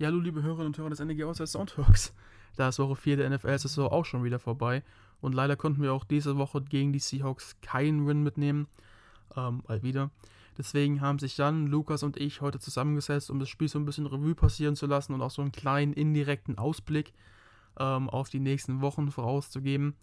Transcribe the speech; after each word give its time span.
Ja, 0.00 0.06
hallo 0.06 0.20
liebe 0.20 0.44
Hörerinnen 0.44 0.68
und 0.68 0.78
Hörer 0.78 0.90
des 0.90 1.00
NEG 1.00 1.24
Außer 1.24 1.44
Soundworks. 1.44 2.14
Da 2.54 2.68
ist 2.68 2.78
Woche 2.78 2.94
4 2.94 3.16
der 3.16 3.30
NFL-Saison 3.30 3.90
auch 3.90 4.04
schon 4.04 4.22
wieder 4.22 4.38
vorbei. 4.38 4.84
Und 5.20 5.34
leider 5.34 5.56
konnten 5.56 5.82
wir 5.82 5.92
auch 5.92 6.04
diese 6.04 6.36
Woche 6.36 6.62
gegen 6.62 6.92
die 6.92 7.00
Seahawks 7.00 7.56
keinen 7.62 8.06
Win 8.06 8.22
mitnehmen. 8.22 8.68
Ähm, 9.36 9.64
mal 9.66 9.82
wieder. 9.82 10.10
Deswegen 10.56 11.00
haben 11.00 11.18
sich 11.18 11.36
Jan, 11.36 11.66
Lukas 11.66 12.04
und 12.04 12.16
ich 12.16 12.40
heute 12.40 12.60
zusammengesetzt, 12.60 13.28
um 13.28 13.40
das 13.40 13.48
Spiel 13.48 13.66
so 13.66 13.76
ein 13.80 13.86
bisschen 13.86 14.06
Revue 14.06 14.36
passieren 14.36 14.76
zu 14.76 14.86
lassen 14.86 15.14
und 15.14 15.20
auch 15.20 15.32
so 15.32 15.42
einen 15.42 15.50
kleinen 15.50 15.94
indirekten 15.94 16.58
Ausblick 16.58 17.12
ähm, 17.76 18.08
auf 18.08 18.28
die 18.30 18.38
nächsten 18.38 18.80
Wochen 18.80 19.10
vorauszugeben. 19.10 19.96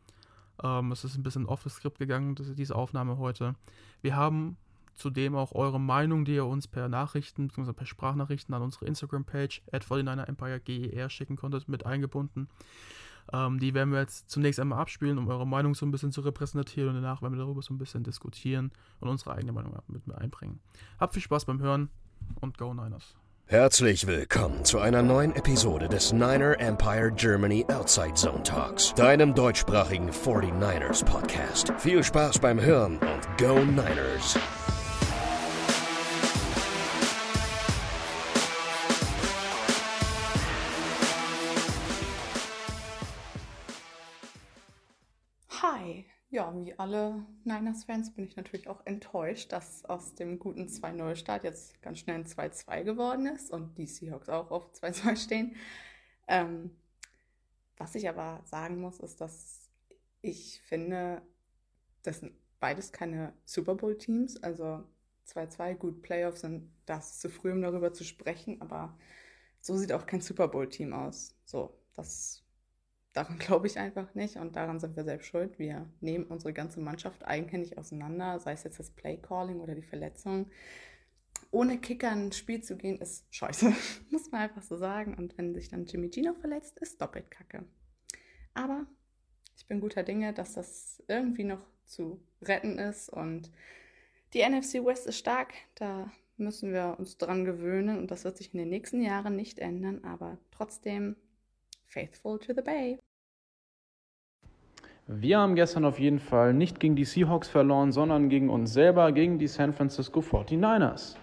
Ähm, 0.61 0.91
es 0.91 1.05
ist 1.05 1.15
ein 1.15 1.23
bisschen 1.23 1.45
off 1.45 1.63
the 1.63 1.69
script 1.69 1.99
gegangen, 1.99 2.35
diese 2.35 2.75
Aufnahme 2.75 3.17
heute. 3.17 3.55
Wir 4.01 4.17
haben 4.17 4.57
zudem 4.95 5.35
auch 5.35 5.53
eure 5.53 5.79
Meinung, 5.79 6.25
die 6.25 6.35
ihr 6.35 6.45
uns 6.45 6.67
per 6.67 6.89
Nachrichten 6.89 7.47
bzw. 7.47 7.73
per 7.73 7.85
Sprachnachrichten 7.85 8.53
an 8.53 8.61
unsere 8.61 8.85
Instagram-Page 8.85 9.63
at 9.71 9.89
49 9.89 10.27
Empire 10.27 10.59
GER 10.59 11.09
schicken 11.09 11.35
konntet, 11.35 11.67
mit 11.67 11.85
eingebunden. 11.85 12.47
Ähm, 13.33 13.59
die 13.59 13.73
werden 13.73 13.91
wir 13.91 13.99
jetzt 13.99 14.29
zunächst 14.29 14.59
einmal 14.59 14.79
abspielen, 14.79 15.17
um 15.17 15.27
eure 15.27 15.47
Meinung 15.47 15.75
so 15.75 15.85
ein 15.85 15.91
bisschen 15.91 16.11
zu 16.11 16.21
repräsentieren 16.21 16.89
und 16.89 16.95
danach 16.95 17.21
werden 17.21 17.33
wir 17.33 17.39
darüber 17.39 17.61
so 17.61 17.73
ein 17.73 17.77
bisschen 17.77 18.03
diskutieren 18.03 18.71
und 18.99 19.09
unsere 19.09 19.33
eigene 19.33 19.51
Meinung 19.51 19.75
mit 19.87 20.15
einbringen. 20.15 20.59
Habt 20.99 21.13
viel 21.13 21.23
Spaß 21.23 21.45
beim 21.45 21.59
Hören 21.59 21.89
und 22.41 22.57
Go 22.57 22.73
Niners! 22.73 23.15
Herzlich 23.47 24.07
willkommen 24.07 24.65
zu 24.65 24.79
einer 24.79 25.03
neuen 25.03 25.35
Episode 25.35 25.87
des 25.87 26.11
Niner 26.11 26.59
Empire 26.59 27.11
Germany 27.11 27.63
Outside 27.69 28.15
Zone 28.15 28.41
Talks, 28.41 28.93
deinem 28.95 29.35
deutschsprachigen 29.35 30.09
49ers 30.09 31.05
Podcast. 31.05 31.71
Viel 31.77 32.03
Spaß 32.03 32.39
beim 32.39 32.59
Hören 32.59 32.97
und 32.97 33.37
Go 33.37 33.59
Niners! 33.59 34.35
Wie 46.63 46.77
alle 46.77 47.25
Niners-Fans 47.43 48.13
bin 48.13 48.25
ich 48.25 48.35
natürlich 48.35 48.67
auch 48.67 48.85
enttäuscht, 48.85 49.51
dass 49.51 49.83
aus 49.85 50.15
dem 50.15 50.39
guten 50.39 50.67
2-0-Start 50.67 51.43
jetzt 51.43 51.81
ganz 51.81 51.99
schnell 51.99 52.17
ein 52.17 52.25
2-2 52.25 52.83
geworden 52.83 53.25
ist 53.25 53.51
und 53.51 53.77
die 53.77 53.87
Seahawks 53.87 54.29
auch 54.29 54.51
auf 54.51 54.71
2-2 54.73 55.15
stehen. 55.17 55.55
Ähm, 56.27 56.71
was 57.77 57.95
ich 57.95 58.07
aber 58.07 58.41
sagen 58.45 58.79
muss, 58.79 58.99
ist, 58.99 59.19
dass 59.19 59.69
ich 60.21 60.61
finde, 60.61 61.21
das 62.03 62.19
sind 62.19 62.33
beides 62.59 62.91
keine 62.91 63.33
Super 63.45 63.75
Bowl-Teams. 63.75 64.41
Also 64.43 64.83
2-2, 65.27 65.75
gut, 65.75 66.01
Playoffs 66.01 66.41
sind 66.41 66.71
das 66.85 67.19
zu 67.19 67.29
früh, 67.29 67.51
um 67.51 67.61
darüber 67.61 67.93
zu 67.93 68.03
sprechen, 68.03 68.61
aber 68.61 68.97
so 69.59 69.75
sieht 69.75 69.91
auch 69.91 70.05
kein 70.05 70.21
Super 70.21 70.47
Bowl-Team 70.47 70.93
aus. 70.93 71.35
So, 71.45 71.75
das 71.95 72.44
daran 73.15 73.39
glaube 73.39 73.65
ich 73.65 73.79
einfach 73.79 74.13
nicht 74.13 74.35
und 74.35 74.55
daran 74.55 74.79
sind 74.79 74.95
wir 74.95 75.03
selbst 75.03 75.27
schuld. 75.27 75.57
Wir 75.57 75.89
nehmen 76.01 76.25
unsere 76.25 76.53
ganze 76.53 76.79
Mannschaft 76.79 77.25
eigenhändig 77.25 77.77
auseinander, 77.77 78.39
sei 78.39 78.51
es 78.51 78.63
jetzt 78.63 78.79
das 78.79 78.91
Playcalling 78.91 79.59
oder 79.59 79.73
die 79.73 79.81
Verletzung. 79.81 80.51
Ohne 81.51 81.79
Kicker 81.79 82.11
ins 82.11 82.37
Spiel 82.37 82.61
zu 82.61 82.75
gehen, 82.75 82.99
ist 82.99 83.25
scheiße, 83.33 83.73
muss 84.11 84.31
man 84.31 84.41
einfach 84.41 84.61
so 84.61 84.77
sagen. 84.77 85.15
Und 85.15 85.37
wenn 85.37 85.53
sich 85.55 85.69
dann 85.69 85.85
Jimmy 85.85 86.09
G 86.09 86.21
noch 86.21 86.37
verletzt, 86.37 86.77
ist 86.79 87.01
doppelt 87.01 87.31
kacke. 87.31 87.65
Aber 88.53 88.85
ich 89.57 89.65
bin 89.65 89.79
guter 89.79 90.03
Dinge, 90.03 90.33
dass 90.33 90.53
das 90.53 91.01
irgendwie 91.07 91.45
noch 91.45 91.65
zu 91.85 92.19
retten 92.41 92.77
ist 92.77 93.09
und 93.09 93.51
die 94.33 94.41
NFC 94.41 94.83
West 94.83 95.07
ist 95.07 95.17
stark, 95.17 95.53
da 95.75 96.11
müssen 96.35 96.73
wir 96.73 96.95
uns 96.99 97.17
dran 97.17 97.45
gewöhnen 97.45 97.97
und 97.97 98.11
das 98.11 98.25
wird 98.25 98.37
sich 98.37 98.53
in 98.53 98.59
den 98.59 98.69
nächsten 98.69 99.01
Jahren 99.01 99.35
nicht 99.35 99.59
ändern, 99.59 100.03
aber 100.03 100.37
trotzdem 100.51 101.15
faithful 101.85 102.37
to 102.39 102.53
the 102.53 102.61
Bay. 102.61 102.99
Wir 105.07 105.37
haben 105.37 105.53
gestern 105.53 105.85
auf 105.85 105.99
jeden 105.99 106.17
Fall 106.17 106.55
nicht 106.55 106.79
gegen 106.79 106.95
die 106.95 107.05
Seahawks 107.05 107.47
verloren, 107.47 107.91
sondern 107.91 108.27
gegen 108.27 108.49
uns 108.49 108.73
selber, 108.73 109.11
gegen 109.11 109.37
die 109.37 109.45
San 109.45 109.71
Francisco 109.71 110.21
49ers. 110.21 111.15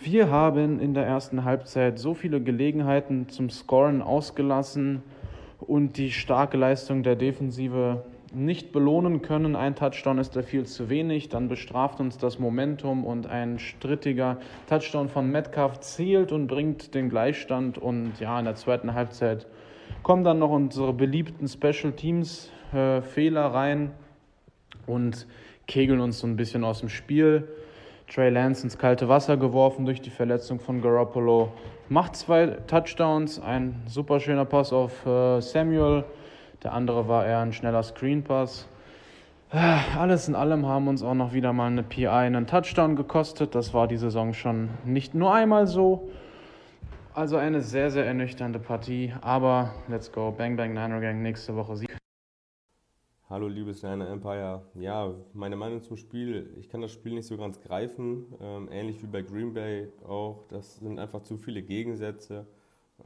Wir 0.00 0.30
haben 0.30 0.78
in 0.78 0.94
der 0.94 1.04
ersten 1.04 1.42
Halbzeit 1.42 1.98
so 1.98 2.14
viele 2.14 2.40
Gelegenheiten 2.40 3.28
zum 3.28 3.50
Scoren 3.50 4.02
ausgelassen 4.02 5.02
und 5.58 5.96
die 5.96 6.12
starke 6.12 6.56
Leistung 6.56 7.02
der 7.02 7.16
Defensive 7.16 8.04
nicht 8.32 8.70
belohnen 8.70 9.20
können. 9.20 9.56
Ein 9.56 9.74
Touchdown 9.74 10.18
ist 10.18 10.36
da 10.36 10.42
viel 10.42 10.64
zu 10.66 10.88
wenig. 10.88 11.28
Dann 11.28 11.48
bestraft 11.48 11.98
uns 11.98 12.18
das 12.18 12.38
Momentum 12.38 13.04
und 13.04 13.26
ein 13.26 13.58
strittiger 13.58 14.38
Touchdown 14.68 15.08
von 15.08 15.28
Metcalf 15.28 15.80
zählt 15.80 16.30
und 16.30 16.46
bringt 16.46 16.94
den 16.94 17.08
Gleichstand. 17.08 17.78
Und 17.78 18.20
ja, 18.20 18.38
in 18.38 18.44
der 18.44 18.54
zweiten 18.54 18.94
Halbzeit 18.94 19.48
kommen 20.04 20.22
dann 20.22 20.38
noch 20.38 20.50
unsere 20.50 20.92
beliebten 20.92 21.48
Special 21.48 21.92
Teams 21.94 22.52
äh, 22.72 23.02
Fehler 23.02 23.46
rein 23.46 23.92
und 24.86 25.26
kegeln 25.66 26.00
uns 26.00 26.18
so 26.18 26.26
ein 26.26 26.36
bisschen 26.36 26.64
aus 26.64 26.80
dem 26.80 26.88
Spiel. 26.88 27.48
Trey 28.12 28.30
Lance 28.30 28.64
ins 28.64 28.76
kalte 28.76 29.08
Wasser 29.08 29.36
geworfen 29.36 29.86
durch 29.86 30.00
die 30.00 30.10
Verletzung 30.10 30.60
von 30.60 30.82
Garoppolo. 30.82 31.52
Macht 31.88 32.16
zwei 32.16 32.46
Touchdowns, 32.66 33.40
ein 33.40 33.82
super 33.86 34.20
schöner 34.20 34.44
Pass 34.44 34.72
auf 34.72 35.06
äh, 35.06 35.40
Samuel. 35.40 36.04
Der 36.62 36.74
andere 36.74 37.08
war 37.08 37.26
eher 37.26 37.40
ein 37.40 37.52
schneller 37.52 37.82
Screenpass. 37.82 38.68
Äh, 39.52 39.58
alles 39.98 40.28
in 40.28 40.34
allem 40.34 40.66
haben 40.66 40.88
uns 40.88 41.02
auch 41.02 41.14
noch 41.14 41.32
wieder 41.32 41.52
mal 41.52 41.66
eine 41.66 41.82
PI 41.82 42.06
einen 42.06 42.46
Touchdown 42.46 42.96
gekostet. 42.96 43.54
Das 43.54 43.74
war 43.74 43.88
die 43.88 43.96
Saison 43.96 44.32
schon 44.32 44.70
nicht 44.84 45.14
nur 45.14 45.34
einmal 45.34 45.66
so. 45.66 46.10
Also 47.14 47.36
eine 47.36 47.60
sehr, 47.60 47.90
sehr 47.90 48.06
ernüchternde 48.06 48.58
Partie. 48.58 49.12
Aber 49.20 49.72
let's 49.88 50.10
go. 50.10 50.30
Bang 50.30 50.56
Bang 50.56 50.72
Niner 50.72 51.00
Gang 51.00 51.22
nächste 51.22 51.54
Woche 51.54 51.76
Sieg. 51.76 51.91
Hallo 53.32 53.48
liebes 53.48 53.82
Niner 53.82 54.10
Empire. 54.10 54.60
Ja, 54.74 55.14
meine 55.32 55.56
Meinung 55.56 55.80
zum 55.80 55.96
Spiel, 55.96 56.52
ich 56.58 56.68
kann 56.68 56.82
das 56.82 56.92
Spiel 56.92 57.14
nicht 57.14 57.26
so 57.26 57.38
ganz 57.38 57.62
greifen, 57.62 58.26
ähm, 58.42 58.68
ähnlich 58.70 59.02
wie 59.02 59.06
bei 59.06 59.22
Green 59.22 59.54
Bay 59.54 59.88
auch. 60.06 60.44
Das 60.48 60.76
sind 60.76 60.98
einfach 60.98 61.22
zu 61.22 61.38
viele 61.38 61.62
Gegensätze. 61.62 62.46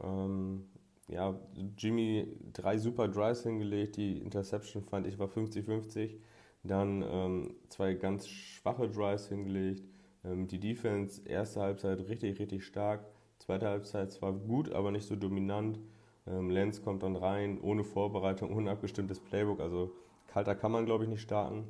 Ähm, 0.03 0.65
ja, 1.07 1.39
Jimmy 1.77 2.27
drei 2.51 2.77
super 2.77 3.07
Drives 3.07 3.43
hingelegt, 3.43 3.95
die 3.95 4.17
Interception 4.17 4.83
fand 4.83 5.07
ich 5.07 5.17
war 5.17 5.29
50-50. 5.29 6.17
Dann 6.61 7.05
ähm, 7.09 7.55
zwei 7.69 7.93
ganz 7.93 8.27
schwache 8.27 8.89
Drives 8.89 9.29
hingelegt. 9.29 9.85
Ähm, 10.25 10.45
die 10.49 10.59
Defense, 10.59 11.21
erste 11.23 11.61
Halbzeit 11.61 12.01
richtig, 12.09 12.37
richtig 12.37 12.65
stark. 12.65 13.05
Zweite 13.39 13.69
Halbzeit 13.69 14.11
zwar 14.11 14.33
gut, 14.33 14.73
aber 14.73 14.91
nicht 14.91 15.07
so 15.07 15.15
dominant. 15.15 15.79
Ähm, 16.27 16.49
Lenz 16.49 16.81
kommt 16.81 17.03
dann 17.03 17.15
rein, 17.15 17.61
ohne 17.61 17.85
Vorbereitung, 17.85 18.53
ohne 18.53 18.71
abgestimmtes 18.71 19.21
Playbook. 19.21 19.61
Also 19.61 19.93
kalter 20.27 20.55
kann 20.55 20.71
man, 20.71 20.85
glaube 20.85 21.03
ich, 21.05 21.09
nicht 21.09 21.21
starten. 21.21 21.65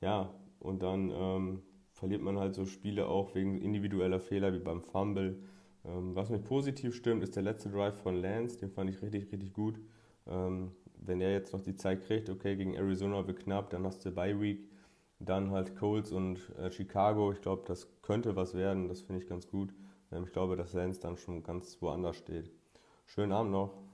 Ja, 0.00 0.32
und 0.60 0.82
dann 0.82 1.10
ähm, 1.10 1.62
verliert 1.92 2.22
man 2.22 2.38
halt 2.38 2.54
so 2.54 2.66
Spiele 2.66 3.06
auch 3.08 3.34
wegen 3.34 3.58
individueller 3.58 4.20
Fehler 4.20 4.52
wie 4.52 4.58
beim 4.58 4.82
Fumble. 4.82 5.42
Ähm, 5.84 6.14
was 6.14 6.30
mich 6.30 6.44
positiv 6.44 6.94
stimmt, 6.94 7.22
ist 7.22 7.36
der 7.36 7.42
letzte 7.42 7.70
Drive 7.70 7.96
von 8.02 8.20
Lance, 8.20 8.58
den 8.58 8.70
fand 8.70 8.90
ich 8.90 9.00
richtig, 9.02 9.32
richtig 9.32 9.52
gut. 9.52 9.80
Ähm, 10.26 10.72
wenn 10.98 11.20
er 11.20 11.32
jetzt 11.32 11.52
noch 11.52 11.60
die 11.60 11.74
Zeit 11.74 12.02
kriegt, 12.02 12.28
okay, 12.30 12.56
gegen 12.56 12.74
Arizona 12.74 13.26
wird 13.26 13.40
knapp, 13.40 13.70
dann 13.70 13.84
hast 13.86 14.04
du 14.04 14.10
Bye 14.10 14.40
Week, 14.40 14.68
dann 15.18 15.50
halt 15.50 15.76
Colts 15.76 16.12
und 16.12 16.38
äh, 16.58 16.70
Chicago. 16.70 17.32
Ich 17.32 17.40
glaube, 17.40 17.62
das 17.66 17.88
könnte 18.02 18.36
was 18.36 18.54
werden, 18.54 18.88
das 18.88 19.00
finde 19.00 19.22
ich 19.22 19.28
ganz 19.28 19.48
gut. 19.48 19.72
Ähm, 20.12 20.24
ich 20.24 20.32
glaube, 20.32 20.56
dass 20.56 20.72
Lance 20.72 21.00
dann 21.00 21.16
schon 21.16 21.42
ganz 21.42 21.80
woanders 21.80 22.16
steht. 22.16 22.50
Schönen 23.06 23.32
Abend 23.32 23.52
noch. 23.52 23.85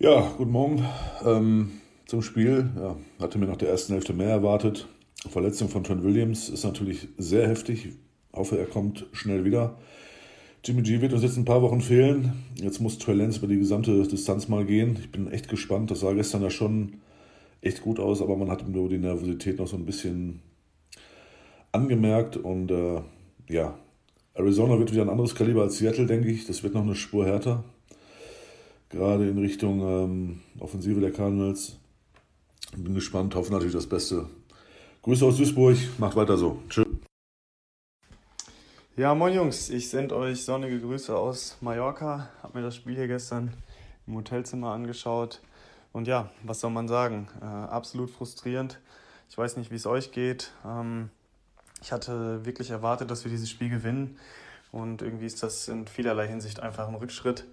Ja, 0.00 0.32
guten 0.36 0.50
Morgen 0.50 0.84
ähm, 1.24 1.70
zum 2.06 2.20
Spiel. 2.20 2.68
Ja, 2.76 2.96
hatte 3.20 3.38
mir 3.38 3.46
nach 3.46 3.56
der 3.56 3.68
ersten 3.68 3.92
Hälfte 3.92 4.12
mehr 4.12 4.28
erwartet. 4.28 4.88
Verletzung 5.30 5.68
von 5.68 5.84
Trent 5.84 6.02
Williams 6.02 6.48
ist 6.48 6.64
natürlich 6.64 7.06
sehr 7.16 7.46
heftig. 7.46 7.90
Hoffe, 8.32 8.58
er 8.58 8.66
kommt 8.66 9.06
schnell 9.12 9.44
wieder. 9.44 9.78
Jimmy 10.64 10.82
G 10.82 11.00
wird 11.00 11.12
uns 11.12 11.22
jetzt 11.22 11.36
ein 11.36 11.44
paar 11.44 11.62
Wochen 11.62 11.80
fehlen. 11.80 12.32
Jetzt 12.56 12.80
muss 12.80 12.98
Trey 12.98 13.14
Lance 13.14 13.38
über 13.38 13.46
die 13.46 13.60
gesamte 13.60 14.02
Distanz 14.02 14.48
mal 14.48 14.64
gehen. 14.64 14.98
Ich 14.98 15.12
bin 15.12 15.30
echt 15.30 15.48
gespannt. 15.48 15.92
Das 15.92 16.00
sah 16.00 16.12
gestern 16.12 16.42
ja 16.42 16.50
schon 16.50 16.94
echt 17.60 17.80
gut 17.80 18.00
aus, 18.00 18.20
aber 18.20 18.36
man 18.36 18.50
hat 18.50 18.62
ihm 18.62 18.72
nur 18.72 18.88
die 18.88 18.98
Nervosität 18.98 19.60
noch 19.60 19.68
so 19.68 19.76
ein 19.76 19.86
bisschen 19.86 20.42
angemerkt. 21.70 22.36
Und 22.36 22.72
äh, 22.72 23.00
ja, 23.48 23.78
Arizona 24.34 24.76
wird 24.76 24.90
wieder 24.90 25.02
ein 25.02 25.08
anderes 25.08 25.36
Kaliber 25.36 25.62
als 25.62 25.78
Seattle, 25.78 26.06
denke 26.06 26.32
ich. 26.32 26.48
Das 26.48 26.64
wird 26.64 26.74
noch 26.74 26.82
eine 26.82 26.96
Spur 26.96 27.26
härter 27.26 27.62
gerade 28.94 29.28
in 29.28 29.38
Richtung 29.38 29.80
ähm, 29.80 30.40
Offensive 30.60 31.00
der 31.00 31.12
Cardinals. 31.12 31.76
Bin 32.76 32.94
gespannt, 32.94 33.34
hoffe 33.34 33.52
natürlich 33.52 33.74
das 33.74 33.88
Beste. 33.88 34.26
Grüße 35.02 35.24
aus 35.24 35.36
Duisburg, 35.36 35.76
macht 35.98 36.16
weiter 36.16 36.36
so. 36.36 36.62
Tschüss. 36.68 36.86
Ja, 38.96 39.14
moin 39.14 39.34
Jungs, 39.34 39.70
ich 39.70 39.90
sende 39.90 40.16
euch 40.16 40.44
sonnige 40.44 40.80
Grüße 40.80 41.16
aus 41.16 41.56
Mallorca. 41.60 42.30
Hab 42.42 42.54
mir 42.54 42.62
das 42.62 42.76
Spiel 42.76 42.94
hier 42.94 43.08
gestern 43.08 43.52
im 44.06 44.14
Hotelzimmer 44.14 44.72
angeschaut. 44.72 45.40
Und 45.92 46.06
ja, 46.06 46.30
was 46.42 46.60
soll 46.60 46.70
man 46.70 46.88
sagen? 46.88 47.28
Äh, 47.40 47.44
absolut 47.44 48.10
frustrierend. 48.10 48.80
Ich 49.28 49.36
weiß 49.36 49.56
nicht, 49.56 49.70
wie 49.70 49.76
es 49.76 49.86
euch 49.86 50.12
geht. 50.12 50.52
Ähm, 50.64 51.10
ich 51.82 51.92
hatte 51.92 52.44
wirklich 52.44 52.70
erwartet, 52.70 53.10
dass 53.10 53.24
wir 53.24 53.30
dieses 53.30 53.50
Spiel 53.50 53.68
gewinnen. 53.68 54.16
Und 54.72 55.02
irgendwie 55.02 55.26
ist 55.26 55.42
das 55.42 55.68
in 55.68 55.86
vielerlei 55.86 56.26
Hinsicht 56.28 56.60
einfach 56.60 56.88
ein 56.88 56.94
Rückschritt. 56.94 57.44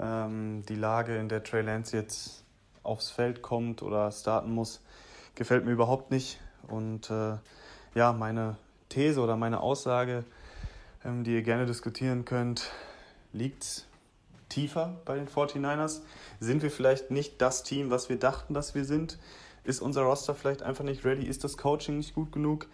Ähm, 0.00 0.64
die 0.68 0.76
Lage, 0.76 1.16
in 1.16 1.28
der 1.28 1.42
Trey 1.42 1.62
Lance 1.62 1.96
jetzt 1.96 2.44
aufs 2.82 3.10
Feld 3.10 3.42
kommt 3.42 3.82
oder 3.82 4.10
starten 4.10 4.52
muss, 4.52 4.80
gefällt 5.34 5.64
mir 5.64 5.72
überhaupt 5.72 6.10
nicht. 6.10 6.40
Und 6.68 7.10
äh, 7.10 7.36
ja, 7.94 8.12
meine 8.12 8.56
These 8.88 9.20
oder 9.20 9.36
meine 9.36 9.60
Aussage, 9.60 10.24
ähm, 11.04 11.24
die 11.24 11.34
ihr 11.34 11.42
gerne 11.42 11.66
diskutieren 11.66 12.24
könnt, 12.24 12.70
liegt 13.32 13.86
tiefer 14.48 14.96
bei 15.04 15.16
den 15.16 15.28
49ers? 15.28 16.00
Sind 16.40 16.62
wir 16.62 16.70
vielleicht 16.70 17.10
nicht 17.10 17.40
das 17.40 17.62
Team, 17.62 17.90
was 17.90 18.08
wir 18.08 18.18
dachten, 18.18 18.54
dass 18.54 18.74
wir 18.74 18.84
sind? 18.84 19.18
Ist 19.64 19.80
unser 19.80 20.02
Roster 20.02 20.34
vielleicht 20.34 20.62
einfach 20.62 20.84
nicht 20.84 21.04
ready? 21.04 21.26
Ist 21.26 21.44
das 21.44 21.58
Coaching 21.58 21.98
nicht 21.98 22.14
gut 22.14 22.32
genug? 22.32 22.66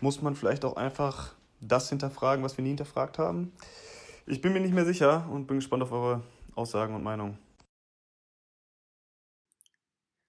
Muss 0.00 0.20
man 0.20 0.34
vielleicht 0.34 0.64
auch 0.64 0.76
einfach 0.76 1.32
das 1.60 1.88
hinterfragen, 1.88 2.44
was 2.44 2.56
wir 2.58 2.62
nie 2.62 2.70
hinterfragt 2.70 3.18
haben? 3.18 3.52
Ich 4.26 4.40
bin 4.42 4.52
mir 4.52 4.60
nicht 4.60 4.74
mehr 4.74 4.84
sicher 4.84 5.26
und 5.30 5.46
bin 5.46 5.58
gespannt 5.58 5.84
auf 5.84 5.92
eure 5.92 6.22
Aussagen 6.56 6.94
und 6.94 7.02
Meinungen. 7.02 7.38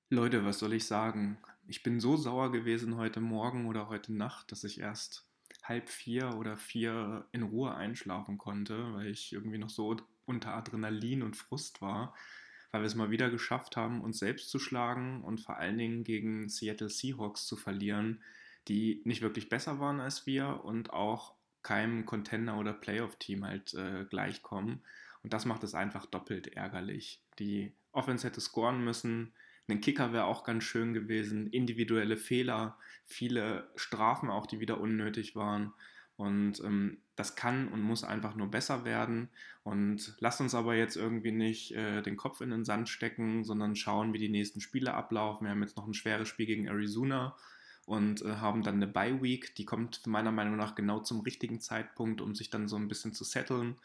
Leute, 0.09 0.43
was 0.43 0.59
soll 0.59 0.73
ich 0.73 0.85
sagen? 0.85 1.37
Ich 1.67 1.83
bin 1.83 2.01
so 2.01 2.17
sauer 2.17 2.51
gewesen 2.51 2.97
heute 2.97 3.21
Morgen 3.21 3.65
oder 3.65 3.87
heute 3.87 4.13
Nacht, 4.13 4.51
dass 4.51 4.65
ich 4.65 4.81
erst 4.81 5.25
halb 5.63 5.89
vier 5.89 6.35
oder 6.35 6.57
vier 6.57 7.25
in 7.31 7.43
Ruhe 7.43 7.73
einschlafen 7.75 8.37
konnte, 8.37 8.93
weil 8.93 9.07
ich 9.07 9.31
irgendwie 9.31 9.57
noch 9.57 9.69
so 9.69 9.95
unter 10.25 10.53
Adrenalin 10.53 11.23
und 11.23 11.37
Frust 11.37 11.81
war, 11.81 12.13
weil 12.71 12.81
wir 12.81 12.87
es 12.87 12.95
mal 12.95 13.09
wieder 13.09 13.29
geschafft 13.29 13.77
haben, 13.77 14.01
uns 14.01 14.19
selbst 14.19 14.49
zu 14.49 14.59
schlagen 14.59 15.23
und 15.23 15.39
vor 15.39 15.57
allen 15.57 15.77
Dingen 15.77 16.03
gegen 16.03 16.49
Seattle 16.49 16.89
Seahawks 16.89 17.45
zu 17.45 17.55
verlieren, 17.55 18.21
die 18.67 19.01
nicht 19.05 19.21
wirklich 19.21 19.47
besser 19.47 19.79
waren 19.79 20.01
als 20.01 20.25
wir 20.25 20.65
und 20.65 20.91
auch 20.91 21.35
keinem 21.63 22.05
Contender 22.05 22.57
oder 22.57 22.73
Playoff-Team 22.73 23.45
halt 23.45 23.73
äh, 23.73 24.05
gleichkommen. 24.05 24.83
Und 25.27 25.33
das 25.33 25.43
macht 25.43 25.65
es 25.65 25.75
einfach 25.75 26.05
doppelt 26.05 26.55
ärgerlich. 26.55 27.21
Die 27.37 27.73
Offense 27.91 28.25
hätte 28.25 28.39
scoren 28.39 28.81
müssen, 28.81 29.33
ein 29.67 29.81
Kicker 29.81 30.13
wäre 30.13 30.23
auch 30.23 30.45
ganz 30.45 30.63
schön 30.63 30.93
gewesen, 30.93 31.47
individuelle 31.47 32.15
Fehler, 32.15 32.77
viele 33.05 33.69
Strafen 33.75 34.29
auch, 34.29 34.45
die 34.45 34.61
wieder 34.61 34.79
unnötig 34.79 35.35
waren. 35.35 35.73
Und 36.15 36.61
ähm, 36.61 36.99
das 37.17 37.35
kann 37.35 37.67
und 37.67 37.81
muss 37.81 38.05
einfach 38.05 38.35
nur 38.35 38.49
besser 38.49 38.85
werden. 38.85 39.27
Und 39.63 40.15
lasst 40.19 40.39
uns 40.39 40.55
aber 40.55 40.75
jetzt 40.75 40.95
irgendwie 40.95 41.33
nicht 41.33 41.73
äh, 41.73 42.01
den 42.01 42.15
Kopf 42.15 42.39
in 42.39 42.51
den 42.51 42.63
Sand 42.63 42.87
stecken, 42.87 43.43
sondern 43.43 43.75
schauen, 43.75 44.13
wie 44.13 44.19
die 44.19 44.29
nächsten 44.29 44.61
Spiele 44.61 44.93
ablaufen. 44.93 45.43
Wir 45.43 45.51
haben 45.51 45.61
jetzt 45.61 45.75
noch 45.75 45.87
ein 45.87 45.93
schweres 45.93 46.29
Spiel 46.29 46.45
gegen 46.45 46.67
Arizona 46.67 47.35
und 47.85 48.21
äh, 48.21 48.37
haben 48.37 48.63
dann 48.63 48.75
eine 48.75 48.87
Bye 48.87 49.21
Week. 49.21 49.53
Die 49.55 49.65
kommt 49.65 50.07
meiner 50.07 50.31
Meinung 50.31 50.55
nach 50.55 50.75
genau 50.75 51.01
zum 51.01 51.19
richtigen 51.19 51.59
Zeitpunkt, 51.59 52.21
um 52.21 52.33
sich 52.33 52.49
dann 52.49 52.69
so 52.69 52.77
ein 52.77 52.87
bisschen 52.87 53.11
zu 53.11 53.25
setteln. 53.25 53.75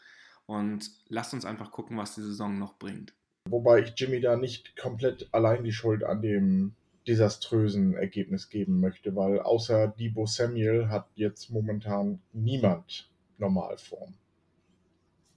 Und 0.45 0.89
lasst 1.07 1.33
uns 1.33 1.45
einfach 1.45 1.71
gucken, 1.71 1.97
was 1.97 2.15
die 2.15 2.21
Saison 2.21 2.59
noch 2.59 2.77
bringt. 2.77 3.13
Wobei 3.49 3.81
ich 3.81 3.93
Jimmy 3.95 4.21
da 4.21 4.35
nicht 4.35 4.77
komplett 4.77 5.27
allein 5.33 5.63
die 5.63 5.73
Schuld 5.73 6.03
an 6.03 6.21
dem 6.21 6.75
desaströsen 7.07 7.95
Ergebnis 7.95 8.49
geben 8.49 8.79
möchte, 8.79 9.15
weil 9.15 9.39
außer 9.39 9.87
Debo 9.87 10.25
Samuel 10.25 10.89
hat 10.89 11.07
jetzt 11.15 11.49
momentan 11.49 12.21
niemand 12.31 13.09
Normalform. 13.37 14.13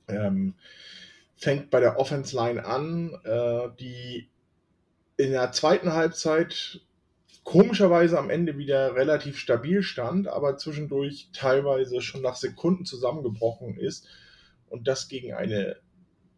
Ähm, 0.08 0.54
fängt 1.36 1.70
bei 1.70 1.80
der 1.80 1.98
Offense 1.98 2.36
Line 2.36 2.64
an, 2.64 3.12
äh, 3.24 3.68
die 3.80 4.28
in 5.16 5.32
der 5.32 5.50
zweiten 5.50 5.92
Halbzeit 5.92 6.80
komischerweise 7.42 8.18
am 8.18 8.30
Ende 8.30 8.58
wieder 8.58 8.94
relativ 8.94 9.38
stabil 9.38 9.82
stand, 9.82 10.28
aber 10.28 10.58
zwischendurch 10.58 11.30
teilweise 11.32 12.00
schon 12.00 12.22
nach 12.22 12.36
Sekunden 12.36 12.84
zusammengebrochen 12.84 13.78
ist 13.78 14.08
und 14.70 14.88
das 14.88 15.08
gegen 15.08 15.34
eine 15.34 15.76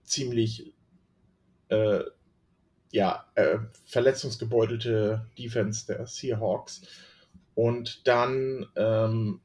ziemlich 0.05 0.75
äh, 1.69 2.01
ja, 2.91 3.27
äh, 3.35 3.59
verletzungsgebeutelte 3.85 5.27
Defense 5.39 5.87
der 5.87 6.07
Seahawks. 6.07 6.83
Und 7.55 8.07
dann, 8.07 8.67
ähm, 8.77 9.41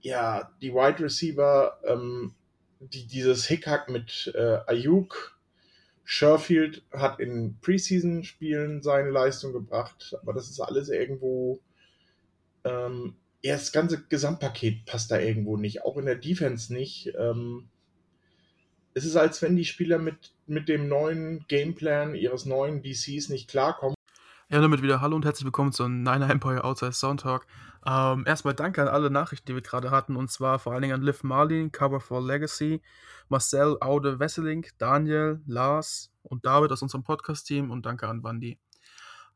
ja, 0.00 0.52
die 0.60 0.72
Wide 0.72 1.02
Receiver, 1.02 1.80
ähm, 1.84 2.34
die, 2.80 3.06
dieses 3.06 3.46
Hickhack 3.46 3.88
mit 3.88 4.32
äh, 4.34 4.58
Ayuk, 4.66 5.36
Sherfield 6.04 6.84
hat 6.92 7.18
in 7.18 7.58
Preseason-Spielen 7.60 8.82
seine 8.82 9.10
Leistung 9.10 9.52
gebracht, 9.52 10.16
aber 10.22 10.32
das 10.34 10.48
ist 10.48 10.60
alles 10.60 10.88
irgendwo, 10.88 11.60
ähm, 12.62 13.16
ja, 13.42 13.54
das 13.54 13.72
ganze 13.72 14.04
Gesamtpaket 14.04 14.84
passt 14.84 15.10
da 15.10 15.18
irgendwo 15.18 15.56
nicht, 15.56 15.82
auch 15.84 15.96
in 15.96 16.06
der 16.06 16.14
Defense 16.14 16.72
nicht. 16.72 17.12
Ähm, 17.18 17.68
es 18.96 19.04
ist, 19.04 19.16
als 19.16 19.42
wenn 19.42 19.56
die 19.56 19.66
Spieler 19.66 19.98
mit, 19.98 20.32
mit 20.46 20.70
dem 20.70 20.88
neuen 20.88 21.44
Gameplan 21.48 22.14
ihres 22.14 22.46
neuen 22.46 22.82
DCs 22.82 23.28
nicht 23.28 23.46
klarkommen. 23.46 23.94
Ja, 24.48 24.62
damit 24.62 24.80
wieder 24.80 25.02
Hallo 25.02 25.16
und 25.16 25.26
herzlich 25.26 25.44
willkommen 25.44 25.70
zu 25.70 25.86
Niner 25.86 26.30
Empire 26.30 26.64
Outside 26.64 26.92
Soundtalk. 26.92 27.46
Ähm, 27.84 28.24
erstmal 28.26 28.54
danke 28.54 28.80
an 28.80 28.88
alle 28.88 29.10
Nachrichten, 29.10 29.44
die 29.48 29.54
wir 29.54 29.60
gerade 29.60 29.90
hatten, 29.90 30.16
und 30.16 30.30
zwar 30.30 30.58
vor 30.58 30.72
allen 30.72 30.80
Dingen 30.80 30.94
an 30.94 31.02
Liv 31.02 31.24
Marlin, 31.24 31.72
Cover 31.72 32.00
for 32.00 32.22
Legacy, 32.22 32.80
Marcel 33.28 33.76
Aude 33.82 34.18
Wesseling, 34.18 34.66
Daniel, 34.78 35.42
Lars 35.46 36.10
und 36.22 36.46
David 36.46 36.72
aus 36.72 36.80
unserem 36.80 37.04
Podcast-Team 37.04 37.70
und 37.70 37.84
danke 37.84 38.08
an 38.08 38.22
Bandi. 38.22 38.58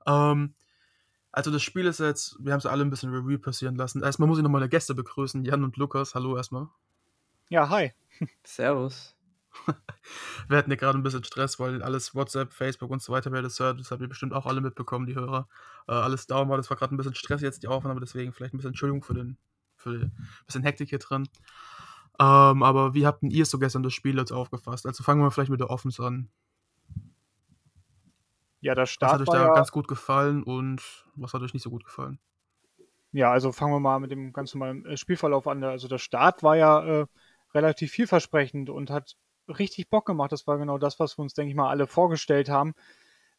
Ähm, 0.06 0.54
also 1.32 1.50
das 1.50 1.62
Spiel 1.62 1.84
ist 1.84 2.00
jetzt, 2.00 2.38
wir 2.40 2.54
haben 2.54 2.60
es 2.60 2.66
alle 2.66 2.82
ein 2.82 2.88
bisschen 2.88 3.12
Review 3.12 3.38
passieren 3.38 3.76
lassen. 3.76 4.02
Erstmal 4.02 4.26
muss 4.26 4.38
ich 4.38 4.42
noch 4.42 4.50
meine 4.50 4.70
Gäste 4.70 4.94
begrüßen, 4.94 5.44
Jan 5.44 5.64
und 5.64 5.76
Lukas. 5.76 6.14
Hallo 6.14 6.38
erstmal. 6.38 6.68
Ja, 7.50 7.68
hi. 7.68 7.92
Servus. 8.42 9.19
Wir 10.48 10.58
hatten 10.58 10.70
ja 10.70 10.76
gerade 10.76 10.98
ein 10.98 11.02
bisschen 11.02 11.24
Stress, 11.24 11.60
weil 11.60 11.82
alles 11.82 12.14
WhatsApp, 12.14 12.52
Facebook 12.52 12.90
und 12.90 13.02
so 13.02 13.12
weiter 13.12 13.32
wer 13.32 13.42
das 13.42 13.58
hört. 13.60 13.80
Das 13.80 13.90
habt 13.90 14.00
ihr 14.00 14.08
bestimmt 14.08 14.32
auch 14.32 14.46
alle 14.46 14.60
mitbekommen, 14.60 15.06
die 15.06 15.14
Hörer. 15.14 15.48
Äh, 15.88 15.92
alles 15.92 16.26
down 16.26 16.48
war. 16.48 16.56
Das 16.56 16.70
war 16.70 16.76
gerade 16.76 16.94
ein 16.94 16.96
bisschen 16.96 17.14
Stress 17.14 17.40
jetzt, 17.42 17.62
die 17.62 17.68
Aufnahme. 17.68 18.00
Deswegen 18.00 18.32
vielleicht 18.32 18.54
ein 18.54 18.58
bisschen 18.58 18.70
Entschuldigung 18.70 19.02
für 19.02 19.14
den 19.14 19.36
für 19.76 19.90
ein 19.90 20.12
bisschen 20.46 20.62
Hektik 20.62 20.90
hier 20.90 20.98
drin. 20.98 21.28
Ähm, 22.18 22.62
aber 22.62 22.94
wie 22.94 23.06
habt 23.06 23.22
ihr 23.22 23.46
so 23.46 23.58
gestern 23.58 23.82
das 23.82 23.94
Spiel 23.94 24.18
jetzt 24.18 24.32
aufgefasst? 24.32 24.86
Also 24.86 25.02
fangen 25.02 25.22
wir 25.22 25.30
vielleicht 25.30 25.50
mit 25.50 25.60
der 25.60 25.70
Offense 25.70 26.02
an. 26.02 26.28
Ja, 28.60 28.74
der 28.74 28.84
Start 28.84 29.12
was 29.12 29.20
hat 29.20 29.28
euch 29.28 29.34
da 29.34 29.46
ja 29.46 29.54
ganz 29.54 29.72
gut 29.72 29.88
gefallen 29.88 30.42
und 30.42 30.82
was 31.14 31.32
hat 31.32 31.40
euch 31.40 31.54
nicht 31.54 31.62
so 31.62 31.70
gut 31.70 31.84
gefallen? 31.84 32.18
Ja, 33.12 33.32
also 33.32 33.52
fangen 33.52 33.72
wir 33.72 33.80
mal 33.80 33.98
mit 33.98 34.10
dem 34.10 34.32
ganz 34.32 34.54
normalen 34.54 34.84
äh, 34.84 34.96
Spielverlauf 34.96 35.48
an. 35.48 35.64
Also 35.64 35.88
der 35.88 35.98
Start 35.98 36.42
war 36.42 36.56
ja 36.56 36.84
äh, 36.84 37.06
relativ 37.54 37.90
vielversprechend 37.90 38.68
und 38.68 38.90
hat 38.90 39.16
richtig 39.58 39.88
Bock 39.90 40.06
gemacht. 40.06 40.32
Das 40.32 40.46
war 40.46 40.58
genau 40.58 40.78
das, 40.78 40.98
was 41.00 41.18
wir 41.18 41.22
uns, 41.22 41.34
denke 41.34 41.50
ich 41.50 41.56
mal, 41.56 41.68
alle 41.68 41.86
vorgestellt 41.86 42.48
haben. 42.48 42.74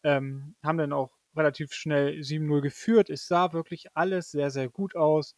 Ähm, 0.03 0.55
haben 0.63 0.77
dann 0.77 0.93
auch 0.93 1.11
relativ 1.35 1.73
schnell 1.73 2.19
7-0 2.19 2.61
geführt. 2.61 3.09
Es 3.09 3.27
sah 3.27 3.53
wirklich 3.53 3.87
alles 3.95 4.31
sehr, 4.31 4.51
sehr 4.51 4.69
gut 4.69 4.95
aus. 4.95 5.35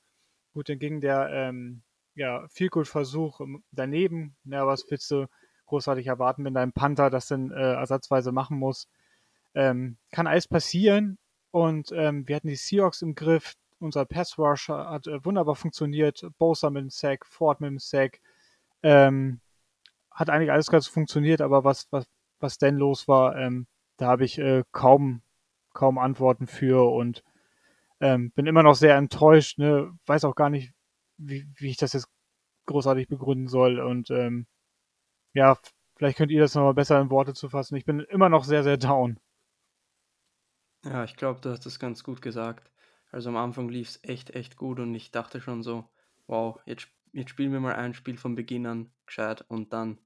Gut, 0.53 0.69
dann 0.69 0.79
ging 0.79 1.01
der 1.01 1.29
ähm, 1.31 1.83
ja, 2.15 2.47
Vielgut-Versuch 2.50 3.41
daneben. 3.71 4.36
Ja, 4.45 4.67
was 4.67 4.89
willst 4.89 5.09
du 5.12 5.27
großartig 5.65 6.07
erwarten, 6.07 6.45
wenn 6.45 6.53
dein 6.53 6.74
Panther 6.74 7.09
das 7.09 7.27
dann 7.27 7.51
äh, 7.51 7.74
ersatzweise 7.74 8.31
machen 8.31 8.57
muss? 8.57 8.88
Ähm, 9.55 9.97
kann 10.12 10.27
alles 10.27 10.47
passieren. 10.47 11.17
Und 11.51 11.91
ähm, 11.91 12.27
wir 12.27 12.36
hatten 12.36 12.47
die 12.47 12.55
Seahawks 12.55 13.01
im 13.01 13.15
Griff. 13.15 13.53
Unser 13.79 14.05
Pass 14.05 14.38
Rush 14.38 14.69
hat 14.69 15.07
äh, 15.07 15.24
wunderbar 15.25 15.55
funktioniert. 15.55 16.25
Bosa 16.38 16.69
mit 16.69 16.81
dem 16.81 16.89
Sack, 16.89 17.25
Ford 17.25 17.62
mit 17.62 17.69
dem 17.69 17.79
Sack. 17.79 18.19
Ähm, 18.81 19.39
hat 20.13 20.29
eigentlich 20.29 20.51
alles 20.51 20.70
ganz 20.70 20.88
funktioniert, 20.88 21.41
aber 21.41 21.63
was, 21.63 21.88
was, 21.91 22.05
was 22.39 22.58
denn 22.58 22.75
los 22.75 23.08
war, 23.08 23.38
ähm, 23.38 23.67
da 23.98 24.08
habe 24.08 24.25
ich 24.25 24.38
äh, 24.39 24.63
kaum, 24.72 25.22
kaum 25.74 25.98
Antworten 25.98 26.48
für 26.48 26.91
und 26.91 27.24
ähm, 28.00 28.32
bin 28.32 28.48
immer 28.48 28.63
noch 28.63 28.75
sehr 28.75 28.96
enttäuscht, 28.98 29.58
ne? 29.60 29.91
weiß 30.05 30.25
auch 30.25 30.36
gar 30.36 30.50
nicht, 30.50 30.74
wie, 31.17 31.48
wie 31.55 31.70
ich 31.70 31.77
das 31.77 31.93
jetzt 31.93 32.10
großartig 32.65 33.08
begründen 33.08 33.48
soll 33.48 33.79
und 33.79 34.10
ähm, 34.12 34.48
ja, 35.34 35.58
vielleicht 35.96 36.17
könnt 36.17 36.32
ihr 36.32 36.41
das 36.41 36.55
nochmal 36.55 36.74
besser 36.74 37.00
in 37.01 37.10
Worte 37.10 37.34
zu 37.34 37.50
fassen. 37.50 37.75
Ich 37.75 37.86
bin 37.86 38.00
immer 38.00 38.29
noch 38.29 38.43
sehr, 38.43 38.63
sehr 38.63 38.77
down. 38.77 39.20
Ja, 40.86 41.03
ich 41.03 41.15
glaube, 41.15 41.39
du 41.41 41.50
hast 41.50 41.65
das 41.65 41.79
ganz 41.79 42.03
gut 42.03 42.22
gesagt. 42.22 42.70
Also 43.12 43.29
am 43.29 43.38
Anfang 43.38 43.70
lief 43.70 43.89
es 43.89 44.00
echt, 44.03 44.32
echt 44.32 44.58
gut 44.58 44.79
und 44.79 44.93
ich 44.96 45.12
dachte 45.12 45.39
schon 45.39 45.63
so, 45.63 45.88
wow, 46.27 46.60
jetzt 46.65 46.88
jetzt 47.13 47.29
spielen 47.29 47.53
wir 47.53 47.60
mal 47.60 47.75
ein 47.75 47.93
Spiel 47.93 48.17
von 48.17 48.36
Beginn 48.36 48.65
an 48.65 48.91
gescheit 49.05 49.46
und 49.48 49.72
dann, 49.72 50.00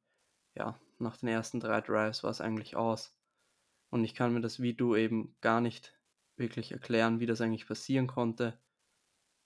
ja, 0.56 0.80
nach 1.00 1.18
den 1.18 1.30
ersten 1.30 1.60
drei 1.60 1.82
Drives 1.82 2.24
war 2.24 2.32
es 2.32 2.42
eigentlich 2.42 2.76
aus. 2.76 3.18
Und 3.90 4.04
ich 4.04 4.14
kann 4.14 4.34
mir 4.34 4.42
das 4.42 4.62
wie 4.62 4.74
du 4.74 4.96
eben 4.96 5.36
gar 5.42 5.62
nicht 5.62 5.98
wirklich 6.36 6.72
erklären, 6.72 7.20
wie 7.20 7.26
das 7.26 7.42
eigentlich 7.42 7.68
passieren 7.68 8.08
konnte. 8.08 8.60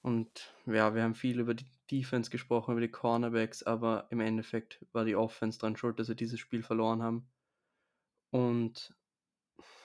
Und 0.01 0.53
ja, 0.65 0.96
wir 0.96 1.03
haben 1.03 1.13
viel 1.13 1.39
über 1.39 1.53
die 1.53 1.68
Defense 1.91 2.32
gesprochen, 2.32 2.72
über 2.72 2.82
die 2.82 2.89
Cornerbacks, 2.89 3.62
aber 3.63 4.08
im 4.10 4.20
Endeffekt 4.20 4.84
war 4.91 5.06
die 5.06 5.15
Offense 5.15 5.60
dran 5.60 5.77
schuld, 5.77 6.00
dass 6.00 6.08
wir 6.08 6.15
dieses 6.15 6.39
Spiel 6.39 6.63
verloren 6.63 7.03
haben. 7.03 7.30
Und 8.32 8.96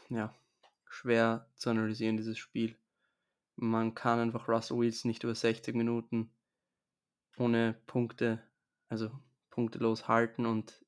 ja, 0.09 0.35
schwer 0.89 1.51
zu 1.57 1.69
analysieren, 1.69 2.17
dieses 2.17 2.39
Spiel. 2.39 2.79
Man 3.57 3.95
kann 3.95 4.19
einfach 4.19 4.49
Russell 4.49 4.79
Wilson 4.79 5.11
nicht 5.11 5.25
über 5.25 5.35
60 5.35 5.75
Minuten 5.75 6.31
ohne 7.39 7.75
Punkte, 7.87 8.43
also 8.89 9.11
punktelos 9.51 10.09
halten 10.09 10.47
und 10.47 10.85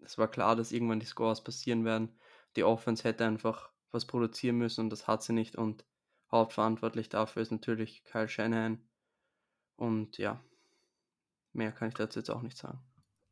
es 0.00 0.18
war 0.18 0.28
klar, 0.28 0.56
dass 0.56 0.72
irgendwann 0.72 1.00
die 1.00 1.06
Scores 1.06 1.42
passieren 1.44 1.84
werden. 1.84 2.16
Die 2.56 2.64
Offense 2.64 3.04
hätte 3.04 3.24
einfach 3.24 3.70
was 3.92 4.06
produzieren 4.06 4.56
müssen 4.58 4.82
und 4.82 4.90
das 4.90 5.06
hat 5.06 5.22
sie 5.22 5.32
nicht 5.32 5.56
und 5.56 5.84
hauptverantwortlich 6.30 7.08
dafür 7.08 7.42
ist 7.42 7.52
natürlich 7.52 8.04
Kyle 8.04 8.28
Shanahan. 8.28 8.80
Und 9.76 10.18
ja, 10.18 10.40
mehr 11.52 11.72
kann 11.72 11.88
ich 11.88 11.94
dazu 11.94 12.18
jetzt 12.18 12.30
auch 12.30 12.42
nicht 12.42 12.56
sagen. 12.56 12.80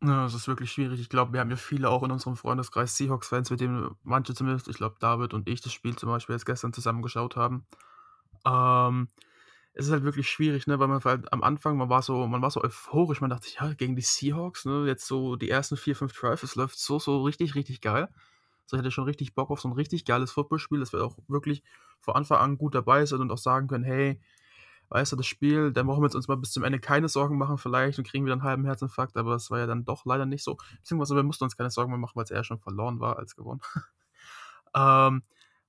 Ja, 0.02 0.24
es 0.24 0.34
ist 0.34 0.48
wirklich 0.48 0.72
schwierig. 0.72 1.00
Ich 1.00 1.10
glaube, 1.10 1.32
wir 1.32 1.40
haben 1.40 1.50
ja 1.50 1.56
viele 1.56 1.90
auch 1.90 2.02
in 2.02 2.10
unserem 2.10 2.36
Freundeskreis 2.36 2.96
Seahawks-Fans, 2.96 3.50
mit 3.50 3.60
denen 3.60 3.96
manche 4.02 4.34
zumindest, 4.34 4.68
ich 4.68 4.76
glaube, 4.76 4.96
David 4.98 5.34
und 5.34 5.48
ich 5.48 5.60
das 5.60 5.72
Spiel 5.72 5.96
zum 5.96 6.08
Beispiel 6.08 6.34
jetzt 6.34 6.46
gestern 6.46 6.72
zusammengeschaut 6.72 7.36
haben. 7.36 7.66
Ähm, 8.46 9.08
es 9.72 9.86
ist 9.86 9.92
halt 9.92 10.02
wirklich 10.02 10.28
schwierig, 10.28 10.66
ne, 10.66 10.78
weil 10.78 10.88
man 10.88 11.02
halt 11.04 11.32
am 11.32 11.42
Anfang, 11.42 11.76
man 11.76 11.88
war 11.88 12.02
so, 12.02 12.26
man 12.26 12.42
war 12.42 12.50
so 12.50 12.62
euphorisch, 12.62 13.20
man 13.20 13.30
dachte 13.30 13.48
ja, 13.58 13.72
gegen 13.74 13.96
die 13.96 14.02
Seahawks, 14.02 14.64
ne, 14.64 14.84
jetzt 14.86 15.06
so 15.06 15.36
die 15.36 15.48
ersten 15.48 15.76
vier, 15.76 15.94
fünf 15.96 16.12
Drives, 16.12 16.42
es 16.42 16.56
läuft 16.56 16.78
so, 16.78 16.98
so 16.98 17.22
richtig, 17.22 17.54
richtig 17.54 17.80
geil. 17.80 18.08
So, 18.66 18.76
ich 18.76 18.78
hatte 18.78 18.90
schon 18.90 19.04
richtig 19.04 19.34
Bock 19.34 19.50
auf 19.50 19.60
so 19.60 19.68
ein 19.68 19.74
richtig 19.74 20.04
geiles 20.04 20.32
Footballspiel, 20.32 20.80
dass 20.80 20.92
wir 20.92 21.04
auch 21.04 21.16
wirklich 21.28 21.62
von 22.00 22.14
Anfang 22.14 22.38
an 22.38 22.58
gut 22.58 22.74
dabei 22.74 23.04
sind 23.06 23.20
und 23.20 23.30
auch 23.30 23.38
sagen 23.38 23.68
können, 23.68 23.84
hey, 23.84 24.20
weißt 24.90 25.12
du, 25.12 25.16
das 25.16 25.26
Spiel, 25.26 25.72
dann 25.72 25.86
brauchen 25.86 26.02
wir 26.02 26.14
uns 26.14 26.28
mal 26.28 26.36
bis 26.36 26.52
zum 26.52 26.64
Ende 26.64 26.80
keine 26.80 27.08
Sorgen 27.08 27.38
machen 27.38 27.58
vielleicht 27.58 27.98
und 27.98 28.06
kriegen 28.06 28.24
wieder 28.24 28.34
einen 28.34 28.42
halben 28.42 28.64
Herzinfarkt, 28.64 29.16
aber 29.16 29.32
das 29.32 29.50
war 29.50 29.60
ja 29.60 29.66
dann 29.66 29.84
doch 29.84 30.04
leider 30.04 30.26
nicht 30.26 30.44
so. 30.44 30.56
Beziehungsweise 30.78 31.14
wir 31.14 31.22
mussten 31.22 31.44
uns 31.44 31.56
keine 31.56 31.70
Sorgen 31.70 31.90
mehr 31.90 31.98
machen, 31.98 32.16
weil 32.16 32.24
es 32.24 32.30
eher 32.30 32.44
schon 32.44 32.58
verloren 32.58 33.00
war 33.00 33.18
als 33.18 33.36
gewonnen. 33.36 33.60
ähm, 34.74 35.22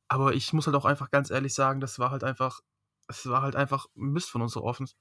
aber 0.07 0.33
ich 0.33 0.51
muss 0.53 0.65
halt 0.65 0.75
auch 0.75 0.85
einfach 0.85 1.11
ganz 1.11 1.29
ehrlich 1.29 1.53
sagen, 1.53 1.79
das 1.79 1.99
war 1.99 2.11
halt 2.11 2.23
einfach 2.23 2.61
es 3.11 3.29
war 3.29 3.41
halt 3.41 3.55
einfach 3.55 3.87
Mist 3.93 4.29
von 4.29 4.41
unserer 4.41 4.63
Offense. 4.63 4.95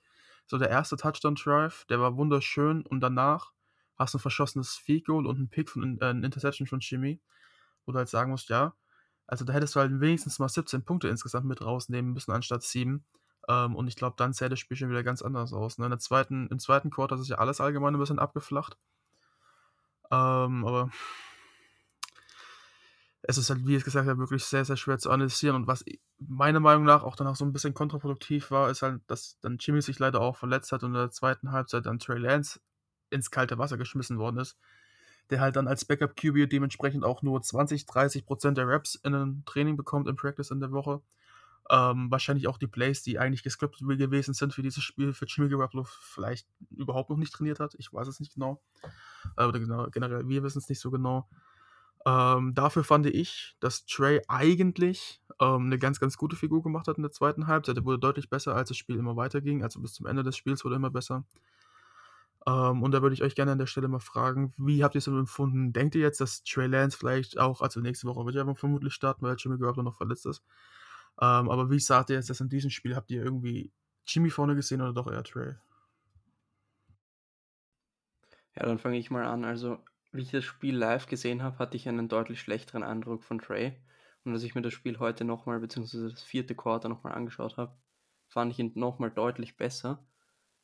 So 0.46 0.58
der 0.58 0.70
erste 0.70 0.96
Touchdown-Drive, 0.96 1.86
der 1.86 2.00
war 2.00 2.16
wunderschön 2.16 2.84
und 2.86 3.00
danach 3.00 3.52
hast 3.96 4.14
du 4.14 4.18
ein 4.18 4.20
verschossenes 4.20 4.76
Field 4.76 5.06
Goal 5.06 5.26
und 5.26 5.38
ein 5.38 5.48
Pick 5.48 5.70
von 5.70 5.98
äh, 6.00 6.06
ein 6.06 6.24
Interception 6.24 6.66
von 6.66 6.80
Jimmy, 6.80 7.20
wo 7.84 7.92
du 7.92 7.98
halt 7.98 8.08
sagen 8.08 8.30
musst, 8.30 8.48
ja, 8.48 8.74
also 9.26 9.44
da 9.44 9.52
hättest 9.52 9.76
du 9.76 9.80
halt 9.80 10.00
wenigstens 10.00 10.38
mal 10.40 10.48
17 10.48 10.84
Punkte 10.84 11.08
insgesamt 11.08 11.46
mit 11.46 11.62
rausnehmen 11.62 12.12
müssen 12.12 12.32
anstatt 12.32 12.64
7. 12.64 13.04
Ähm, 13.48 13.76
und 13.76 13.86
ich 13.86 13.94
glaube, 13.94 14.16
dann 14.16 14.32
sähe 14.32 14.48
das 14.48 14.58
Spiel 14.58 14.76
schon 14.76 14.90
wieder 14.90 15.04
ganz 15.04 15.22
anders 15.22 15.52
aus. 15.52 15.78
Ne? 15.78 15.86
In 15.86 15.90
der 15.90 16.00
zweiten, 16.00 16.48
Im 16.48 16.58
zweiten 16.58 16.90
Quarter 16.90 17.16
ist 17.16 17.28
ja 17.28 17.38
alles 17.38 17.60
allgemein 17.60 17.94
ein 17.94 18.00
bisschen 18.00 18.18
abgeflacht. 18.18 18.76
Ähm, 20.10 20.66
aber 20.66 20.90
es 23.22 23.38
ist 23.38 23.50
halt, 23.50 23.66
wie 23.66 23.76
ich 23.76 23.84
gesagt 23.84 24.08
habe, 24.08 24.18
wirklich 24.18 24.44
sehr, 24.44 24.64
sehr 24.64 24.76
schwer 24.76 24.98
zu 24.98 25.10
analysieren. 25.10 25.56
Und 25.56 25.66
was 25.66 25.84
meiner 26.18 26.60
Meinung 26.60 26.84
nach 26.84 27.02
auch 27.02 27.16
danach 27.16 27.36
so 27.36 27.44
ein 27.44 27.52
bisschen 27.52 27.74
kontraproduktiv 27.74 28.50
war, 28.50 28.70
ist 28.70 28.82
halt, 28.82 29.02
dass 29.08 29.38
dann 29.40 29.58
Jimmy 29.58 29.82
sich 29.82 29.98
leider 29.98 30.20
auch 30.20 30.36
verletzt 30.36 30.72
hat 30.72 30.82
und 30.82 30.90
in 30.90 31.00
der 31.00 31.10
zweiten 31.10 31.52
Halbzeit 31.52 31.86
dann 31.86 31.98
Trey 31.98 32.18
Lance 32.18 32.60
ins 33.10 33.30
kalte 33.30 33.58
Wasser 33.58 33.76
geschmissen 33.76 34.18
worden 34.18 34.38
ist. 34.38 34.56
Der 35.28 35.40
halt 35.40 35.56
dann 35.56 35.68
als 35.68 35.84
Backup 35.84 36.16
QB 36.16 36.48
dementsprechend 36.50 37.04
auch 37.04 37.22
nur 37.22 37.40
20, 37.40 37.86
30 37.86 38.24
Prozent 38.24 38.58
der 38.58 38.66
Raps 38.66 38.94
in 38.96 39.14
einem 39.14 39.44
Training 39.44 39.76
bekommt 39.76 40.08
im 40.08 40.16
Practice 40.16 40.50
in 40.50 40.60
der 40.60 40.72
Woche. 40.72 41.02
Ähm, 41.68 42.10
wahrscheinlich 42.10 42.48
auch 42.48 42.58
die 42.58 42.66
Plays, 42.66 43.02
die 43.02 43.18
eigentlich 43.20 43.44
gescriptet 43.44 43.86
gewesen 43.86 44.34
sind 44.34 44.52
für 44.52 44.62
dieses 44.62 44.82
Spiel, 44.82 45.12
für 45.12 45.26
Jimmy 45.26 45.48
Garoppolo 45.48 45.84
vielleicht 45.84 46.48
überhaupt 46.70 47.10
noch 47.10 47.16
nicht 47.16 47.32
trainiert 47.32 47.60
hat. 47.60 47.74
Ich 47.78 47.92
weiß 47.92 48.08
es 48.08 48.18
nicht 48.18 48.34
genau. 48.34 48.60
Äh, 49.36 49.44
oder 49.44 49.60
genau, 49.60 49.86
generell, 49.88 50.26
wir 50.26 50.42
wissen 50.42 50.58
es 50.58 50.68
nicht 50.68 50.80
so 50.80 50.90
genau. 50.90 51.28
Ähm, 52.06 52.54
dafür 52.54 52.82
fand 52.84 53.06
ich, 53.06 53.56
dass 53.60 53.84
Trey 53.84 54.22
eigentlich 54.28 55.20
ähm, 55.40 55.66
eine 55.66 55.78
ganz, 55.78 56.00
ganz 56.00 56.16
gute 56.16 56.36
Figur 56.36 56.62
gemacht 56.62 56.88
hat 56.88 56.96
in 56.96 57.02
der 57.02 57.12
zweiten 57.12 57.46
Halbzeit. 57.46 57.76
Er 57.76 57.84
wurde 57.84 57.98
deutlich 57.98 58.30
besser, 58.30 58.54
als 58.54 58.68
das 58.68 58.78
Spiel 58.78 58.96
immer 58.96 59.16
weiterging. 59.16 59.62
Also 59.62 59.80
bis 59.80 59.94
zum 59.94 60.06
Ende 60.06 60.22
des 60.22 60.36
Spiels 60.36 60.64
wurde 60.64 60.76
er 60.76 60.78
immer 60.78 60.90
besser. 60.90 61.24
Ähm, 62.46 62.82
und 62.82 62.92
da 62.92 63.02
würde 63.02 63.14
ich 63.14 63.22
euch 63.22 63.34
gerne 63.34 63.52
an 63.52 63.58
der 63.58 63.66
Stelle 63.66 63.88
mal 63.88 64.00
fragen, 64.00 64.54
wie 64.56 64.82
habt 64.82 64.94
ihr 64.94 65.00
es 65.00 65.06
empfunden? 65.06 65.72
Denkt 65.74 65.94
ihr 65.94 66.00
jetzt, 66.00 66.20
dass 66.20 66.42
Trey 66.42 66.66
Lance 66.66 66.96
vielleicht 66.96 67.38
auch, 67.38 67.60
also 67.60 67.80
nächste 67.80 68.06
Woche 68.06 68.24
wird 68.24 68.36
er 68.36 68.54
vermutlich 68.54 68.94
starten, 68.94 69.26
weil 69.26 69.36
Jimmy 69.38 69.58
Garoppolo 69.58 69.84
noch 69.84 69.96
verletzt 69.96 70.24
ist. 70.26 70.42
Ähm, 71.20 71.50
aber 71.50 71.70
wie 71.70 71.80
sagt 71.80 72.10
ihr 72.10 72.16
jetzt, 72.16 72.30
dass 72.30 72.40
in 72.40 72.48
diesem 72.48 72.70
Spiel 72.70 72.96
habt 72.96 73.10
ihr 73.10 73.22
irgendwie 73.22 73.72
Jimmy 74.06 74.30
vorne 74.30 74.54
gesehen 74.54 74.80
oder 74.80 74.94
doch 74.94 75.10
eher 75.10 75.22
Trey? 75.22 75.54
Ja, 78.56 78.64
dann 78.66 78.78
fange 78.78 78.98
ich 78.98 79.10
mal 79.10 79.24
an. 79.24 79.44
Also 79.44 79.78
wie 80.12 80.22
ich 80.22 80.30
das 80.30 80.44
Spiel 80.44 80.76
live 80.76 81.06
gesehen 81.06 81.42
habe, 81.42 81.58
hatte 81.58 81.76
ich 81.76 81.88
einen 81.88 82.08
deutlich 82.08 82.40
schlechteren 82.40 82.82
Eindruck 82.82 83.22
von 83.22 83.38
Trey. 83.38 83.76
Und 84.24 84.32
als 84.32 84.42
ich 84.42 84.54
mir 84.54 84.62
das 84.62 84.72
Spiel 84.74 84.98
heute 84.98 85.24
nochmal, 85.24 85.60
beziehungsweise 85.60 86.10
das 86.10 86.22
vierte 86.22 86.54
Quarter 86.54 86.88
nochmal 86.88 87.14
angeschaut 87.14 87.56
habe, 87.56 87.76
fand 88.28 88.52
ich 88.52 88.58
ihn 88.58 88.72
nochmal 88.74 89.10
deutlich 89.10 89.56
besser. 89.56 90.04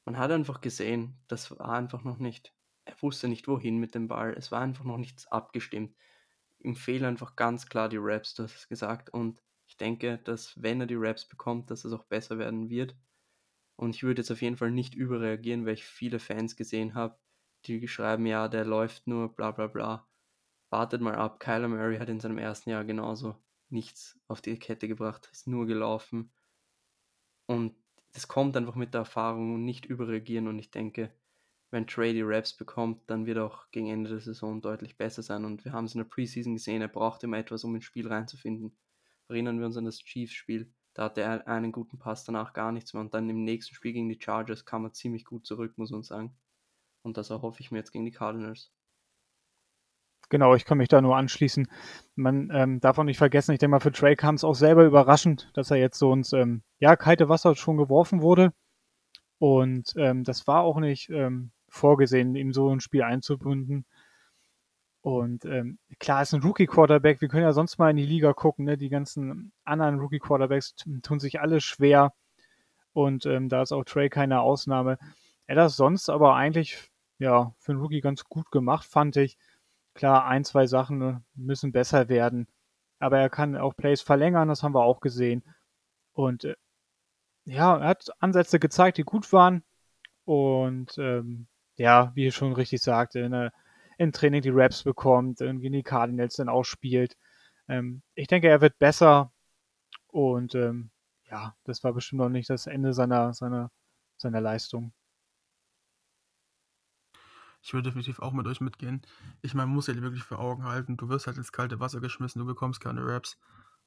Man 0.04 0.18
hat 0.18 0.30
einfach 0.30 0.60
gesehen, 0.60 1.18
das 1.28 1.50
war 1.50 1.70
einfach 1.70 2.04
noch 2.04 2.18
nicht, 2.18 2.54
er 2.84 3.00
wusste 3.02 3.28
nicht 3.28 3.48
wohin 3.48 3.78
mit 3.78 3.94
dem 3.94 4.08
Ball, 4.08 4.34
es 4.34 4.52
war 4.52 4.60
einfach 4.60 4.84
noch 4.84 4.98
nichts 4.98 5.26
abgestimmt. 5.26 5.96
Ihm 6.60 6.76
fehlen 6.76 7.04
einfach 7.04 7.36
ganz 7.36 7.66
klar 7.66 7.88
die 7.88 7.98
Raps, 7.98 8.34
du 8.34 8.44
hast 8.44 8.56
es 8.56 8.68
gesagt. 8.68 9.10
Und 9.10 9.42
ich 9.66 9.76
denke, 9.76 10.18
dass 10.18 10.60
wenn 10.62 10.80
er 10.80 10.86
die 10.86 10.96
Raps 10.96 11.26
bekommt, 11.26 11.70
dass 11.70 11.84
es 11.84 11.92
auch 11.92 12.04
besser 12.04 12.38
werden 12.38 12.70
wird. 12.70 12.96
Und 13.76 13.94
ich 13.94 14.02
würde 14.02 14.22
jetzt 14.22 14.30
auf 14.30 14.42
jeden 14.42 14.56
Fall 14.56 14.70
nicht 14.70 14.94
überreagieren, 14.94 15.66
weil 15.66 15.74
ich 15.74 15.84
viele 15.84 16.18
Fans 16.18 16.56
gesehen 16.56 16.94
habe, 16.94 17.18
die 17.66 17.88
schreiben, 17.88 18.26
ja, 18.26 18.48
der 18.48 18.64
läuft 18.64 19.06
nur, 19.06 19.34
bla 19.34 19.50
bla 19.50 19.66
bla. 19.66 20.08
Wartet 20.70 21.00
mal 21.00 21.14
ab, 21.14 21.40
Kyler 21.40 21.68
Murray 21.68 21.98
hat 21.98 22.08
in 22.08 22.20
seinem 22.20 22.38
ersten 22.38 22.70
Jahr 22.70 22.84
genauso 22.84 23.36
nichts 23.68 24.18
auf 24.28 24.40
die 24.40 24.58
Kette 24.58 24.88
gebracht, 24.88 25.28
ist 25.32 25.46
nur 25.46 25.66
gelaufen. 25.66 26.32
Und 27.46 27.74
das 28.12 28.28
kommt 28.28 28.56
einfach 28.56 28.74
mit 28.74 28.94
der 28.94 29.00
Erfahrung 29.00 29.54
und 29.54 29.64
nicht 29.64 29.86
überreagieren. 29.86 30.48
Und 30.48 30.58
ich 30.58 30.70
denke, 30.70 31.12
wenn 31.70 31.86
Trey 31.86 32.12
die 32.12 32.22
Raps 32.22 32.56
bekommt, 32.56 33.02
dann 33.10 33.26
wird 33.26 33.38
er 33.38 33.44
auch 33.44 33.70
gegen 33.70 33.88
Ende 33.88 34.10
der 34.10 34.20
Saison 34.20 34.60
deutlich 34.60 34.96
besser 34.96 35.22
sein. 35.22 35.44
Und 35.44 35.64
wir 35.64 35.72
haben 35.72 35.84
es 35.84 35.94
in 35.94 35.98
der 35.98 36.08
Preseason 36.08 36.54
gesehen, 36.54 36.82
er 36.82 36.88
braucht 36.88 37.22
immer 37.24 37.38
etwas, 37.38 37.64
um 37.64 37.74
ins 37.74 37.84
Spiel 37.84 38.08
reinzufinden. 38.08 38.76
Erinnern 39.28 39.58
wir 39.58 39.66
uns 39.66 39.76
an 39.76 39.84
das 39.84 39.98
Chiefs-Spiel. 39.98 40.72
Da 40.94 41.04
hatte 41.04 41.20
er 41.20 41.46
einen 41.46 41.72
guten 41.72 41.98
Pass, 41.98 42.24
danach 42.24 42.52
gar 42.54 42.72
nichts 42.72 42.94
mehr. 42.94 43.02
Und 43.02 43.12
dann 43.12 43.28
im 43.28 43.44
nächsten 43.44 43.74
Spiel 43.74 43.92
gegen 43.92 44.08
die 44.08 44.20
Chargers 44.20 44.64
kam 44.64 44.84
er 44.84 44.92
ziemlich 44.92 45.24
gut 45.24 45.44
zurück, 45.44 45.76
muss 45.76 45.90
man 45.90 46.02
sagen. 46.02 46.34
Und 47.06 47.16
das 47.16 47.30
erhoffe 47.30 47.60
ich 47.60 47.70
mir 47.70 47.78
jetzt 47.78 47.92
gegen 47.92 48.04
die 48.04 48.10
Cardinals. 48.10 48.72
Genau, 50.28 50.56
ich 50.56 50.64
kann 50.64 50.78
mich 50.78 50.88
da 50.88 51.00
nur 51.00 51.16
anschließen. 51.16 51.68
Man 52.16 52.50
ähm, 52.52 52.80
darf 52.80 52.98
auch 52.98 53.04
nicht 53.04 53.16
vergessen, 53.16 53.52
ich 53.52 53.60
denke 53.60 53.70
mal, 53.70 53.80
für 53.80 53.92
Trey 53.92 54.16
kam 54.16 54.34
es 54.34 54.42
auch 54.42 54.56
selber 54.56 54.84
überraschend, 54.84 55.48
dass 55.54 55.70
er 55.70 55.76
jetzt 55.76 56.00
so 56.00 56.12
ins 56.12 56.32
ähm, 56.32 56.64
ja, 56.80 56.96
kalte 56.96 57.28
Wasser 57.28 57.54
schon 57.54 57.76
geworfen 57.76 58.22
wurde. 58.22 58.52
Und 59.38 59.94
ähm, 59.96 60.24
das 60.24 60.48
war 60.48 60.62
auch 60.62 60.80
nicht 60.80 61.08
ähm, 61.10 61.52
vorgesehen, 61.68 62.34
ihm 62.34 62.52
so 62.52 62.74
ein 62.74 62.80
Spiel 62.80 63.04
einzubinden. 63.04 63.86
Und 65.00 65.44
ähm, 65.44 65.78
klar, 66.00 66.22
ist 66.22 66.34
ein 66.34 66.42
Rookie-Quarterback. 66.42 67.20
Wir 67.20 67.28
können 67.28 67.44
ja 67.44 67.52
sonst 67.52 67.78
mal 67.78 67.90
in 67.90 67.98
die 67.98 68.04
Liga 68.04 68.32
gucken. 68.32 68.64
Ne? 68.64 68.76
Die 68.76 68.88
ganzen 68.88 69.52
anderen 69.62 70.00
Rookie-Quarterbacks 70.00 70.74
tun 71.02 71.20
sich 71.20 71.40
alle 71.40 71.60
schwer. 71.60 72.14
Und 72.92 73.26
ähm, 73.26 73.48
da 73.48 73.62
ist 73.62 73.70
auch 73.70 73.84
Trey 73.84 74.08
keine 74.08 74.40
Ausnahme. 74.40 74.98
Er 75.46 75.54
hat 75.54 75.66
das 75.66 75.76
sonst 75.76 76.08
aber 76.08 76.34
eigentlich 76.34 76.90
ja, 77.18 77.54
für 77.58 77.72
einen 77.72 77.80
Rookie 77.80 78.00
ganz 78.00 78.24
gut 78.24 78.50
gemacht, 78.50 78.86
fand 78.86 79.16
ich. 79.16 79.38
Klar, 79.94 80.26
ein, 80.26 80.44
zwei 80.44 80.66
Sachen 80.66 80.98
ne, 80.98 81.24
müssen 81.34 81.72
besser 81.72 82.08
werden. 82.08 82.48
Aber 82.98 83.18
er 83.18 83.30
kann 83.30 83.56
auch 83.56 83.76
Plays 83.76 84.02
verlängern, 84.02 84.48
das 84.48 84.62
haben 84.62 84.74
wir 84.74 84.84
auch 84.84 85.00
gesehen. 85.00 85.44
Und 86.12 86.44
äh, 86.44 86.56
ja, 87.44 87.78
er 87.78 87.88
hat 87.88 88.10
Ansätze 88.20 88.58
gezeigt, 88.58 88.98
die 88.98 89.04
gut 89.04 89.32
waren. 89.32 89.64
Und 90.24 90.98
ähm, 90.98 91.48
ja, 91.76 92.12
wie 92.14 92.24
ihr 92.24 92.32
schon 92.32 92.52
richtig 92.54 92.82
sagte, 92.82 93.20
in, 93.20 93.32
ne, 93.32 93.52
im 93.98 94.12
Training 94.12 94.42
die 94.42 94.50
Raps 94.50 94.82
bekommt, 94.84 95.40
irgendwie 95.40 95.70
die 95.70 95.82
Cardinals 95.82 96.36
dann 96.36 96.48
auch 96.48 96.64
spielt. 96.64 97.16
Ähm, 97.68 98.02
ich 98.14 98.28
denke, 98.28 98.48
er 98.48 98.60
wird 98.60 98.78
besser. 98.78 99.32
Und 100.08 100.54
ähm, 100.54 100.90
ja, 101.30 101.54
das 101.64 101.84
war 101.84 101.92
bestimmt 101.92 102.20
noch 102.20 102.28
nicht 102.28 102.50
das 102.50 102.66
Ende 102.66 102.92
seiner, 102.92 103.32
seiner, 103.34 103.70
seiner 104.16 104.40
Leistung. 104.40 104.92
Ich 107.66 107.74
würde 107.74 107.88
definitiv 107.88 108.20
auch 108.20 108.32
mit 108.32 108.46
euch 108.46 108.60
mitgehen. 108.60 109.02
Ich 109.42 109.52
meine, 109.52 109.66
man 109.66 109.74
muss 109.74 109.88
ja 109.88 110.00
wirklich 110.00 110.22
vor 110.22 110.38
Augen 110.38 110.62
halten, 110.62 110.96
du 110.96 111.08
wirst 111.08 111.26
halt 111.26 111.36
ins 111.36 111.50
kalte 111.50 111.80
Wasser 111.80 111.98
geschmissen, 111.98 112.38
du 112.38 112.46
bekommst 112.46 112.80
keine 112.80 113.04
Raps. 113.04 113.38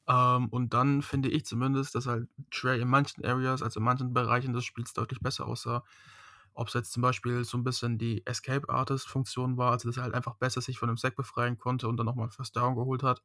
Ähm, 0.05 0.49
und 0.49 0.73
dann 0.73 1.01
finde 1.01 1.29
ich 1.29 1.45
zumindest, 1.45 1.95
dass 1.95 2.05
halt 2.05 2.27
Trey 2.51 2.81
in 2.81 2.89
manchen 2.89 3.23
Areas, 3.23 3.63
also 3.63 3.79
in 3.79 3.85
manchen 3.85 4.13
Bereichen 4.13 4.51
des 4.51 4.65
Spiels 4.65 4.91
deutlich 4.91 5.21
besser 5.21 5.47
aussah. 5.47 5.85
Ob 6.55 6.67
es 6.67 6.73
jetzt 6.73 6.91
zum 6.91 7.03
Beispiel 7.03 7.45
so 7.45 7.57
ein 7.57 7.63
bisschen 7.63 7.97
die 7.97 8.25
Escape 8.25 8.67
Artist 8.67 9.07
Funktion 9.07 9.55
war, 9.55 9.71
also 9.71 9.87
dass 9.87 9.95
er 9.95 10.03
halt 10.03 10.13
einfach 10.13 10.35
besser 10.35 10.59
sich 10.59 10.77
von 10.77 10.89
dem 10.89 10.97
Sack 10.97 11.15
befreien 11.15 11.57
konnte 11.57 11.87
und 11.87 11.95
dann 11.95 12.05
nochmal 12.05 12.29
First 12.29 12.57
Down 12.57 12.75
geholt 12.75 13.01
hat. 13.03 13.21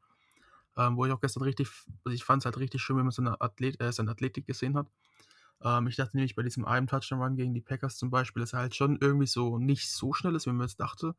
Ähm, 0.76 0.96
wo 0.96 1.04
ich 1.04 1.12
auch 1.12 1.20
gestern 1.20 1.42
richtig, 1.42 1.68
also 2.04 2.14
ich 2.14 2.22
fand 2.22 2.42
es 2.42 2.46
halt 2.46 2.58
richtig 2.58 2.80
schön, 2.80 2.96
wenn 2.96 3.04
man 3.04 3.12
seine, 3.12 3.40
Athlet, 3.40 3.80
äh, 3.80 3.92
seine 3.92 4.12
Athletik 4.12 4.46
gesehen 4.46 4.76
hat. 4.76 4.86
Ähm, 5.64 5.86
ich 5.86 5.96
dachte 5.96 6.16
nämlich 6.16 6.34
bei 6.34 6.42
diesem 6.42 6.64
einen 6.64 6.86
Touchdown-Run 6.86 7.36
gegen 7.36 7.54
die 7.54 7.60
Packers 7.60 7.96
zum 7.96 8.10
Beispiel, 8.10 8.40
dass 8.40 8.52
er 8.52 8.60
halt 8.60 8.74
schon 8.74 8.98
irgendwie 9.00 9.26
so 9.26 9.58
nicht 9.58 9.90
so 9.90 10.12
schnell 10.12 10.34
ist, 10.36 10.46
wie 10.46 10.52
man 10.52 10.66
jetzt 10.66 10.80
dachte. 10.80 11.14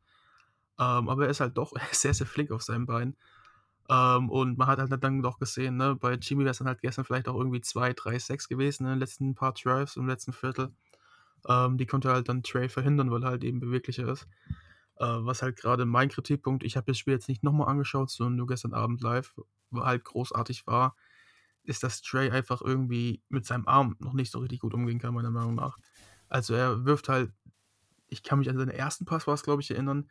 Ähm, 0.78 1.08
aber 1.08 1.24
er 1.24 1.30
ist 1.30 1.40
halt 1.40 1.56
doch 1.56 1.72
sehr, 1.92 2.14
sehr 2.14 2.26
flink 2.26 2.50
auf 2.52 2.62
seinem 2.62 2.86
Bein. 2.86 3.16
Ähm, 3.88 4.30
und 4.30 4.58
man 4.58 4.68
hat 4.68 4.78
halt 4.78 5.02
dann 5.02 5.22
doch 5.22 5.38
gesehen, 5.38 5.76
ne, 5.76 5.96
bei 5.96 6.14
Jimmy 6.14 6.44
wäre 6.44 6.50
es 6.52 6.58
dann 6.58 6.68
halt 6.68 6.80
gestern 6.80 7.04
vielleicht 7.04 7.28
auch 7.28 7.36
irgendwie 7.36 7.60
2, 7.60 7.92
3, 7.92 8.18
6 8.18 8.48
gewesen 8.48 8.84
in 8.84 8.90
den 8.90 8.98
letzten 8.98 9.34
paar 9.34 9.52
Drives 9.52 9.96
im 9.96 10.08
letzten 10.08 10.32
Viertel. 10.32 10.72
Ähm, 11.48 11.78
die 11.78 11.86
konnte 11.86 12.10
halt 12.10 12.28
dann 12.28 12.42
Trey 12.42 12.68
verhindern, 12.68 13.10
weil 13.10 13.22
er 13.22 13.30
halt 13.30 13.44
eben 13.44 13.60
beweglicher 13.60 14.08
ist. 14.08 14.26
Äh, 14.96 15.06
was 15.06 15.42
halt 15.42 15.56
gerade 15.56 15.84
mein 15.84 16.08
Kritikpunkt, 16.08 16.64
ich 16.64 16.76
habe 16.76 16.86
das 16.86 16.98
Spiel 16.98 17.14
jetzt 17.14 17.28
nicht 17.28 17.42
nochmal 17.44 17.68
angeschaut, 17.68 18.10
sondern 18.10 18.36
nur 18.36 18.46
gestern 18.46 18.74
Abend 18.74 19.00
live, 19.02 19.34
halt 19.74 20.04
großartig 20.04 20.66
war, 20.66 20.96
ist, 21.68 21.82
dass 21.82 22.02
Trey 22.02 22.30
einfach 22.30 22.62
irgendwie 22.62 23.22
mit 23.28 23.46
seinem 23.46 23.66
Arm 23.66 23.96
noch 23.98 24.12
nicht 24.12 24.32
so 24.32 24.38
richtig 24.38 24.60
gut 24.60 24.74
umgehen 24.74 24.98
kann, 24.98 25.14
meiner 25.14 25.30
Meinung 25.30 25.54
nach. 25.54 25.76
Also 26.28 26.54
er 26.54 26.84
wirft 26.84 27.08
halt, 27.08 27.32
ich 28.08 28.22
kann 28.22 28.38
mich 28.38 28.48
an 28.48 28.58
seinen 28.58 28.70
ersten 28.70 29.04
Pass 29.04 29.26
war 29.26 29.34
es, 29.34 29.42
glaube 29.42 29.62
ich, 29.62 29.70
erinnern. 29.70 30.08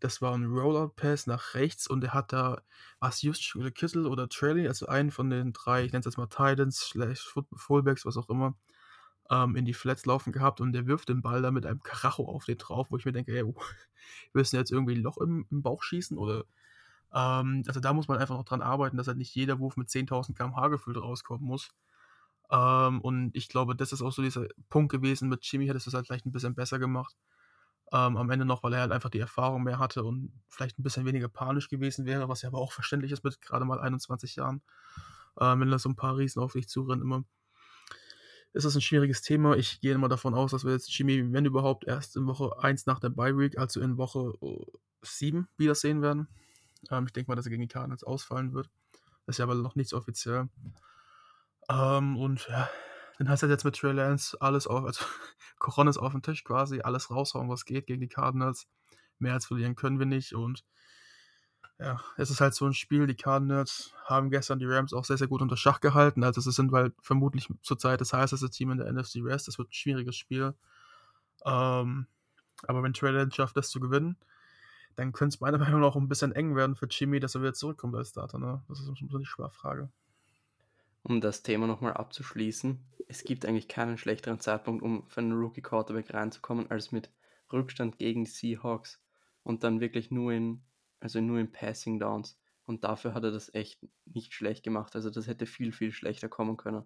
Das 0.00 0.22
war 0.22 0.34
ein 0.34 0.46
Rollout-Pass 0.46 1.26
nach 1.26 1.54
rechts 1.54 1.86
und 1.86 2.02
er 2.02 2.14
hat 2.14 2.32
da, 2.32 2.62
was 3.00 3.20
Just 3.20 3.54
oder 3.56 3.70
Kittle 3.70 4.08
oder 4.08 4.28
Trailing, 4.28 4.66
also 4.66 4.86
einen 4.86 5.10
von 5.10 5.28
den 5.28 5.52
drei, 5.52 5.84
ich 5.84 5.92
nenne 5.92 6.00
es 6.00 6.06
jetzt 6.06 6.16
mal 6.16 6.26
Titans, 6.26 6.78
slash 6.80 7.34
Fullbacks, 7.54 8.06
was 8.06 8.16
auch 8.16 8.30
immer, 8.30 8.54
ähm, 9.30 9.56
in 9.56 9.66
die 9.66 9.74
Flats 9.74 10.06
laufen 10.06 10.32
gehabt 10.32 10.60
und 10.60 10.72
der 10.72 10.86
wirft 10.86 11.10
den 11.10 11.22
Ball 11.22 11.42
da 11.42 11.50
mit 11.50 11.66
einem 11.66 11.82
Karacho 11.82 12.24
auf 12.24 12.46
den 12.46 12.56
drauf, 12.58 12.86
wo 12.90 12.96
ich 12.96 13.04
mir 13.04 13.12
denke, 13.12 13.36
ey, 13.36 13.44
willst 14.32 14.52
du 14.52 14.56
jetzt 14.56 14.72
irgendwie 14.72 14.94
ein 14.94 15.02
Loch 15.02 15.18
im, 15.18 15.46
im 15.50 15.62
Bauch 15.62 15.82
schießen 15.82 16.16
oder 16.16 16.44
ähm, 17.14 17.64
also 17.66 17.80
da 17.80 17.92
muss 17.92 18.08
man 18.08 18.18
einfach 18.18 18.36
noch 18.36 18.44
dran 18.44 18.62
arbeiten, 18.62 18.96
dass 18.96 19.08
halt 19.08 19.18
nicht 19.18 19.34
jeder 19.34 19.58
Wurf 19.58 19.76
mit 19.76 19.88
10.000 19.88 20.34
km/h 20.34 20.68
gefühlt 20.68 20.96
rauskommen 20.96 21.46
muss. 21.46 21.70
Ähm, 22.50 23.00
und 23.00 23.30
ich 23.34 23.48
glaube, 23.48 23.76
das 23.76 23.92
ist 23.92 24.02
auch 24.02 24.12
so 24.12 24.22
dieser 24.22 24.46
Punkt 24.68 24.90
gewesen. 24.92 25.28
Mit 25.28 25.44
Jimmy 25.44 25.66
hätte 25.66 25.78
es 25.78 25.84
das 25.84 25.94
halt 25.94 26.06
vielleicht 26.06 26.26
ein 26.26 26.32
bisschen 26.32 26.54
besser 26.54 26.78
gemacht. 26.78 27.16
Ähm, 27.92 28.16
am 28.16 28.30
Ende 28.30 28.44
noch, 28.44 28.62
weil 28.62 28.74
er 28.74 28.82
halt 28.82 28.92
einfach 28.92 29.10
die 29.10 29.18
Erfahrung 29.18 29.64
mehr 29.64 29.78
hatte 29.78 30.04
und 30.04 30.32
vielleicht 30.48 30.78
ein 30.78 30.82
bisschen 30.84 31.06
weniger 31.06 31.28
panisch 31.28 31.68
gewesen 31.68 32.06
wäre, 32.06 32.28
was 32.28 32.42
ja 32.42 32.48
aber 32.48 32.58
auch 32.58 32.72
verständlich 32.72 33.10
ist 33.12 33.24
mit 33.24 33.40
gerade 33.40 33.64
mal 33.64 33.80
21 33.80 34.36
Jahren. 34.36 34.62
Ähm, 35.40 35.60
wenn 35.60 35.70
da 35.70 35.78
so 35.78 35.88
ein 35.88 35.96
paar 35.96 36.16
Riesen 36.16 36.42
auf 36.42 36.52
dich 36.52 36.68
zurennen 36.68 37.02
immer. 37.02 37.24
Ist 38.52 38.64
das 38.64 38.74
ein 38.74 38.80
schwieriges 38.80 39.22
Thema. 39.22 39.56
Ich 39.56 39.80
gehe 39.80 39.94
immer 39.94 40.08
davon 40.08 40.34
aus, 40.34 40.50
dass 40.50 40.64
wir 40.64 40.72
jetzt 40.72 40.96
Jimmy, 40.96 41.32
wenn 41.32 41.44
überhaupt, 41.44 41.84
erst 41.86 42.16
in 42.16 42.26
Woche 42.26 42.58
1 42.60 42.86
nach 42.86 42.98
der 42.98 43.10
Bye 43.10 43.36
Week, 43.38 43.58
also 43.58 43.80
in 43.80 43.96
Woche 43.96 44.34
7 45.02 45.48
wiedersehen 45.56 46.02
werden. 46.02 46.28
Ähm, 46.90 47.06
ich 47.06 47.12
denke 47.12 47.30
mal, 47.30 47.36
dass 47.36 47.46
er 47.46 47.50
gegen 47.50 47.62
die 47.62 47.68
Cardinals 47.68 48.04
ausfallen 48.04 48.54
wird. 48.54 48.70
Das 49.26 49.34
ist 49.34 49.38
ja 49.38 49.44
aber 49.44 49.54
noch 49.54 49.76
nichts 49.76 49.92
offiziell. 49.92 50.48
Ähm, 51.68 52.16
und 52.16 52.48
ja, 52.48 52.68
dann 53.18 53.28
heißt 53.28 53.42
das 53.42 53.50
jetzt 53.50 53.64
mit 53.64 53.76
Trey 53.76 53.92
Lance 53.92 54.36
alles 54.40 54.66
auf, 54.66 54.84
also 54.84 55.04
Coronas 55.58 55.98
auf 55.98 56.12
den 56.12 56.22
Tisch 56.22 56.44
quasi, 56.44 56.80
alles 56.80 57.10
raushauen, 57.10 57.48
was 57.48 57.64
geht 57.64 57.86
gegen 57.86 58.00
die 58.00 58.08
Cardinals. 58.08 58.66
Mehr 59.18 59.34
als 59.34 59.46
verlieren 59.46 59.76
können 59.76 59.98
wir 59.98 60.06
nicht 60.06 60.34
und 60.34 60.64
ja, 61.80 61.98
es 62.18 62.30
ist 62.30 62.42
halt 62.42 62.54
so 62.54 62.66
ein 62.66 62.74
Spiel. 62.74 63.06
Die 63.06 63.16
Cardinals 63.16 63.94
haben 64.04 64.30
gestern 64.30 64.58
die 64.58 64.66
Rams 64.66 64.92
auch 64.92 65.06
sehr, 65.06 65.16
sehr 65.16 65.28
gut 65.28 65.40
unter 65.40 65.56
Schach 65.56 65.80
gehalten. 65.80 66.22
Also, 66.22 66.46
es 66.46 66.54
sind 66.54 66.70
halt 66.72 66.94
vermutlich 67.00 67.48
zurzeit 67.62 68.02
das 68.02 68.12
heißeste 68.12 68.50
Team 68.50 68.70
in 68.70 68.78
der 68.78 68.92
NFC 68.92 69.24
West. 69.24 69.48
Das 69.48 69.56
wird 69.56 69.70
ein 69.70 69.72
schwieriges 69.72 70.14
Spiel. 70.14 70.54
Ähm, 71.46 72.06
aber 72.66 72.82
wenn 72.82 72.92
Trey 72.92 73.12
Lance 73.12 73.34
schafft, 73.34 73.56
das 73.56 73.70
zu 73.70 73.80
gewinnen, 73.80 74.18
dann 74.96 75.12
könnte 75.12 75.34
es 75.34 75.40
meiner 75.40 75.58
Meinung 75.58 75.80
nach 75.80 75.88
auch 75.88 75.96
ein 75.96 76.08
bisschen 76.08 76.32
eng 76.32 76.56
werden 76.56 76.76
für 76.76 76.86
Jimmy, 76.86 77.20
dass 77.20 77.34
er 77.34 77.42
wieder 77.42 77.54
zurückkommt 77.54 77.94
als 77.96 78.10
Starter. 78.10 78.38
Ne? 78.38 78.62
Das 78.68 78.78
ist 78.80 78.86
so 78.86 78.92
die 78.94 79.26
Frage. 79.26 79.90
Um 81.02 81.20
das 81.20 81.42
Thema 81.42 81.66
nochmal 81.66 81.94
abzuschließen, 81.94 82.78
es 83.08 83.24
gibt 83.24 83.46
eigentlich 83.46 83.68
keinen 83.68 83.96
schlechteren 83.96 84.38
Zeitpunkt, 84.38 84.82
um 84.82 85.08
für 85.08 85.20
einen 85.20 85.32
Rookie 85.32 85.62
Quarterback 85.62 86.12
reinzukommen, 86.12 86.70
als 86.70 86.92
mit 86.92 87.10
Rückstand 87.52 87.98
gegen 87.98 88.24
die 88.24 88.30
Seahawks 88.30 89.02
und 89.42 89.64
dann 89.64 89.80
wirklich 89.80 90.10
nur 90.10 90.32
in, 90.32 90.62
also 91.00 91.20
nur 91.20 91.38
in 91.38 91.50
Passing 91.50 91.98
Downs. 91.98 92.38
Und 92.66 92.84
dafür 92.84 93.14
hat 93.14 93.24
er 93.24 93.32
das 93.32 93.52
echt 93.54 93.84
nicht 94.04 94.32
schlecht 94.32 94.62
gemacht. 94.62 94.94
Also 94.94 95.10
das 95.10 95.26
hätte 95.26 95.46
viel, 95.46 95.72
viel 95.72 95.90
schlechter 95.90 96.28
kommen 96.28 96.56
können. 96.56 96.84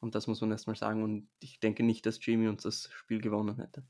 Und 0.00 0.14
das 0.14 0.26
muss 0.26 0.40
man 0.40 0.50
erstmal 0.50 0.76
sagen. 0.76 1.02
Und 1.02 1.28
ich 1.38 1.58
denke 1.60 1.82
nicht, 1.82 2.04
dass 2.04 2.24
Jimmy 2.24 2.48
uns 2.48 2.64
das 2.64 2.90
Spiel 2.92 3.20
gewonnen 3.20 3.56
hätte. 3.56 3.82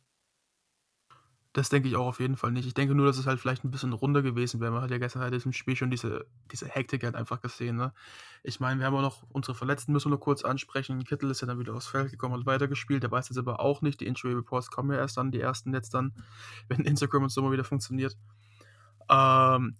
Das 1.57 1.71
denke 1.71 1.89
ich 1.89 1.97
auch 1.97 2.05
auf 2.05 2.21
jeden 2.21 2.37
Fall 2.37 2.53
nicht. 2.53 2.67
Ich 2.67 2.75
denke 2.75 2.95
nur, 2.95 3.07
dass 3.07 3.17
es 3.17 3.27
halt 3.27 3.41
vielleicht 3.41 3.65
ein 3.65 3.71
bisschen 3.71 3.95
runder 3.95 4.21
gewesen 4.21 4.61
wäre. 4.61 4.71
Man 4.73 4.83
hat 4.83 4.91
ja 4.91 4.99
gestern 4.99 5.23
halt 5.23 5.43
im 5.43 5.55
Spiel 5.55 5.75
schon 5.75 5.91
diese, 5.91 6.27
diese 6.53 6.69
Hektik 6.69 7.03
halt 7.03 7.15
einfach 7.15 7.41
gesehen. 7.41 7.77
Ne? 7.77 7.95
Ich 8.43 8.61
meine, 8.61 8.79
wir 8.79 8.87
haben 8.87 8.95
auch 8.95 9.01
noch 9.01 9.23
unsere 9.33 9.55
Verletzten, 9.55 9.95
müssen 9.95 10.09
wir 10.09 10.11
nur 10.11 10.21
kurz 10.21 10.45
ansprechen. 10.45 11.03
Kittel 11.05 11.31
ist 11.31 11.41
ja 11.41 11.47
dann 11.47 11.59
wieder 11.59 11.73
aufs 11.73 11.87
Feld 11.87 12.11
gekommen, 12.11 12.35
hat 12.35 12.45
weitergespielt. 12.45 13.03
Der 13.03 13.11
weiß 13.11 13.31
jetzt 13.31 13.39
aber 13.39 13.59
auch 13.59 13.81
nicht. 13.81 14.03
Die 14.03 14.07
Injury 14.07 14.35
Reports 14.35 14.71
kommen 14.71 14.91
ja 14.91 14.99
erst 14.99 15.17
dann, 15.17 15.31
die 15.31 15.41
ersten 15.41 15.73
jetzt 15.73 15.95
dann, 15.95 16.13
wenn 16.69 16.81
Instagram 16.81 17.23
und 17.23 17.31
so 17.31 17.41
mal 17.41 17.53
wieder 17.53 17.65
funktioniert. 17.65 18.19
Ähm, 19.09 19.77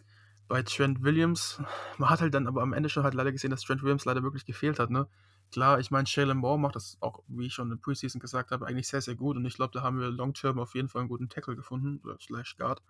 bei 0.49 0.63
Trent 0.63 1.03
Williams, 1.03 1.61
man 1.99 2.09
hat 2.09 2.23
halt 2.23 2.33
dann 2.33 2.47
aber 2.47 2.63
am 2.63 2.73
Ende 2.73 2.89
schon 2.89 3.03
halt 3.03 3.13
leider 3.13 3.33
gesehen, 3.33 3.51
dass 3.51 3.61
Trent 3.61 3.83
Williams 3.83 4.07
leider 4.07 4.23
wirklich 4.23 4.47
gefehlt 4.47 4.79
hat. 4.79 4.89
Ne? 4.89 5.09
Klar, 5.53 5.79
ich 5.81 5.91
meine, 5.91 6.07
Shaylen 6.07 6.39
Moore 6.39 6.59
macht 6.59 6.77
das 6.77 6.99
auch, 7.01 7.23
wie 7.29 7.47
ich 7.47 7.55
schon 7.55 7.71
in 7.71 7.81
Preseason 7.81 8.21
gesagt 8.21 8.51
habe, 8.51 8.67
eigentlich 8.67 8.89
sehr, 8.89 9.01
sehr 9.01 9.15
gut. 9.15 9.37
Und 9.37 9.45
ich 9.45 9.55
glaube, 9.55 9.73
da 9.73 9.83
haben 9.83 10.01
wir 10.01 10.11
long-term 10.11 10.59
auf 10.59 10.75
jeden 10.75 10.89
Fall 10.89 11.01
einen 11.01 11.09
guten 11.09 11.29
Tackle 11.29 11.57
gefunden, 11.57 12.01
oder 12.05 12.17
slash 12.21 12.57
Guard. 12.57 12.83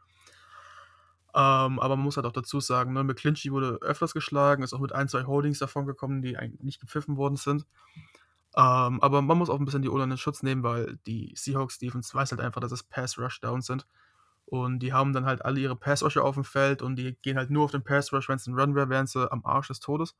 Ähm, 1.35 1.79
aber 1.79 1.97
man 1.97 2.05
muss 2.05 2.17
halt 2.17 2.27
auch 2.27 2.33
dazu 2.33 2.61
sagen, 2.61 2.95
ne, 2.95 3.05
McClinchy 3.05 3.53
wurde 3.53 3.79
öfters 3.83 4.15
geschlagen, 4.15 4.63
ist 4.63 4.73
auch 4.73 4.81
mit 4.81 4.93
ein, 4.93 5.07
zwei 5.07 5.25
Holdings 5.25 5.59
davon 5.59 5.85
gekommen, 5.85 6.23
die 6.23 6.39
eigentlich 6.39 6.63
nicht 6.63 6.81
gepfiffen 6.81 7.19
worden 7.19 7.37
sind. 7.37 7.67
Ähm, 8.57 9.03
aber 9.03 9.21
man 9.21 9.37
muss 9.37 9.51
auch 9.51 9.59
ein 9.59 9.67
bisschen 9.67 9.83
die 9.83 9.91
Ola 9.91 10.05
in 10.05 10.17
Schutz 10.17 10.43
nehmen, 10.43 10.63
weil 10.63 10.99
die 11.07 11.35
Seahawks 11.37 11.79
Defense 11.79 12.15
weiß 12.15 12.31
halt 12.31 12.41
einfach, 12.41 12.63
dass 12.63 12.73
es 12.73 12.83
Pass-Rush-Downs 12.83 13.67
sind. 13.67 13.87
Und 14.47 14.79
die 14.79 14.95
haben 14.95 15.13
dann 15.13 15.27
halt 15.27 15.45
alle 15.45 15.61
ihre 15.61 15.77
Pass-Rusher 15.77 16.25
auf 16.25 16.37
dem 16.37 16.45
Feld 16.45 16.81
und 16.81 16.97
die 16.97 17.17
gehen 17.21 17.37
halt 17.37 17.51
nur 17.51 17.65
auf 17.65 17.73
den 17.73 17.85
Pass-Rush. 17.85 18.31
Wenn 18.31 18.37
es 18.37 18.47
ein 18.47 18.59
Run 18.59 18.75
wäre, 18.75 18.89
wären 18.89 19.07
sie 19.07 19.31
am 19.31 19.45
Arsch 19.45 19.69
des 19.69 19.81
Todes. 19.81 20.15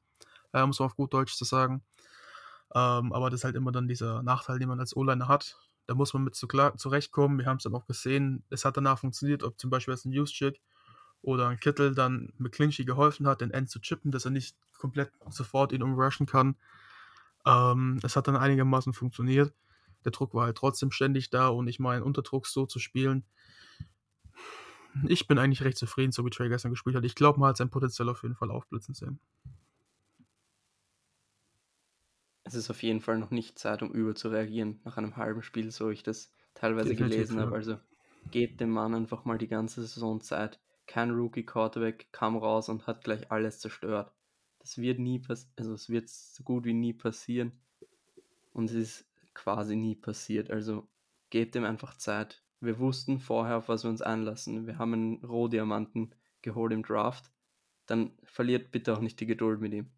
Äh, 0.53 0.67
muss 0.67 0.81
man 0.81 0.87
auf 0.87 0.97
gut 0.97 1.15
Deutsch 1.15 1.35
zu 1.35 1.45
sagen. 1.47 1.83
Ähm, 2.75 3.13
aber 3.13 3.31
das 3.31 3.41
ist 3.41 3.45
halt 3.45 3.57
immer 3.57 3.73
dann 3.73 3.89
dieser 3.89 4.23
Nachteil, 4.23 4.59
den 4.59 4.69
man 4.69 4.81
als 4.81 4.97
O-Liner 4.97 5.29
hat. 5.29 5.59
Da 5.87 5.95
muss 5.95 6.13
man 6.15 6.25
mit 6.25 6.35
zu 6.35 6.49
klar, 6.49 6.77
zurechtkommen. 6.77 7.39
Wir 7.39 7.47
haben 7.47 7.59
es 7.59 7.63
dann 7.63 7.75
auch 7.75 7.87
gesehen. 7.87 8.45
Es 8.51 8.65
hat 8.65 8.77
danach 8.77 8.99
funktioniert, 8.99 9.43
ob 9.43 9.59
zum 9.59 9.71
Beispiel 9.71 9.95
jetzt 9.95 10.05
ein 10.05 10.13
Juszczyk 10.13 10.61
oder 11.23 11.49
ein 11.49 11.61
Kittel 11.61 11.95
dann 11.95 12.33
mit 12.39 12.53
Clinchy 12.53 12.85
geholfen 12.85 13.27
hat, 13.27 13.41
den 13.41 13.51
End 13.51 13.71
zu 13.71 13.81
chippen, 13.81 14.11
dass 14.11 14.25
er 14.25 14.31
nicht 14.31 14.57
komplett 14.79 15.13
sofort 15.31 15.73
ihn 15.73 15.83
umrushen 15.83 16.27
kann. 16.27 16.57
Ähm, 17.45 18.01
es 18.03 18.17
hat 18.17 18.29
dann 18.29 18.37
einigermaßen 18.37 18.93
funktioniert. 18.93 19.55
Der 20.05 20.13
Druck 20.13 20.35
war 20.35 20.47
halt 20.47 20.57
trotzdem 20.57 20.91
ständig 20.91 21.31
da 21.31 21.49
und 21.49 21.69
ich 21.69 21.79
meine, 21.79 22.05
unter 22.05 22.23
Druck 22.23 22.47
so 22.47 22.67
zu 22.67 22.79
spielen. 22.79 23.25
Ich 25.09 25.27
bin 25.27 25.39
eigentlich 25.39 25.63
recht 25.63 25.77
zufrieden, 25.77 26.13
so 26.13 26.25
wie 26.25 26.31
Trey 26.31 26.49
gestern 26.49 26.71
gespielt 26.71 26.97
hat. 26.97 27.05
Ich 27.05 27.15
glaube, 27.15 27.39
man 27.39 27.51
hat 27.51 27.57
sein 27.57 27.71
Potenzial 27.71 28.09
auf 28.09 28.23
jeden 28.23 28.35
Fall 28.35 28.51
aufblitzen 28.51 28.95
sehen. 28.95 29.21
Es 32.47 32.55
ist 32.55 32.71
auf 32.71 32.83
jeden 32.85 33.01
Fall 33.01 33.19
noch 33.19 33.33
nicht 33.33 33.59
Zeit, 33.59 33.83
um 33.83 33.91
überzureagieren 33.91 34.81
nach 34.85 34.97
einem 34.97 35.17
halben 35.17 35.43
Spiel, 35.43 35.73
so 35.73 35.91
ich 35.91 36.05
das 36.05 36.33
teilweise 36.55 36.91
Definitiv, 36.91 37.17
gelesen 37.17 37.39
ja. 37.39 37.45
habe. 37.45 37.57
Also 37.57 37.77
gebt 38.31 38.61
dem 38.61 38.71
Mann 38.71 38.95
einfach 38.95 39.25
mal 39.25 39.37
die 39.37 39.49
ganze 39.49 39.85
Saison 39.85 40.21
Zeit. 40.21 40.61
Kein 40.87 41.11
Rookie 41.11 41.45
Quarterback 41.45 42.07
kam 42.13 42.37
raus 42.37 42.69
und 42.69 42.87
hat 42.87 43.03
gleich 43.03 43.33
alles 43.33 43.59
zerstört. 43.59 44.13
Das 44.61 44.79
wird 44.79 45.01
nie 45.01 45.19
passieren, 45.19 45.53
also 45.57 45.75
es 45.75 45.91
wird 45.91 46.09
so 46.09 46.45
gut 46.45 46.65
wie 46.65 46.73
nie 46.73 46.93
passieren. 46.93 47.51
Und 48.53 48.71
es 48.71 48.77
ist 48.77 49.07
quasi 49.35 49.75
nie 49.75 49.97
passiert. 49.97 50.49
Also 50.51 50.87
gebt 51.31 51.57
ihm 51.57 51.65
einfach 51.65 51.97
Zeit. 51.97 52.45
Wir 52.61 52.79
wussten 52.79 53.19
vorher, 53.19 53.59
auf 53.59 53.69
was 53.69 53.83
wir 53.83 53.91
uns 53.91 54.03
einlassen. 54.03 54.69
Wir 54.69 54.79
haben 54.79 54.93
einen 54.93 55.25
Rohdiamanten 55.25 56.15
geholt 56.43 56.73
im 56.73 56.85
Draft. 56.85 57.33
Dann 57.87 58.13
verliert 58.23 58.71
bitte 58.71 58.93
auch 58.95 59.01
nicht 59.01 59.19
die 59.19 59.27
Geduld 59.27 59.61
mit 59.61 59.75
ihm. 59.75 59.91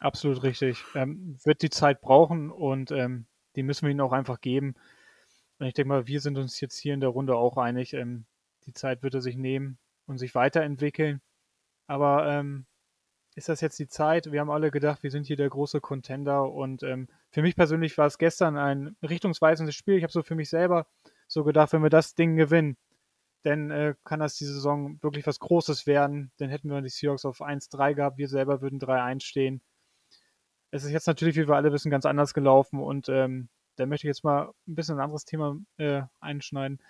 Absolut 0.00 0.42
richtig. 0.42 0.84
Ähm, 0.94 1.38
wird 1.44 1.62
die 1.62 1.70
Zeit 1.70 2.00
brauchen 2.00 2.50
und 2.50 2.90
ähm, 2.90 3.26
die 3.56 3.62
müssen 3.62 3.86
wir 3.86 3.90
ihnen 3.90 4.00
auch 4.00 4.12
einfach 4.12 4.40
geben. 4.40 4.74
Und 5.58 5.66
ich 5.66 5.74
denke 5.74 5.88
mal, 5.88 6.06
wir 6.06 6.20
sind 6.20 6.36
uns 6.36 6.60
jetzt 6.60 6.78
hier 6.78 6.94
in 6.94 7.00
der 7.00 7.10
Runde 7.10 7.36
auch 7.36 7.56
einig. 7.56 7.94
Ähm, 7.94 8.26
die 8.66 8.72
Zeit 8.72 9.02
wird 9.02 9.14
er 9.14 9.22
sich 9.22 9.36
nehmen 9.36 9.78
und 10.06 10.18
sich 10.18 10.34
weiterentwickeln. 10.34 11.20
Aber 11.86 12.26
ähm, 12.28 12.66
ist 13.34 13.48
das 13.48 13.60
jetzt 13.60 13.78
die 13.78 13.88
Zeit? 13.88 14.30
Wir 14.32 14.40
haben 14.40 14.50
alle 14.50 14.70
gedacht, 14.70 15.02
wir 15.02 15.10
sind 15.10 15.26
hier 15.26 15.36
der 15.36 15.48
große 15.48 15.80
Contender. 15.80 16.50
Und 16.50 16.82
ähm, 16.82 17.08
für 17.30 17.42
mich 17.42 17.56
persönlich 17.56 17.96
war 17.98 18.06
es 18.06 18.18
gestern 18.18 18.56
ein 18.56 18.96
richtungsweisendes 19.02 19.74
Spiel. 19.74 19.96
Ich 19.96 20.02
habe 20.02 20.12
so 20.12 20.22
für 20.22 20.34
mich 20.34 20.50
selber 20.50 20.86
so 21.28 21.44
gedacht, 21.44 21.72
wenn 21.72 21.82
wir 21.82 21.90
das 21.90 22.14
Ding 22.14 22.36
gewinnen, 22.36 22.76
dann 23.42 23.70
äh, 23.70 23.94
kann 24.04 24.20
das 24.20 24.36
die 24.36 24.46
Saison 24.46 24.98
wirklich 25.02 25.26
was 25.26 25.40
Großes 25.40 25.86
werden. 25.86 26.32
Dann 26.38 26.50
hätten 26.50 26.70
wir 26.70 26.80
die 26.80 26.88
Seahawks 26.88 27.24
auf 27.24 27.40
1-3 27.40 27.94
gehabt, 27.94 28.18
wir 28.18 28.28
selber 28.28 28.62
würden 28.62 28.80
3-1 28.80 29.22
stehen. 29.22 29.62
Es 30.74 30.82
ist 30.82 30.90
jetzt 30.90 31.06
natürlich, 31.06 31.36
wie 31.36 31.46
wir 31.46 31.54
alle 31.54 31.72
wissen, 31.72 31.88
ganz 31.88 32.04
anders 32.04 32.34
gelaufen 32.34 32.80
und 32.80 33.08
ähm, 33.08 33.48
da 33.76 33.86
möchte 33.86 34.08
ich 34.08 34.10
jetzt 34.10 34.24
mal 34.24 34.50
ein 34.66 34.74
bisschen 34.74 34.96
ein 34.96 35.04
anderes 35.04 35.24
Thema 35.24 35.56
äh, 35.76 36.02
einschneiden. 36.18 36.82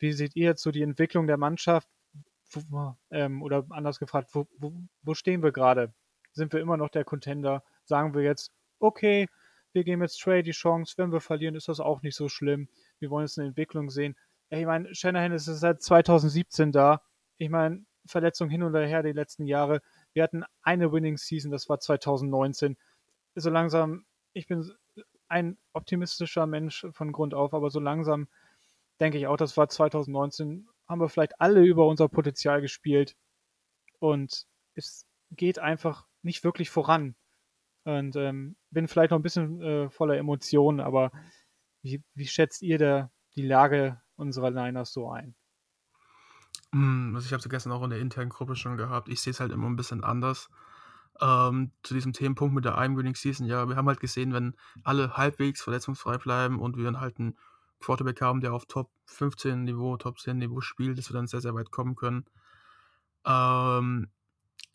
Wie 0.00 0.12
seht 0.12 0.34
ihr 0.34 0.46
jetzt 0.46 0.60
so 0.60 0.72
die 0.72 0.82
Entwicklung 0.82 1.28
der 1.28 1.36
Mannschaft? 1.36 1.88
Wo, 2.68 2.96
ähm, 3.12 3.40
oder 3.44 3.64
anders 3.70 4.00
gefragt, 4.00 4.30
wo, 4.32 4.48
wo, 4.58 4.72
wo 5.02 5.14
stehen 5.14 5.44
wir 5.44 5.52
gerade? 5.52 5.94
Sind 6.32 6.52
wir 6.52 6.58
immer 6.58 6.76
noch 6.76 6.88
der 6.88 7.04
Contender? 7.04 7.62
Sagen 7.84 8.12
wir 8.12 8.22
jetzt, 8.22 8.50
okay, 8.80 9.28
wir 9.72 9.84
geben 9.84 10.02
jetzt 10.02 10.20
Trey 10.20 10.42
die 10.42 10.50
Chance, 10.50 10.94
wenn 10.96 11.12
wir 11.12 11.20
verlieren, 11.20 11.54
ist 11.54 11.68
das 11.68 11.78
auch 11.78 12.02
nicht 12.02 12.16
so 12.16 12.28
schlimm. 12.28 12.68
Wir 12.98 13.08
wollen 13.10 13.26
jetzt 13.26 13.38
eine 13.38 13.46
Entwicklung 13.46 13.88
sehen. 13.88 14.16
Ich 14.50 14.66
meine, 14.66 14.92
Shanahan 14.96 15.30
ist 15.30 15.44
seit 15.44 15.80
2017 15.80 16.72
da. 16.72 17.02
Ich 17.36 17.50
meine, 17.50 17.84
Verletzung 18.04 18.50
hin 18.50 18.64
und 18.64 18.74
her 18.74 19.04
die 19.04 19.12
letzten 19.12 19.46
Jahre. 19.46 19.80
Wir 20.12 20.24
hatten 20.24 20.42
eine 20.62 20.90
Winning 20.90 21.18
Season, 21.18 21.52
das 21.52 21.68
war 21.68 21.78
2019 21.78 22.76
so 23.34 23.50
langsam, 23.50 24.04
ich 24.32 24.46
bin 24.46 24.70
ein 25.28 25.58
optimistischer 25.72 26.46
Mensch 26.46 26.86
von 26.90 27.12
Grund 27.12 27.34
auf, 27.34 27.54
aber 27.54 27.70
so 27.70 27.80
langsam 27.80 28.28
denke 29.00 29.18
ich 29.18 29.26
auch, 29.26 29.36
das 29.36 29.56
war 29.56 29.68
2019, 29.68 30.68
haben 30.88 31.00
wir 31.00 31.08
vielleicht 31.08 31.40
alle 31.40 31.64
über 31.64 31.86
unser 31.86 32.08
Potenzial 32.08 32.60
gespielt 32.60 33.16
und 33.98 34.46
es 34.74 35.06
geht 35.30 35.58
einfach 35.58 36.06
nicht 36.22 36.44
wirklich 36.44 36.70
voran. 36.70 37.14
Und 37.84 38.16
ähm, 38.16 38.56
bin 38.70 38.88
vielleicht 38.88 39.12
noch 39.12 39.18
ein 39.18 39.22
bisschen 39.22 39.62
äh, 39.62 39.90
voller 39.90 40.16
Emotionen, 40.18 40.80
aber 40.80 41.10
wie, 41.82 42.02
wie 42.14 42.26
schätzt 42.26 42.62
ihr 42.62 42.78
da 42.78 43.10
die 43.34 43.46
Lage 43.46 44.00
unserer 44.16 44.50
Niners 44.50 44.92
so 44.92 45.10
ein? 45.10 45.34
Hm, 46.72 47.12
also 47.14 47.24
ich 47.24 47.32
habe 47.32 47.40
es 47.40 47.48
gestern 47.48 47.72
auch 47.72 47.82
in 47.82 47.90
der 47.90 48.00
internen 48.00 48.28
Gruppe 48.28 48.56
schon 48.56 48.76
gehabt. 48.76 49.08
Ich 49.08 49.20
sehe 49.20 49.30
es 49.30 49.40
halt 49.40 49.52
immer 49.52 49.68
ein 49.68 49.76
bisschen 49.76 50.04
anders. 50.04 50.50
Ähm, 51.20 51.72
zu 51.82 51.94
diesem 51.94 52.12
Themenpunkt 52.12 52.54
mit 52.54 52.64
der 52.64 52.76
Winning 52.78 53.16
Season, 53.16 53.46
ja, 53.46 53.68
wir 53.68 53.76
haben 53.76 53.88
halt 53.88 54.00
gesehen, 54.00 54.32
wenn 54.32 54.54
alle 54.84 55.16
halbwegs 55.16 55.62
verletzungsfrei 55.62 56.16
bleiben 56.18 56.60
und 56.60 56.76
wir 56.76 56.84
dann 56.84 57.00
halt 57.00 57.18
einen 57.18 57.36
Quarterback 57.80 58.20
haben, 58.20 58.40
der 58.40 58.52
auf 58.52 58.66
Top 58.66 58.90
15 59.06 59.64
Niveau, 59.64 59.96
Top 59.96 60.18
10 60.18 60.38
Niveau 60.38 60.60
spielt, 60.60 60.98
dass 60.98 61.10
wir 61.10 61.14
dann 61.14 61.26
sehr, 61.26 61.40
sehr 61.40 61.54
weit 61.54 61.70
kommen 61.70 61.96
können. 61.96 62.24
Ähm, 63.24 64.08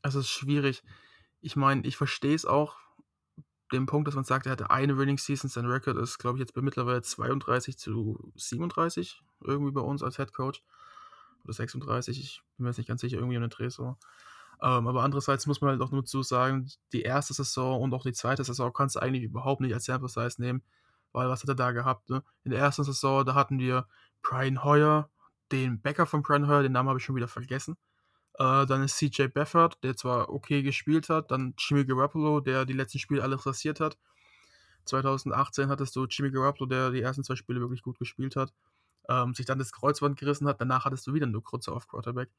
es 0.02 0.16
ist 0.16 0.30
schwierig. 0.30 0.84
Ich 1.42 1.56
meine, 1.56 1.86
ich 1.86 1.98
verstehe 1.98 2.36
es 2.36 2.46
auch, 2.46 2.78
den 3.72 3.86
Punkt, 3.86 4.08
dass 4.08 4.16
man 4.16 4.24
sagt, 4.24 4.46
er 4.46 4.52
hatte 4.52 4.70
eine 4.70 4.98
Winning 4.98 5.18
Season, 5.18 5.50
sein 5.50 5.66
Record 5.66 5.98
ist, 5.98 6.20
glaube 6.20 6.38
ich, 6.38 6.42
jetzt 6.42 6.54
bei 6.54 6.62
mittlerweile 6.62 7.02
32 7.02 7.78
zu 7.78 8.32
37, 8.36 9.22
irgendwie 9.42 9.72
bei 9.72 9.82
uns 9.82 10.04
als 10.04 10.18
Head 10.18 10.34
Coach. 10.34 10.64
Oder 11.44 11.54
36, 11.54 12.20
ich 12.20 12.42
bin 12.56 12.64
mir 12.64 12.70
jetzt 12.70 12.78
nicht 12.78 12.88
ganz 12.88 13.02
sicher, 13.02 13.18
irgendwie 13.18 13.36
in 13.36 13.42
der 13.42 13.50
Dreh 13.50 13.70
so. 13.70 13.98
Ähm, 14.62 14.88
aber 14.88 15.04
andererseits 15.04 15.46
muss 15.48 15.62
man 15.62 15.72
halt 15.72 15.82
auch 15.82 15.92
nur 15.92 16.06
zu 16.06 16.24
sagen, 16.24 16.70
die 16.94 17.02
erste 17.02 17.34
Saison 17.34 17.82
und 17.82 17.94
auch 17.94 18.04
die 18.04 18.14
zweite 18.14 18.44
Saison 18.44 18.72
kannst 18.72 18.96
du 18.96 19.00
eigentlich 19.02 19.24
überhaupt 19.24 19.62
nicht 19.62 19.74
als 19.74 19.86
Sample 19.86 20.10
Size 20.10 20.42
nehmen, 20.42 20.64
weil 21.12 21.30
was 21.30 21.42
hat 21.42 21.50
er 21.50 21.56
da 21.56 21.72
gehabt? 21.72 22.10
Ne? 22.10 22.24
In 22.44 22.52
der 22.52 22.60
ersten 22.60 22.84
Saison, 22.84 23.26
da 23.26 23.36
hatten 23.36 23.60
wir 23.60 23.88
Brian 24.22 24.64
Hoyer, 24.64 25.10
den 25.52 25.82
Bäcker 25.82 26.06
von 26.06 26.24
Brian 26.24 26.48
Hoyer, 26.48 26.64
den 26.64 26.72
Namen 26.72 26.90
habe 26.90 27.00
ich 27.00 27.06
schon 27.06 27.16
wieder 27.16 27.28
vergessen. 27.28 27.78
Äh, 28.40 28.66
dann 28.66 28.84
ist 28.84 28.98
CJ 28.98 29.28
Beffert, 29.28 29.84
der 29.84 29.96
zwar 29.96 30.30
okay 30.30 30.64
gespielt 30.64 31.10
hat. 31.10 31.32
Dann 31.32 31.54
Jimmy 31.58 31.86
Garoppolo, 31.86 32.40
der 32.40 32.66
die 32.66 32.74
letzten 32.74 33.00
Spiele 33.00 33.22
alles 33.24 33.46
rasiert 33.46 33.80
hat. 33.80 33.98
2018 34.86 35.70
hattest 35.70 35.96
du 35.96 36.06
Jimmy 36.06 36.32
Garoppolo, 36.32 36.68
der 36.68 36.92
die 36.92 37.02
ersten 37.02 37.24
zwei 37.24 37.36
Spiele 37.36 37.60
wirklich 37.60 37.84
gut 37.84 38.00
gespielt 38.00 38.36
hat. 38.36 38.54
Ähm, 39.10 39.34
sich 39.34 39.46
dann 39.46 39.60
das 39.60 39.72
Kreuzband 39.72 40.18
gerissen 40.18 40.48
hat. 40.48 40.62
Danach 40.62 40.86
hattest 40.86 41.06
du 41.08 41.14
wieder 41.14 41.28
nur 41.28 41.44
kurze 41.44 41.72
auf 41.72 41.88
Quarterback. 41.88 42.30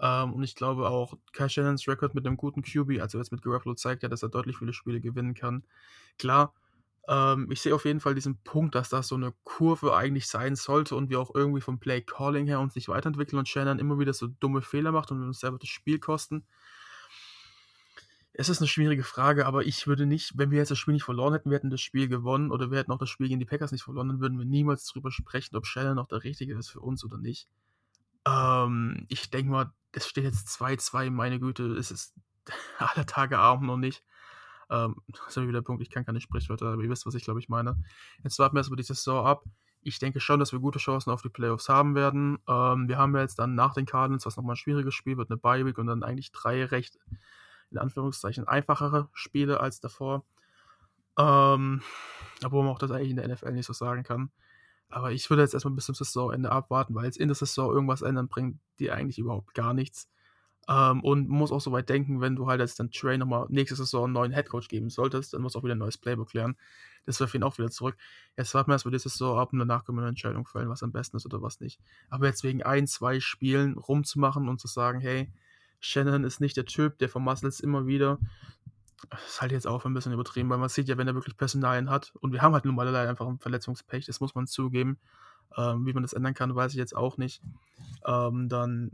Ähm, 0.00 0.32
und 0.32 0.42
ich 0.42 0.54
glaube 0.54 0.88
auch, 0.88 1.14
Kai 1.32 1.48
Shannons 1.48 1.88
Rekord 1.88 2.14
mit 2.14 2.26
einem 2.26 2.36
guten 2.36 2.62
QB, 2.62 3.00
also 3.00 3.18
jetzt 3.18 3.32
mit 3.32 3.42
Garoppolo, 3.42 3.74
zeigt 3.74 4.02
ja, 4.02 4.08
dass 4.08 4.22
er 4.22 4.28
deutlich 4.28 4.58
viele 4.58 4.72
Spiele 4.72 5.00
gewinnen 5.00 5.34
kann. 5.34 5.64
Klar, 6.18 6.54
ähm, 7.08 7.50
ich 7.50 7.62
sehe 7.62 7.74
auf 7.74 7.86
jeden 7.86 8.00
Fall 8.00 8.14
diesen 8.14 8.36
Punkt, 8.42 8.74
dass 8.74 8.90
das 8.90 9.08
so 9.08 9.14
eine 9.14 9.32
Kurve 9.42 9.96
eigentlich 9.96 10.28
sein 10.28 10.56
sollte 10.56 10.94
und 10.94 11.08
wir 11.08 11.18
auch 11.20 11.34
irgendwie 11.34 11.62
vom 11.62 11.80
Play 11.80 12.02
Calling 12.02 12.46
her 12.46 12.60
uns 12.60 12.74
nicht 12.74 12.88
weiterentwickeln 12.88 13.38
und 13.38 13.48
Shannon 13.48 13.78
immer 13.78 13.98
wieder 13.98 14.12
so 14.12 14.26
dumme 14.26 14.60
Fehler 14.62 14.92
macht 14.92 15.10
und 15.10 15.22
uns 15.22 15.40
selber 15.40 15.58
das 15.58 15.70
Spiel 15.70 15.98
kosten. 15.98 16.44
Es 18.34 18.48
ist 18.48 18.60
eine 18.60 18.68
schwierige 18.68 19.02
Frage, 19.02 19.46
aber 19.46 19.64
ich 19.64 19.88
würde 19.88 20.06
nicht, 20.06 20.36
wenn 20.36 20.52
wir 20.52 20.58
jetzt 20.58 20.70
das 20.70 20.78
Spiel 20.78 20.94
nicht 20.94 21.02
verloren 21.02 21.32
hätten, 21.32 21.50
wir 21.50 21.56
hätten 21.56 21.70
das 21.70 21.80
Spiel 21.80 22.08
gewonnen 22.08 22.52
oder 22.52 22.70
wir 22.70 22.78
hätten 22.78 22.92
auch 22.92 22.98
das 22.98 23.08
Spiel 23.10 23.26
gegen 23.26 23.40
die 23.40 23.46
Packers 23.46 23.72
nicht 23.72 23.82
verloren, 23.82 24.08
dann 24.08 24.20
würden 24.20 24.38
wir 24.38 24.44
niemals 24.44 24.86
darüber 24.86 25.10
sprechen, 25.10 25.56
ob 25.56 25.66
Shannon 25.66 25.96
noch 25.96 26.06
der 26.06 26.22
Richtige 26.22 26.56
ist 26.56 26.68
für 26.68 26.80
uns 26.80 27.04
oder 27.04 27.18
nicht. 27.18 27.48
Ähm, 28.28 29.06
ich 29.08 29.30
denke 29.30 29.50
mal, 29.50 29.72
es 29.98 30.08
steht 30.08 30.24
jetzt 30.24 30.48
2-2, 30.48 31.10
meine 31.10 31.38
Güte, 31.38 31.64
es 31.76 31.90
ist 31.90 32.14
aller 32.78 33.06
Tage 33.06 33.38
Abend 33.38 33.66
noch 33.66 33.76
nicht. 33.76 34.02
Ähm, 34.70 34.96
das 35.08 35.36
ist 35.36 35.42
wieder 35.42 35.52
der 35.52 35.62
Punkt, 35.62 35.82
ich 35.82 35.90
kann 35.90 36.04
keine 36.04 36.20
Sprichwörter, 36.20 36.66
aber 36.66 36.82
ihr 36.82 36.90
wisst, 36.90 37.06
was 37.06 37.14
ich 37.14 37.24
glaube 37.24 37.40
ich 37.40 37.48
meine. 37.48 37.76
Jetzt 38.22 38.38
warten 38.38 38.54
wir 38.54 38.60
erstmal 38.60 38.76
die 38.76 38.82
Saison 38.82 39.26
ab. 39.26 39.44
Ich 39.82 39.98
denke 39.98 40.20
schon, 40.20 40.40
dass 40.40 40.52
wir 40.52 40.58
gute 40.58 40.78
Chancen 40.78 41.10
auf 41.10 41.22
die 41.22 41.28
Playoffs 41.28 41.68
haben 41.68 41.94
werden. 41.94 42.38
Ähm, 42.48 42.88
wir 42.88 42.98
haben 42.98 43.14
ja 43.14 43.22
jetzt 43.22 43.38
dann 43.38 43.54
nach 43.54 43.74
den 43.74 43.86
Cardinals, 43.86 44.26
was 44.26 44.36
nochmal 44.36 44.54
ein 44.54 44.58
schwieriges 44.58 44.94
Spiel 44.94 45.16
wird, 45.16 45.30
eine 45.30 45.38
Bye-Week 45.38 45.78
und 45.78 45.86
dann 45.86 46.02
eigentlich 46.02 46.32
drei 46.32 46.64
recht, 46.64 46.98
in 47.70 47.78
Anführungszeichen, 47.78 48.46
einfachere 48.46 49.08
Spiele 49.12 49.60
als 49.60 49.80
davor. 49.80 50.24
Ähm, 51.18 51.82
obwohl 52.44 52.62
man 52.64 52.72
auch 52.72 52.78
das 52.78 52.90
eigentlich 52.90 53.10
in 53.10 53.16
der 53.16 53.28
NFL 53.28 53.52
nicht 53.52 53.66
so 53.66 53.72
sagen 53.72 54.02
kann. 54.02 54.30
Aber 54.90 55.12
ich 55.12 55.28
würde 55.28 55.42
jetzt 55.42 55.54
erstmal 55.54 55.74
bis 55.74 55.86
zum 55.86 55.94
Saisonende 55.94 56.50
abwarten, 56.50 56.94
weil 56.94 57.04
jetzt 57.04 57.18
in 57.18 57.28
der 57.28 57.34
Saison 57.34 57.72
irgendwas 57.72 58.02
ändern 58.02 58.28
bringt 58.28 58.58
die 58.78 58.90
eigentlich 58.90 59.18
überhaupt 59.18 59.54
gar 59.54 59.74
nichts. 59.74 60.08
Ähm, 60.68 61.02
und 61.02 61.28
muss 61.28 61.50
auch 61.50 61.60
so 61.60 61.72
weit 61.72 61.88
denken, 61.88 62.20
wenn 62.20 62.36
du 62.36 62.46
halt 62.46 62.60
jetzt 62.60 62.78
dann 62.78 62.90
Trey 62.90 63.16
nochmal 63.16 63.46
nächste 63.48 63.76
Saison 63.76 64.04
einen 64.04 64.12
neuen 64.12 64.32
Headcoach 64.32 64.68
geben 64.68 64.90
solltest, 64.90 65.32
dann 65.32 65.40
muss 65.40 65.56
auch 65.56 65.64
wieder 65.64 65.74
ein 65.74 65.78
neues 65.78 65.96
Playbook 65.96 66.34
lernen. 66.34 66.56
Das 67.06 67.20
wirft 67.20 67.34
ihn 67.34 67.42
auch 67.42 67.56
wieder 67.56 67.70
zurück. 67.70 67.96
Jetzt 68.36 68.52
warten 68.52 68.70
wir 68.70 68.74
erstmal 68.74 68.92
die 68.92 68.98
Saison 68.98 69.38
ab 69.38 69.52
und 69.52 69.58
danach 69.58 69.84
können 69.84 69.96
wir 69.96 70.02
eine 70.02 70.10
Entscheidung 70.10 70.46
fällen, 70.46 70.68
was 70.68 70.82
am 70.82 70.92
besten 70.92 71.16
ist 71.16 71.24
oder 71.24 71.40
was 71.40 71.60
nicht. 71.60 71.80
Aber 72.10 72.26
jetzt 72.26 72.44
wegen 72.44 72.62
ein, 72.62 72.86
zwei 72.86 73.18
Spielen 73.18 73.78
rumzumachen 73.78 74.46
und 74.46 74.60
zu 74.60 74.68
sagen, 74.68 75.00
hey, 75.00 75.32
Shannon 75.80 76.24
ist 76.24 76.40
nicht 76.40 76.56
der 76.56 76.66
Typ, 76.66 76.98
der 76.98 77.08
von 77.08 77.22
Muscles 77.22 77.60
immer 77.60 77.86
wieder. 77.86 78.18
Das 79.10 79.26
ist 79.26 79.40
halt 79.40 79.52
jetzt 79.52 79.66
auch 79.66 79.84
ein 79.84 79.94
bisschen 79.94 80.12
übertrieben, 80.12 80.50
weil 80.50 80.58
man 80.58 80.68
sieht 80.68 80.88
ja, 80.88 80.98
wenn 80.98 81.06
er 81.08 81.14
wirklich 81.14 81.36
Personalien 81.36 81.88
hat, 81.90 82.12
und 82.20 82.32
wir 82.32 82.42
haben 82.42 82.52
halt 82.52 82.64
nun 82.64 82.74
mal 82.74 82.94
einfach 82.94 83.26
ein 83.26 83.38
Verletzungspech, 83.38 84.06
das 84.06 84.20
muss 84.20 84.34
man 84.34 84.46
zugeben. 84.46 84.98
Ähm, 85.56 85.86
wie 85.86 85.92
man 85.92 86.02
das 86.02 86.12
ändern 86.12 86.34
kann, 86.34 86.54
weiß 86.54 86.72
ich 86.72 86.78
jetzt 86.78 86.94
auch 86.94 87.16
nicht. 87.16 87.40
Ähm, 88.04 88.48
dann 88.48 88.90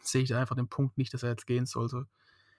sehe 0.00 0.22
ich 0.22 0.34
einfach 0.34 0.54
den 0.54 0.68
Punkt 0.68 0.98
nicht, 0.98 1.12
dass 1.12 1.22
er 1.22 1.30
jetzt 1.30 1.46
gehen 1.46 1.66
sollte. 1.66 2.06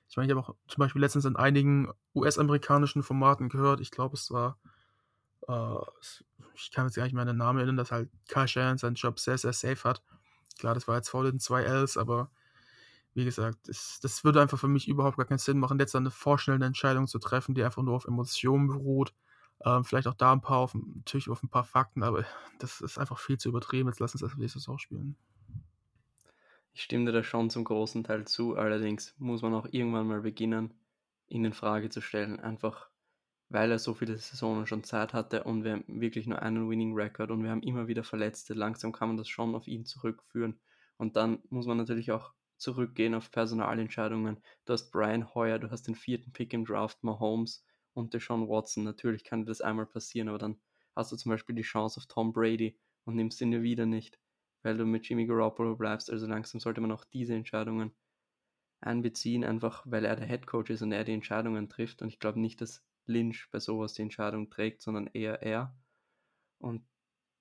Ich 0.09 0.17
meine, 0.17 0.31
ich 0.31 0.35
habe 0.35 0.45
auch 0.45 0.55
zum 0.67 0.81
Beispiel 0.81 1.01
letztens 1.01 1.25
in 1.25 1.35
einigen 1.35 1.91
US-amerikanischen 2.15 3.03
Formaten 3.03 3.47
gehört, 3.49 3.79
ich 3.79 3.91
glaube, 3.91 4.15
es 4.15 4.31
war, 4.31 4.57
äh, 5.47 5.75
ich 6.55 6.71
kann 6.71 6.87
jetzt 6.87 6.95
gar 6.95 7.03
nicht 7.03 7.13
mehr 7.13 7.21
an 7.21 7.27
den 7.27 7.37
Namen 7.37 7.59
erinnern, 7.59 7.77
dass 7.77 7.91
halt 7.91 8.09
Kyle 8.27 8.47
Shannon 8.47 8.77
seinen 8.77 8.95
Job 8.95 9.19
sehr, 9.19 9.37
sehr 9.37 9.53
safe 9.53 9.87
hat. 9.87 10.01
Klar, 10.57 10.73
das 10.73 10.87
war 10.87 10.97
jetzt 10.97 11.09
vor 11.09 11.23
den 11.23 11.39
zwei 11.39 11.63
Ls, 11.63 11.95
aber 11.95 12.31
wie 13.13 13.25
gesagt, 13.25 13.67
das, 13.67 13.99
das 14.01 14.23
würde 14.23 14.41
einfach 14.41 14.59
für 14.59 14.67
mich 14.67 14.87
überhaupt 14.87 15.17
gar 15.17 15.25
keinen 15.25 15.39
Sinn 15.39 15.59
machen, 15.59 15.79
jetzt 15.79 15.95
eine 15.95 16.11
vorschnellende 16.11 16.67
Entscheidung 16.67 17.07
zu 17.07 17.19
treffen, 17.19 17.55
die 17.55 17.63
einfach 17.63 17.83
nur 17.83 17.95
auf 17.95 18.05
Emotionen 18.05 18.67
beruht. 18.67 19.13
Ähm, 19.65 19.83
vielleicht 19.83 20.07
auch 20.07 20.13
da 20.13 20.31
ein 20.31 20.41
paar, 20.41 20.57
auf, 20.57 20.73
natürlich 20.73 21.29
auf 21.29 21.43
ein 21.43 21.49
paar 21.49 21.65
Fakten, 21.65 22.03
aber 22.03 22.25
das 22.59 22.81
ist 22.81 22.97
einfach 22.97 23.19
viel 23.19 23.37
zu 23.37 23.49
übertrieben. 23.49 23.89
Jetzt 23.89 23.99
lass 23.99 24.13
uns 24.13 24.21
das 24.21 24.37
nächstes 24.37 24.69
auch 24.69 24.79
spielen. 24.79 25.17
Ich 26.73 26.83
stimme 26.83 27.05
dir 27.05 27.11
da 27.11 27.23
schon 27.23 27.49
zum 27.49 27.63
großen 27.63 28.03
Teil 28.03 28.25
zu, 28.25 28.55
allerdings 28.55 29.15
muss 29.17 29.41
man 29.41 29.53
auch 29.53 29.67
irgendwann 29.71 30.07
mal 30.07 30.21
beginnen, 30.21 30.73
ihn 31.27 31.43
in 31.43 31.53
Frage 31.53 31.89
zu 31.89 31.99
stellen, 31.99 32.39
einfach 32.39 32.89
weil 33.49 33.71
er 33.71 33.79
so 33.79 33.95
viele 33.95 34.17
Saisonen 34.17 34.67
schon 34.67 34.83
Zeit 34.83 35.13
hatte 35.13 35.43
und 35.43 35.63
wir 35.63 35.73
haben 35.73 35.83
wirklich 35.87 36.27
nur 36.27 36.41
einen 36.41 36.69
Winning 36.69 36.93
Record 36.93 37.31
und 37.31 37.43
wir 37.43 37.49
haben 37.49 37.63
immer 37.63 37.87
wieder 37.87 38.03
Verletzte. 38.03 38.53
Langsam 38.53 38.91
kann 38.91 39.09
man 39.09 39.17
das 39.17 39.27
schon 39.27 39.55
auf 39.55 39.67
ihn 39.67 39.85
zurückführen. 39.85 40.59
Und 40.97 41.15
dann 41.15 41.39
muss 41.49 41.65
man 41.65 41.77
natürlich 41.77 42.11
auch 42.11 42.33
zurückgehen 42.59 43.15
auf 43.15 43.31
Personalentscheidungen. 43.31 44.41
Du 44.65 44.73
hast 44.73 44.91
Brian 44.91 45.33
Hoyer, 45.33 45.59
du 45.59 45.71
hast 45.71 45.87
den 45.87 45.95
vierten 45.95 46.31
Pick 46.31 46.53
im 46.53 46.65
Draft, 46.65 47.03
Mahomes 47.03 47.65
und 47.93 48.13
Deshaun 48.13 48.47
Watson. 48.47 48.83
Natürlich 48.83 49.23
kann 49.23 49.45
das 49.45 49.61
einmal 49.61 49.85
passieren, 49.85 50.29
aber 50.29 50.37
dann 50.37 50.59
hast 50.95 51.11
du 51.11 51.15
zum 51.15 51.31
Beispiel 51.31 51.55
die 51.55 51.63
Chance 51.63 51.99
auf 51.99 52.05
Tom 52.07 52.33
Brady 52.33 52.77
und 53.05 53.15
nimmst 53.15 53.41
ihn 53.41 53.51
ja 53.51 53.61
wieder 53.61 53.85
nicht 53.85 54.19
weil 54.63 54.77
du 54.77 54.85
mit 54.85 55.07
Jimmy 55.07 55.25
Garoppolo 55.25 55.75
bleibst. 55.75 56.09
Also 56.09 56.27
langsam 56.27 56.59
sollte 56.59 56.81
man 56.81 56.91
auch 56.91 57.05
diese 57.05 57.33
Entscheidungen 57.33 57.93
einbeziehen, 58.81 59.43
einfach 59.43 59.83
weil 59.85 60.05
er 60.05 60.15
der 60.15 60.27
Head 60.27 60.47
Coach 60.47 60.69
ist 60.69 60.81
und 60.81 60.91
er 60.91 61.03
die 61.03 61.13
Entscheidungen 61.13 61.69
trifft. 61.69 62.01
Und 62.01 62.09
ich 62.09 62.19
glaube 62.19 62.39
nicht, 62.39 62.61
dass 62.61 62.83
Lynch 63.05 63.49
bei 63.51 63.59
sowas 63.59 63.93
die 63.93 64.01
Entscheidung 64.01 64.49
trägt, 64.49 64.81
sondern 64.81 65.07
eher 65.07 65.41
er. 65.41 65.75
Und 66.59 66.85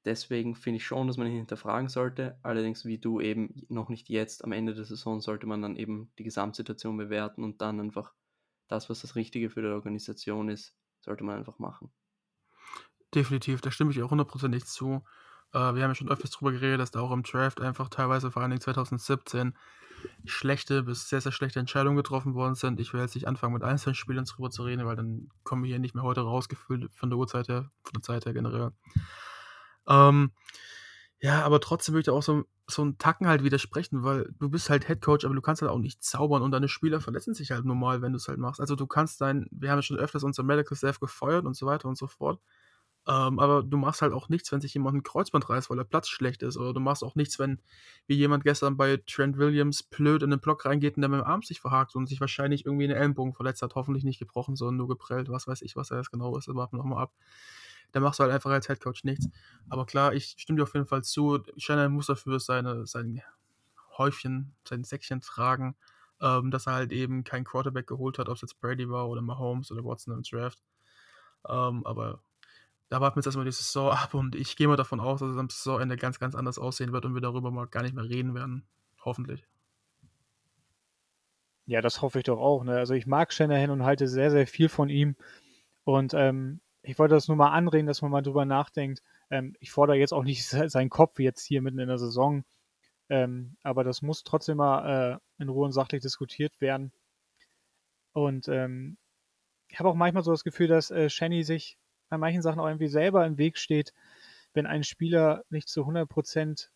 deswegen 0.04 0.54
finde 0.54 0.78
ich 0.78 0.87
schon, 0.87 1.06
dass 1.06 1.16
man 1.16 1.26
ihn 1.26 1.37
hinterfragen 1.37 1.88
sollte. 1.88 2.38
Allerdings, 2.42 2.84
wie 2.84 2.98
du 2.98 3.20
eben 3.20 3.66
noch 3.68 3.88
nicht 3.88 4.08
jetzt, 4.08 4.44
am 4.44 4.52
Ende 4.52 4.74
der 4.74 4.84
Saison 4.84 5.20
sollte 5.20 5.46
man 5.46 5.62
dann 5.62 5.76
eben 5.76 6.11
die 6.18 6.24
Gesamtsituation 6.24 6.96
bewerten 6.96 7.44
und 7.44 7.61
dann 7.61 7.80
einfach 7.80 8.14
das, 8.68 8.90
was 8.90 9.00
das 9.00 9.16
Richtige 9.16 9.50
für 9.50 9.62
die 9.62 9.68
Organisation 9.68 10.48
ist, 10.48 10.74
sollte 11.00 11.24
man 11.24 11.38
einfach 11.38 11.58
machen. 11.58 11.90
Definitiv, 13.14 13.61
da 13.61 13.70
stimme 13.70 13.90
ich 13.90 14.02
auch 14.02 14.11
hundertprozentig 14.11 14.66
zu. 14.66 15.02
Äh, 15.52 15.58
wir 15.58 15.82
haben 15.82 15.90
ja 15.90 15.94
schon 15.94 16.11
öfters 16.11 16.30
drüber 16.30 16.52
geredet, 16.52 16.80
dass 16.80 16.90
da 16.90 17.00
auch 17.00 17.12
im 17.12 17.22
Draft 17.22 17.61
einfach 17.61 17.88
teilweise, 17.88 18.30
vor 18.30 18.42
allen 18.42 18.50
Dingen 18.50 18.61
2017, 18.61 19.56
schlechte 20.24 20.82
bis 20.82 21.08
sehr, 21.08 21.20
sehr 21.20 21.32
schlechte 21.32 21.58
Entscheidungen 21.58 21.96
getroffen 21.96 22.34
worden 22.34 22.54
sind. 22.54 22.78
Ich 22.80 22.92
will 22.92 23.00
jetzt 23.00 23.14
nicht 23.14 23.26
anfangen, 23.26 23.54
mit 23.54 23.64
einzelnen 23.64 23.94
Spielern 23.94 24.26
drüber 24.26 24.50
zu 24.50 24.62
reden, 24.62 24.87
weil 24.87 24.96
dann 24.96 25.28
kommen 25.42 25.64
wir 25.64 25.68
hier 25.68 25.78
nicht 25.78 25.94
mehr 25.94 26.04
heute 26.04 26.20
rausgefühlt 26.20 26.94
von 26.94 27.11
der 27.11 27.18
Uhrzeit 27.18 27.48
her, 27.48 27.70
von 27.82 27.94
der 27.94 28.02
Zeit 28.02 28.26
her 28.26 28.34
generell. 28.34 28.72
Ähm, 29.88 30.33
ja, 31.20 31.42
aber 31.44 31.61
trotzdem 31.61 31.94
würde 31.94 32.03
ich 32.03 32.11
auch 32.11 32.22
so, 32.22 32.44
so 32.68 32.83
einen 32.83 32.98
Tacken 32.98 33.27
halt 33.27 33.42
widersprechen, 33.42 34.05
weil 34.05 34.33
du 34.38 34.48
bist 34.51 34.70
halt 34.70 34.87
Head 34.87 35.01
Coach, 35.03 35.24
aber 35.24 35.35
du 35.35 35.40
kannst 35.40 35.62
halt 35.62 35.70
auch 35.72 35.79
nicht 35.79 36.03
zaubern 36.05 36.42
und 36.42 36.53
deine 36.53 36.68
Spieler 36.68 37.01
verletzen 37.01 37.35
sich 37.35 37.51
halt 37.51 37.64
normal, 37.64 38.03
wenn 38.03 38.12
du 38.12 38.18
es 38.18 38.29
halt 38.29 38.38
machst. 38.38 38.61
Also 38.61 38.77
du 38.77 38.87
kannst 38.87 39.20
dein, 39.20 39.46
wir 39.51 39.70
haben 39.70 39.79
ja 39.79 39.83
schon 39.83 39.98
öfters 39.98 40.22
unser 40.22 40.44
Medical 40.44 40.77
Staff 40.77 41.01
gefeuert 41.01 41.44
und 41.46 41.57
so 41.57 41.66
weiter 41.66 41.88
und 41.88 41.98
so 41.98 42.07
fort. 42.07 42.40
Ähm, 43.09 43.38
aber 43.38 43.62
du 43.62 43.79
machst 43.79 44.03
halt 44.03 44.12
auch 44.12 44.29
nichts, 44.29 44.53
wenn 44.53 44.61
sich 44.61 44.74
jemand 44.74 44.96
ein 44.98 45.03
Kreuzband 45.03 45.48
reißt, 45.48 45.70
weil 45.70 45.79
der 45.79 45.85
Platz 45.85 46.09
schlecht 46.09 46.42
ist. 46.42 46.59
Oder 46.59 46.74
du 46.74 46.81
machst 46.81 47.03
auch 47.03 47.14
nichts, 47.16 47.38
wenn, 47.38 47.59
wie 48.07 48.14
jemand 48.16 48.44
gestern 48.44 48.77
bei 48.77 48.98
Trent 49.07 49.38
Williams 49.38 49.83
blöd 49.83 50.22
in 50.22 50.31
den 50.31 50.40
Block 50.40 50.66
reingeht 50.66 50.96
und 50.96 51.01
der 51.01 51.09
mit 51.09 51.20
dem 51.20 51.27
Arm 51.27 51.42
sich 51.42 51.61
verhakt 51.61 51.96
und 51.96 52.07
sich 52.07 52.20
wahrscheinlich 52.20 52.66
irgendwie 52.66 52.85
in 52.85 52.90
den 52.90 52.98
Ellenbogen 52.98 53.33
verletzt 53.33 53.62
hat. 53.62 53.74
Hoffentlich 53.77 54.05
nicht 54.05 54.18
gebrochen, 54.18 54.57
sondern 54.57 54.77
nur 54.77 54.88
geprellt. 54.88 55.31
Was 55.31 55.48
weiß 55.48 55.62
ich, 55.62 55.74
was 55.74 55.90
er 55.90 55.98
jetzt 55.98 56.11
genau 56.12 56.37
ist. 56.37 56.48
Das 56.48 56.55
warten 56.55 56.77
wir 56.77 56.83
nochmal 56.83 57.03
ab. 57.03 57.14
Da 57.92 58.01
machst 58.01 58.18
du 58.18 58.24
halt 58.24 58.33
einfach 58.33 58.51
als 58.51 58.68
Headcoach 58.68 59.05
nichts. 59.05 59.29
Aber 59.68 59.87
klar, 59.87 60.12
ich 60.12 60.35
stimme 60.38 60.59
dir 60.59 60.64
auf 60.64 60.74
jeden 60.74 60.87
Fall 60.87 61.03
zu. 61.03 61.42
Shannon 61.57 61.92
muss 61.92 62.07
dafür 62.07 62.38
seine, 62.40 62.87
sein 62.87 63.22
Häufchen, 63.96 64.55
sein 64.66 64.85
Säckchen 64.85 65.20
tragen, 65.20 65.77
ähm, 66.20 66.51
dass 66.51 66.66
er 66.66 66.74
halt 66.74 66.92
eben 66.92 67.24
keinen 67.24 67.44
Quarterback 67.44 67.87
geholt 67.87 68.18
hat, 68.18 68.29
ob 68.29 68.37
es 68.37 68.42
jetzt 68.42 68.61
Brady 68.61 68.88
war 68.88 69.09
oder 69.09 69.22
Mahomes 69.22 69.72
oder 69.72 69.85
Watson 69.85 70.14
im 70.14 70.22
Draft. 70.22 70.62
Ähm, 71.48 71.85
aber 71.87 72.22
da 72.88 73.01
warten 73.01 73.16
wir 73.16 73.20
jetzt 73.20 73.27
erstmal 73.27 73.44
die 73.44 73.53
Saison 73.53 73.90
ab 73.92 74.14
und 74.14 74.35
ich 74.35 74.57
gehe 74.57 74.68
mal 74.68 74.77
davon 74.77 75.01
aus, 75.01 75.20
dass 75.20 75.31
es 75.31 75.38
am 75.38 75.48
Saisonende 75.48 75.96
ganz, 75.96 76.18
ganz 76.18 76.35
anders 76.35 76.59
aussehen 76.59 76.92
wird 76.92 77.05
und 77.05 77.14
wir 77.14 77.20
darüber 77.20 77.51
mal 77.51 77.66
gar 77.66 77.83
nicht 77.83 77.94
mehr 77.94 78.09
reden 78.09 78.35
werden. 78.35 78.66
Hoffentlich. 79.05 79.46
Ja, 81.66 81.83
das 81.83 82.01
hoffe 82.01 82.18
ich 82.18 82.24
doch 82.24 82.38
auch. 82.38 82.64
Ne? 82.64 82.77
Also 82.77 82.94
ich 82.94 83.07
mag 83.07 83.33
Shanahan 83.33 83.70
und 83.70 83.85
halte 83.85 84.09
sehr, 84.09 84.31
sehr 84.31 84.46
viel 84.46 84.70
von 84.70 84.88
ihm. 84.88 85.16
Und 85.85 86.14
ähm, 86.14 86.61
ich 86.88 86.98
wollte 86.98 87.14
das 87.14 87.29
nur 87.29 87.37
mal 87.37 87.53
anregen, 87.53 87.87
dass 87.87 88.01
man 88.01 88.11
mal 88.11 88.22
drüber 88.22 88.46
nachdenkt. 88.46 89.03
Ähm, 89.31 89.55
ich 89.61 89.70
fordere 89.70 89.98
jetzt 89.98 90.12
auch 90.12 90.24
nicht 90.24 90.46
seinen 90.46 90.88
Kopf 90.88 91.20
jetzt 91.20 91.44
hier 91.44 91.61
mitten 91.61 91.79
in 91.79 91.88
der 91.88 91.98
Saison. 91.98 92.44
Ähm, 93.11 93.57
aber 93.62 93.85
das 93.85 94.01
muss 94.01 94.24
trotzdem 94.24 94.57
mal 94.57 95.18
äh, 95.38 95.42
in 95.42 95.51
Ruhe 95.51 95.66
und 95.66 95.72
sachlich 95.72 96.01
diskutiert 96.01 96.61
werden. 96.62 96.92
Und 98.12 98.48
ähm, 98.48 98.96
ich 99.68 99.79
habe 99.79 99.90
auch 99.90 99.94
manchmal 99.94 100.22
so 100.22 100.31
das 100.31 100.44
Gefühl, 100.44 100.68
dass 100.68 100.90
äh, 100.90 101.11
Shanny 101.11 101.44
sich 101.44 101.79
bei 102.09 102.16
manchen 102.16 102.40
Sachen 102.40 102.59
auch 102.59 102.66
irgendwie 102.66 102.88
selber 102.88 103.27
im 103.27 103.37
Weg 103.37 103.59
steht, 103.59 103.92
wenn 104.55 104.64
ein 104.64 104.83
Spieler 104.83 105.44
nicht 105.51 105.68
zu 105.68 105.83
100% 105.83 106.70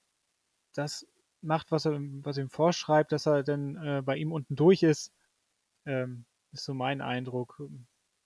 das 0.74 1.06
macht, 1.40 1.72
was 1.72 1.86
er, 1.86 1.98
was 2.22 2.36
ihm 2.36 2.50
vorschreibt, 2.50 3.12
dass 3.12 3.26
er 3.26 3.44
dann 3.44 3.76
äh, 3.76 4.02
bei 4.04 4.16
ihm 4.16 4.30
unten 4.30 4.56
durch 4.56 4.82
ist. 4.82 5.10
Ähm, 5.86 6.26
ist 6.52 6.64
so 6.64 6.74
mein 6.74 7.00
Eindruck. 7.00 7.62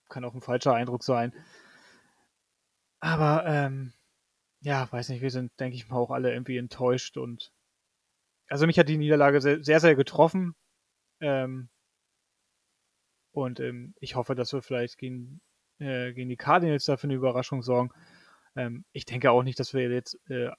Kann 0.09 0.25
auch 0.25 0.35
ein 0.35 0.41
falscher 0.41 0.75
Eindruck 0.75 1.05
sein. 1.05 1.33
Aber 3.07 3.47
ähm, 3.47 3.93
ja, 4.63 4.91
weiß 4.91 5.11
nicht, 5.11 5.23
wir 5.23 5.31
sind, 5.31 5.53
denke 5.61 5.77
ich 5.77 5.89
mal, 5.89 5.97
auch 5.97 6.11
alle 6.11 6.33
irgendwie 6.33 6.57
enttäuscht 6.57 7.17
und 7.17 7.53
also 8.49 8.67
mich 8.67 8.81
hat 8.81 8.89
die 8.89 8.97
Niederlage 8.97 9.41
sehr, 9.41 9.63
sehr, 9.63 9.79
sehr 9.79 9.95
getroffen. 9.95 10.57
Ähm, 11.21 11.69
und 13.31 13.61
ähm, 13.61 13.95
ich 14.01 14.17
hoffe, 14.17 14.35
dass 14.35 14.53
wir 14.53 14.61
vielleicht 14.61 14.99
gegen, 14.99 15.41
äh, 15.79 16.15
gegen 16.15 16.29
die 16.29 16.37
Cardinals 16.37 16.87
dafür 16.87 17.07
eine 17.07 17.15
Überraschung 17.15 17.63
sorgen. 17.63 17.93
Ähm, 18.57 18.85
ich 18.91 19.05
denke 19.05 19.31
auch 19.31 19.45
nicht, 19.45 19.61
dass 19.61 19.73
wir 19.73 19.89
jetzt 19.89 20.19
äh, 20.29 20.51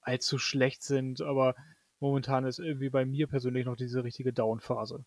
allzu 0.00 0.38
schlecht 0.38 0.82
sind, 0.82 1.20
aber 1.20 1.54
momentan 2.00 2.46
ist 2.46 2.60
irgendwie 2.60 2.88
bei 2.88 3.04
mir 3.04 3.26
persönlich 3.26 3.66
noch 3.66 3.76
diese 3.76 4.04
richtige 4.04 4.32
Down-Phase. 4.32 5.04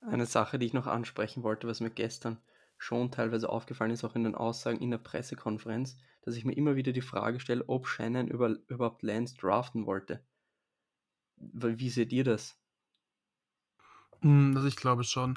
Eine 0.00 0.24
Sache, 0.24 0.58
die 0.58 0.64
ich 0.64 0.72
noch 0.72 0.86
ansprechen 0.86 1.42
wollte, 1.42 1.68
was 1.68 1.80
mir 1.80 1.90
gestern 1.90 2.40
schon 2.78 3.10
teilweise 3.10 3.48
aufgefallen 3.48 3.90
ist, 3.90 4.04
auch 4.04 4.14
in 4.14 4.24
den 4.24 4.34
Aussagen 4.34 4.78
in 4.80 4.90
der 4.90 4.98
Pressekonferenz, 4.98 5.96
dass 6.22 6.36
ich 6.36 6.44
mir 6.44 6.56
immer 6.56 6.76
wieder 6.76 6.92
die 6.92 7.00
Frage 7.00 7.40
stelle, 7.40 7.64
ob 7.68 7.86
Shannon 7.86 8.28
über, 8.28 8.56
überhaupt 8.68 9.02
Lance 9.02 9.36
draften 9.36 9.84
wollte. 9.86 10.24
Wie 11.36 11.90
seht 11.90 12.12
ihr 12.12 12.24
das? 12.24 12.58
Hm, 14.20 14.54
also 14.56 14.66
ich 14.66 14.76
glaube 14.76 15.04
schon. 15.04 15.36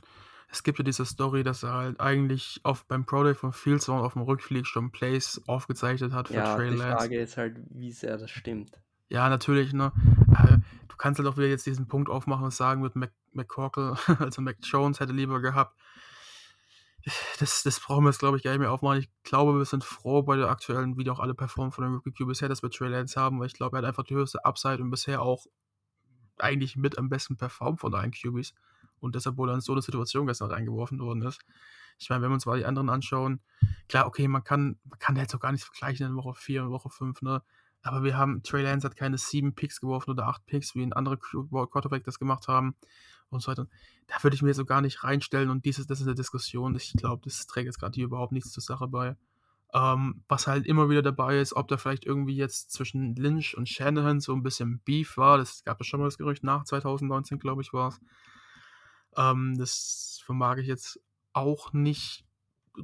Es 0.54 0.64
gibt 0.64 0.80
ja 0.80 0.84
diese 0.84 1.06
Story, 1.06 1.44
dass 1.44 1.64
er 1.64 1.74
halt 1.74 2.00
eigentlich 2.02 2.60
auf, 2.64 2.86
beim 2.86 3.06
Pro 3.06 3.24
Day 3.24 3.34
von 3.34 3.54
Fieldzone 3.54 4.04
auf 4.04 4.14
dem 4.14 4.24
Rückflug 4.24 4.68
schon 4.68 4.92
Plays 4.92 5.42
aufgezeichnet 5.48 6.12
hat 6.12 6.28
für 6.28 6.34
ja, 6.34 6.56
Trey 6.56 6.72
die 6.72 6.76
Lance. 6.76 6.98
Frage 6.98 7.20
ist 7.20 7.38
halt, 7.38 7.58
wie 7.70 7.92
sehr 7.92 8.18
das 8.18 8.30
stimmt. 8.32 8.82
Ja, 9.10 9.30
natürlich, 9.30 9.72
ne? 9.72 9.94
Äh, 10.38 10.58
Du 10.90 10.98
kannst 10.98 11.20
halt 11.20 11.28
auch 11.28 11.38
wieder 11.38 11.48
jetzt 11.48 11.66
diesen 11.66 11.88
Punkt 11.88 12.10
aufmachen 12.10 12.46
und 12.46 12.54
sagen, 12.54 12.82
mit 12.82 12.94
McCorkle, 13.32 13.96
also 14.20 14.42
Mac 14.42 14.58
Jones 14.62 15.00
hätte 15.00 15.14
lieber 15.14 15.42
gehabt. 15.42 15.80
Das, 17.40 17.64
das 17.64 17.80
brauchen 17.80 18.04
wir 18.04 18.10
jetzt, 18.10 18.20
glaube 18.20 18.38
ich, 18.38 18.44
gar 18.44 18.52
nicht 18.52 18.60
mehr 18.60 18.72
aufmachen. 18.72 19.00
Ich 19.00 19.10
glaube, 19.24 19.58
wir 19.58 19.66
sind 19.66 19.84
froh 19.84 20.22
bei 20.22 20.36
der 20.36 20.50
aktuellen, 20.50 20.98
wie 20.98 21.10
auch 21.10 21.20
alle 21.20 21.34
performen 21.34 21.72
von 21.72 21.84
dem 21.84 21.96
Rookie 21.96 22.12
Q 22.12 22.28
bisher, 22.28 22.50
dass 22.50 22.62
wir 22.62 22.70
Trey 22.70 22.90
Lance 22.90 23.20
haben, 23.20 23.40
weil 23.40 23.48
ich 23.48 23.54
glaube, 23.54 23.78
er 23.78 23.80
hat 23.80 23.86
einfach 23.86 24.04
die 24.04 24.16
höchste 24.16 24.46
Upside 24.46 24.82
und 24.82 24.92
bisher 24.92 25.22
auch 25.22 25.46
eigentlich 26.38 26.76
mit 26.76 26.98
am 26.98 27.10
besten 27.10 27.38
performt 27.38 27.80
von 27.80 27.94
allen 27.94 28.12
QBs. 28.12 28.54
Und 29.00 29.16
deshalb 29.16 29.38
wohl 29.38 29.50
in 29.50 29.62
so 29.62 29.72
eine 29.72 29.82
Situation 29.82 30.28
gestern 30.28 30.52
reingeworfen 30.52 31.00
worden 31.00 31.24
ist. 31.24 31.42
Ich 31.98 32.10
meine, 32.10 32.22
wenn 32.22 32.30
wir 32.30 32.36
uns 32.36 32.46
mal 32.46 32.60
die 32.60 32.66
anderen 32.66 32.90
anschauen, 32.90 33.42
klar, 33.88 34.06
okay, 34.06 34.28
man 34.28 34.44
kann, 34.44 34.80
man 34.84 35.00
kann 35.00 35.16
jetzt 35.16 35.34
auch 35.36 35.40
gar 35.40 35.52
nicht 35.52 35.64
vergleichen 35.64 36.06
in 36.06 36.16
Woche 36.16 36.36
4 36.36 36.64
und 36.64 36.72
Woche 36.72 36.90
5, 36.90 37.22
ne? 37.22 37.42
Aber 37.84 38.04
wir 38.04 38.16
haben, 38.16 38.44
Trey 38.44 38.62
Lance 38.62 38.88
hat 38.88 38.96
keine 38.96 39.18
sieben 39.18 39.56
Picks 39.56 39.82
geworfen 39.82 40.12
oder 40.12 40.28
acht 40.28 40.46
Picks, 40.46 40.76
wie 40.76 40.84
ein 40.84 40.94
anderer 40.94 41.18
Quarterback 41.18 42.04
das 42.04 42.20
gemacht 42.20 42.48
haben 42.48 42.76
und 43.32 43.42
so 43.42 43.52
weiter. 43.52 43.68
Da 44.08 44.22
würde 44.24 44.36
ich 44.36 44.42
mir 44.42 44.54
so 44.54 44.66
gar 44.66 44.82
nicht 44.82 45.04
reinstellen 45.04 45.50
und 45.50 45.66
dieses, 45.66 45.88
das 45.88 46.02
ist 46.02 46.08
eine 46.08 46.16
Diskussion. 46.16 46.76
Ich 46.76 46.94
glaube, 46.94 47.22
das 47.26 47.48
trägt 47.48 47.66
jetzt 47.66 47.80
gerade 47.80 47.96
hier 47.96 48.06
überhaupt 48.06 48.32
nichts 48.32 48.52
zur 48.52 48.64
Sache 48.64 48.88
bei. 48.88 49.16
Ähm, 49.74 50.24
was 50.28 50.48
halt 50.48 50.66
immer 50.66 50.90
wieder 50.90 51.02
dabei 51.02 51.40
ist, 51.40 51.56
ob 51.56 51.70
da 51.70 51.78
vielleicht 51.78 52.06
irgendwie 52.06 52.36
jetzt 52.36 52.72
zwischen 52.72 53.16
Lynch 53.16 53.56
und 53.56 53.70
Shanahan 53.70 54.20
so 54.20 54.34
ein 54.34 54.44
bisschen 54.44 54.82
Beef 54.84 55.16
war. 55.16 55.38
Das 55.38 55.64
gab 55.64 55.80
es 55.80 55.88
schon 55.88 56.02
mal 56.02 56.08
das 56.08 56.18
Gerücht 56.18 56.44
nach 56.44 56.66
2019, 56.66 57.40
glaube 57.40 57.62
ich, 57.62 57.72
war 57.72 57.90
es. 57.90 58.02
Ähm, 59.16 59.58
das 59.58 60.22
vermag 60.26 60.58
ich 60.58 60.68
jetzt 60.68 61.00
auch 61.32 61.72
nicht 61.72 62.26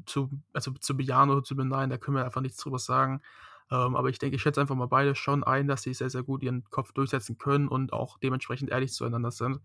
zu, 0.05 0.29
also 0.53 0.71
zu 0.71 0.95
bejahen 0.95 1.29
oder 1.29 1.43
zu 1.43 1.57
beneiden. 1.57 1.89
Da 1.89 1.97
können 1.97 2.15
wir 2.15 2.25
einfach 2.25 2.41
nichts 2.41 2.57
drüber 2.57 2.79
sagen. 2.79 3.21
Ähm, 3.69 3.95
aber 3.97 4.09
ich 4.09 4.19
denke, 4.19 4.37
ich 4.37 4.41
schätze 4.41 4.61
einfach 4.61 4.75
mal 4.75 4.87
beide 4.87 5.13
schon 5.13 5.43
ein, 5.43 5.67
dass 5.67 5.81
sie 5.81 5.93
sehr, 5.93 6.09
sehr 6.09 6.23
gut 6.23 6.41
ihren 6.41 6.63
Kopf 6.69 6.93
durchsetzen 6.93 7.37
können 7.37 7.67
und 7.67 7.91
auch 7.91 8.17
dementsprechend 8.17 8.69
ehrlich 8.69 8.93
zueinander 8.93 9.31
sind, 9.31 9.59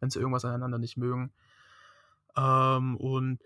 wenn 0.00 0.10
sie 0.10 0.18
irgendwas 0.18 0.44
aneinander 0.44 0.78
nicht 0.78 0.96
mögen. 0.96 1.32
Ähm, 2.36 2.96
und 2.96 3.38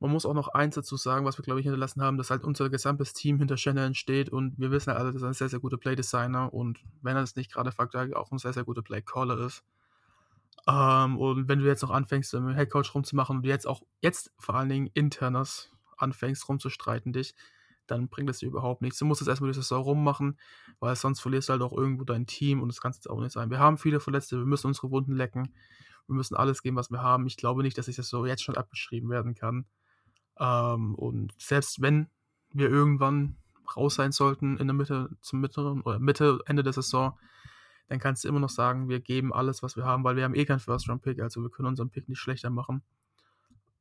man 0.00 0.10
muss 0.10 0.26
auch 0.26 0.34
noch 0.34 0.48
eins 0.48 0.74
dazu 0.74 0.96
sagen, 0.96 1.24
was 1.24 1.38
wir, 1.38 1.44
glaube 1.44 1.60
ich, 1.60 1.64
hinterlassen 1.64 2.02
haben, 2.02 2.18
dass 2.18 2.30
halt 2.30 2.44
unser 2.44 2.68
gesamtes 2.68 3.12
Team 3.14 3.38
hinter 3.38 3.56
Shannon 3.56 3.94
steht 3.94 4.28
und 4.28 4.58
wir 4.58 4.70
wissen 4.70 4.90
ja 4.90 4.96
alle, 4.96 5.12
dass 5.12 5.22
er 5.22 5.28
ein 5.28 5.34
sehr, 5.34 5.48
sehr 5.48 5.60
guter 5.60 5.78
Playdesigner 5.78 6.52
und 6.52 6.80
wenn 7.02 7.16
er 7.16 7.22
es 7.22 7.36
nicht 7.36 7.52
gerade 7.52 7.72
faktuell 7.72 8.12
auch 8.14 8.30
ein 8.30 8.38
sehr, 8.38 8.52
sehr 8.52 8.64
guter 8.64 8.82
Playcaller 8.82 9.38
ist. 9.38 9.64
Ähm, 10.66 11.18
und 11.18 11.48
wenn 11.48 11.58
du 11.58 11.66
jetzt 11.66 11.82
noch 11.82 11.90
anfängst, 11.90 12.32
mit 12.34 12.42
dem 12.42 12.54
Headcoach 12.54 12.94
rumzumachen 12.94 13.38
und 13.38 13.44
jetzt 13.44 13.66
auch, 13.66 13.82
jetzt 14.00 14.32
vor 14.38 14.54
allen 14.54 14.68
Dingen 14.68 14.90
internes 14.94 15.70
anfängst 15.96 16.48
rumzustreiten 16.48 17.12
dich, 17.12 17.34
dann 17.86 18.08
bringt 18.08 18.28
das 18.28 18.38
dir 18.38 18.46
überhaupt 18.46 18.82
nichts. 18.82 18.98
Du 18.98 19.04
musst 19.04 19.22
es 19.22 19.28
erstmal 19.28 19.50
die 19.50 19.56
Saison 19.56 19.82
rummachen, 19.82 20.38
weil 20.80 20.94
sonst 20.96 21.20
verlierst 21.20 21.48
du 21.48 21.52
halt 21.52 21.62
auch 21.62 21.72
irgendwo 21.72 22.04
dein 22.04 22.26
Team 22.26 22.62
und 22.62 22.68
das 22.68 22.80
kann 22.80 22.92
jetzt 22.92 23.08
auch 23.08 23.20
nicht 23.20 23.32
sein. 23.32 23.50
Wir 23.50 23.58
haben 23.58 23.78
viele 23.78 24.00
Verletzte, 24.00 24.38
wir 24.38 24.46
müssen 24.46 24.68
unsere 24.68 24.90
Wunden 24.90 25.12
lecken, 25.12 25.54
wir 26.06 26.14
müssen 26.14 26.36
alles 26.36 26.62
geben, 26.62 26.76
was 26.76 26.90
wir 26.90 27.02
haben. 27.02 27.26
Ich 27.26 27.36
glaube 27.36 27.62
nicht, 27.62 27.78
dass 27.78 27.88
ich 27.88 27.96
das 27.96 28.08
so 28.08 28.26
jetzt 28.26 28.42
schon 28.42 28.56
abgeschrieben 28.56 29.10
werden 29.10 29.34
kann. 29.34 29.66
Ähm, 30.38 30.94
und 30.94 31.32
selbst 31.38 31.80
wenn 31.80 32.08
wir 32.52 32.68
irgendwann 32.68 33.36
raus 33.76 33.94
sein 33.94 34.12
sollten 34.12 34.58
in 34.58 34.66
der 34.66 34.74
Mitte 34.74 35.10
zum 35.20 35.40
mittleren 35.40 35.80
oder 35.82 35.98
Mitte, 35.98 36.40
Ende 36.46 36.62
der 36.62 36.72
Saison, 36.72 37.18
dann 37.88 37.98
kannst 37.98 38.24
du 38.24 38.28
immer 38.28 38.40
noch 38.40 38.50
sagen, 38.50 38.88
wir 38.88 39.00
geben 39.00 39.32
alles, 39.32 39.62
was 39.62 39.76
wir 39.76 39.84
haben, 39.84 40.04
weil 40.04 40.16
wir 40.16 40.24
haben 40.24 40.34
eh 40.34 40.44
keinen 40.44 40.60
First-Round-Pick, 40.60 41.20
also 41.20 41.42
wir 41.42 41.50
können 41.50 41.68
unseren 41.68 41.90
Pick 41.90 42.08
nicht 42.08 42.18
schlechter 42.18 42.50
machen. 42.50 42.82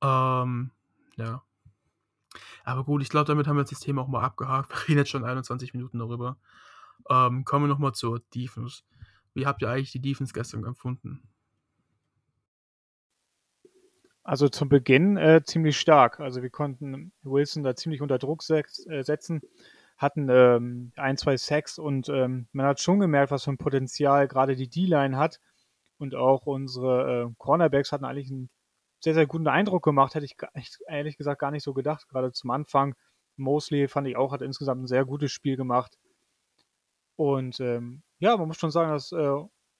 Ähm, 0.01 0.71
ja. 1.15 1.43
Aber 2.63 2.83
gut, 2.83 3.01
ich 3.01 3.09
glaube, 3.09 3.27
damit 3.27 3.47
haben 3.47 3.57
wir 3.57 3.63
das 3.63 3.79
Thema 3.79 4.01
auch 4.01 4.07
mal 4.07 4.21
abgehakt. 4.21 4.69
Wir 4.87 4.89
reden 4.89 4.99
jetzt 4.99 5.09
schon 5.09 5.23
21 5.23 5.73
Minuten 5.73 5.99
darüber. 5.99 6.37
Ähm, 7.09 7.43
kommen 7.43 7.65
wir 7.65 7.69
nochmal 7.69 7.93
zur 7.93 8.21
Defense. 8.33 8.83
Wie 9.33 9.45
habt 9.45 9.61
ihr 9.61 9.69
eigentlich 9.69 9.91
die 9.91 10.01
Defense 10.01 10.33
gestern 10.33 10.63
empfunden? 10.63 11.21
Also 14.23 14.47
zum 14.47 14.69
Beginn 14.69 15.17
äh, 15.17 15.43
ziemlich 15.43 15.77
stark. 15.77 16.19
Also 16.21 16.41
wir 16.41 16.49
konnten 16.49 17.11
Wilson 17.23 17.63
da 17.63 17.75
ziemlich 17.75 18.01
unter 18.01 18.19
Druck 18.19 18.41
äh, 18.49 18.63
setzen, 19.03 19.41
hatten 19.97 20.29
ähm, 20.29 20.93
ein, 20.95 21.17
zwei 21.17 21.35
Sacks 21.35 21.77
und 21.77 22.07
ähm, 22.07 22.47
man 22.53 22.65
hat 22.65 22.79
schon 22.79 22.99
gemerkt, 22.99 23.31
was 23.31 23.43
für 23.43 23.51
ein 23.51 23.57
Potenzial 23.57 24.27
gerade 24.29 24.55
die 24.55 24.69
D-Line 24.69 25.17
hat. 25.17 25.41
Und 25.97 26.15
auch 26.15 26.45
unsere 26.45 27.23
äh, 27.23 27.33
Cornerbacks 27.37 27.91
hatten 27.91 28.05
eigentlich 28.05 28.31
einen 28.31 28.49
sehr, 29.03 29.13
sehr 29.13 29.27
guten 29.27 29.47
Eindruck 29.49 29.83
gemacht. 29.83 30.15
Hätte 30.15 30.25
ich 30.25 30.37
ehrlich 30.87 31.17
gesagt 31.17 31.41
gar 31.41 31.51
nicht 31.51 31.63
so 31.63 31.73
gedacht, 31.73 32.07
gerade 32.07 32.31
zum 32.31 32.51
Anfang. 32.51 32.95
Mosley 33.35 33.89
fand 33.89 34.07
ich 34.07 34.15
auch, 34.15 34.31
hat 34.31 34.41
insgesamt 34.41 34.83
ein 34.83 34.87
sehr 34.87 35.03
gutes 35.03 35.31
Spiel 35.31 35.57
gemacht. 35.57 35.97
Und 37.17 37.59
ähm, 37.59 38.03
ja, 38.19 38.37
man 38.37 38.47
muss 38.47 38.57
schon 38.57 38.71
sagen, 38.71 38.91
dass 38.91 39.11
äh, 39.11 39.35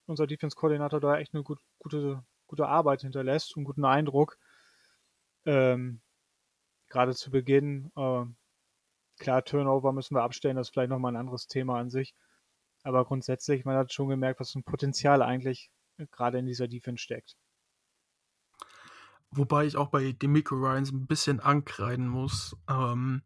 unser 0.07 0.27
Defense-Koordinator 0.27 0.99
da 0.99 1.17
echt 1.17 1.33
eine 1.33 1.43
gut, 1.43 1.59
gute, 1.79 2.21
gute 2.47 2.67
Arbeit 2.67 3.01
hinterlässt, 3.01 3.55
einen 3.55 3.63
guten 3.63 3.85
Eindruck. 3.85 4.37
Ähm, 5.45 6.01
gerade 6.89 7.15
zu 7.15 7.31
Beginn, 7.31 7.91
äh, 7.95 8.25
klar, 9.19 9.45
Turnover 9.45 9.93
müssen 9.93 10.15
wir 10.15 10.23
abstellen, 10.23 10.57
das 10.57 10.67
ist 10.67 10.73
vielleicht 10.73 10.89
nochmal 10.89 11.13
ein 11.13 11.19
anderes 11.19 11.47
Thema 11.47 11.79
an 11.79 11.89
sich. 11.89 12.13
Aber 12.83 13.05
grundsätzlich, 13.05 13.63
man 13.63 13.77
hat 13.77 13.93
schon 13.93 14.09
gemerkt, 14.09 14.41
was 14.41 14.51
für 14.51 14.59
ein 14.59 14.63
Potenzial 14.63 15.21
eigentlich 15.21 15.71
gerade 16.11 16.39
in 16.39 16.45
dieser 16.45 16.67
Defense 16.67 17.01
steckt. 17.01 17.37
Wobei 19.35 19.65
ich 19.65 19.77
auch 19.77 19.87
bei 19.87 20.11
Demico 20.11 20.55
Ryans 20.55 20.91
ein 20.91 21.07
bisschen 21.07 21.39
ankreiden 21.39 22.07
muss. 22.07 22.55
Ähm, 22.69 23.23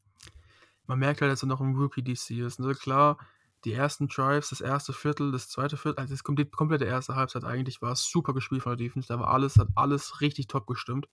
man 0.86 1.00
merkt 1.00 1.22
halt, 1.22 1.32
dass 1.32 1.44
er 1.44 1.48
noch 1.48 1.60
ein 1.60 1.76
Rookie-DC 1.76 2.40
ist. 2.40 2.60
Also 2.60 2.72
klar, 2.72 3.18
die 3.66 3.74
ersten 3.74 4.08
Drives, 4.08 4.50
das 4.50 4.62
erste 4.62 4.94
Viertel, 4.94 5.32
das 5.32 5.50
zweite 5.50 5.76
Viertel, 5.76 6.00
also 6.00 6.14
das 6.14 6.24
komplette, 6.24 6.52
komplette 6.52 6.86
erste 6.86 7.16
Halbzeit 7.16 7.44
eigentlich 7.44 7.82
war 7.82 7.96
super 7.96 8.34
gespielt 8.34 8.64
von 8.64 8.78
der 8.78 8.78
Defense. 8.78 9.08
Da 9.10 9.20
war 9.20 9.28
alles, 9.28 9.58
hat 9.58 9.68
alles 9.76 10.22
richtig 10.22 10.48
top 10.48 10.66
gestimmt. 10.66 11.08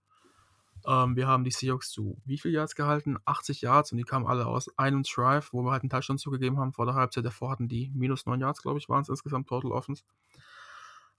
Ähm, 0.86 1.16
wir 1.16 1.26
haben 1.26 1.44
die 1.44 1.50
Seahawks 1.50 1.90
zu 1.90 2.20
wie 2.24 2.38
viel 2.38 2.52
Yards 2.52 2.74
gehalten? 2.74 3.16
80 3.24 3.62
Yards 3.62 3.90
und 3.90 3.98
die 3.98 4.04
kamen 4.04 4.26
alle 4.26 4.46
aus 4.46 4.70
einem 4.78 5.02
Drive, 5.02 5.52
wo 5.52 5.62
wir 5.62 5.72
halt 5.72 5.82
einen 5.82 5.90
Touchdown 5.90 6.18
zugegeben 6.18 6.58
haben 6.58 6.72
vor 6.72 6.86
der 6.86 6.94
Halbzeit. 6.94 7.24
Davor 7.24 7.50
hatten 7.50 7.68
die 7.68 7.90
minus 7.94 8.26
9 8.26 8.40
Yards, 8.40 8.62
glaube 8.62 8.78
ich, 8.78 8.88
waren 8.88 9.02
es 9.02 9.08
insgesamt 9.08 9.48
Total 9.48 9.72
Offense. 9.72 10.04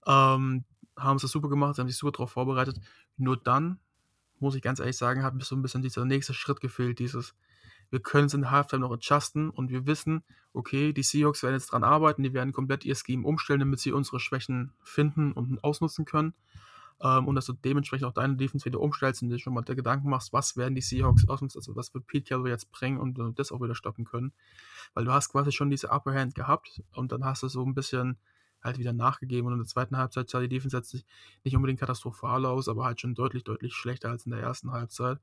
Ähm, 0.06 0.64
haben 0.96 1.16
es 1.16 1.22
super 1.22 1.48
gemacht, 1.48 1.78
haben 1.78 1.88
sich 1.88 1.98
super 1.98 2.12
darauf 2.12 2.32
vorbereitet. 2.32 2.80
Nur 3.16 3.36
dann, 3.36 3.78
muss 4.38 4.54
ich 4.54 4.62
ganz 4.62 4.80
ehrlich 4.80 4.96
sagen, 4.96 5.22
hat 5.22 5.34
mir 5.34 5.44
so 5.44 5.56
ein 5.56 5.62
bisschen 5.62 5.82
dieser 5.82 6.04
nächste 6.04 6.34
Schritt 6.34 6.60
gefehlt, 6.60 6.98
dieses, 6.98 7.34
wir 7.90 8.00
können 8.00 8.26
es 8.26 8.34
in 8.34 8.50
Halftime 8.50 8.80
noch 8.80 8.92
adjusten 8.92 9.50
und 9.50 9.70
wir 9.70 9.86
wissen, 9.86 10.24
okay, 10.52 10.92
die 10.92 11.02
Seahawks 11.02 11.42
werden 11.42 11.54
jetzt 11.54 11.72
dran 11.72 11.84
arbeiten, 11.84 12.22
die 12.22 12.32
werden 12.32 12.52
komplett 12.52 12.84
ihr 12.84 12.94
Scheme 12.94 13.26
umstellen, 13.26 13.60
damit 13.60 13.80
sie 13.80 13.92
unsere 13.92 14.20
Schwächen 14.20 14.72
finden 14.82 15.32
und 15.32 15.62
ausnutzen 15.62 16.04
können. 16.04 16.34
Ähm, 17.00 17.28
und 17.28 17.34
dass 17.34 17.46
du 17.46 17.52
dementsprechend 17.52 18.06
auch 18.06 18.12
deine 18.12 18.36
Defense 18.36 18.64
wieder 18.64 18.80
umstellst 18.80 19.22
und 19.22 19.28
dir 19.28 19.38
schon 19.38 19.52
mal 19.52 19.62
der 19.62 19.74
Gedanken 19.76 20.08
machst, 20.08 20.32
was 20.32 20.56
werden 20.56 20.74
die 20.74 20.80
Seahawks 20.80 21.28
aus 21.28 21.42
uns, 21.42 21.56
also 21.56 21.76
was 21.76 21.92
wird 21.92 22.06
Pete 22.06 22.30
Carroll 22.30 22.48
jetzt 22.48 22.72
bringen 22.72 22.98
und 22.98 23.38
das 23.38 23.52
auch 23.52 23.60
wieder 23.60 23.74
stoppen 23.74 24.04
können. 24.04 24.32
Weil 24.94 25.04
du 25.04 25.12
hast 25.12 25.30
quasi 25.30 25.52
schon 25.52 25.68
diese 25.68 25.90
Upper 25.90 26.14
Hand 26.14 26.34
gehabt 26.34 26.82
und 26.94 27.12
dann 27.12 27.24
hast 27.24 27.42
du 27.42 27.48
so 27.48 27.64
ein 27.64 27.74
bisschen 27.74 28.16
halt 28.66 28.78
wieder 28.78 28.92
nachgegeben 28.92 29.46
und 29.46 29.54
in 29.54 29.60
der 29.60 29.66
zweiten 29.66 29.96
Halbzeit 29.96 30.28
sah 30.28 30.40
die 30.40 30.48
Defense 30.48 30.76
jetzt 30.76 30.94
nicht, 31.44 31.56
unbedingt 31.56 31.80
katastrophal 31.80 32.44
aus, 32.46 32.68
aber 32.68 32.84
halt 32.84 33.00
schon 33.00 33.14
deutlich, 33.14 33.44
deutlich 33.44 33.74
schlechter 33.74 34.10
als 34.10 34.26
in 34.26 34.32
der 34.32 34.40
ersten 34.40 34.72
Halbzeit. 34.72 35.18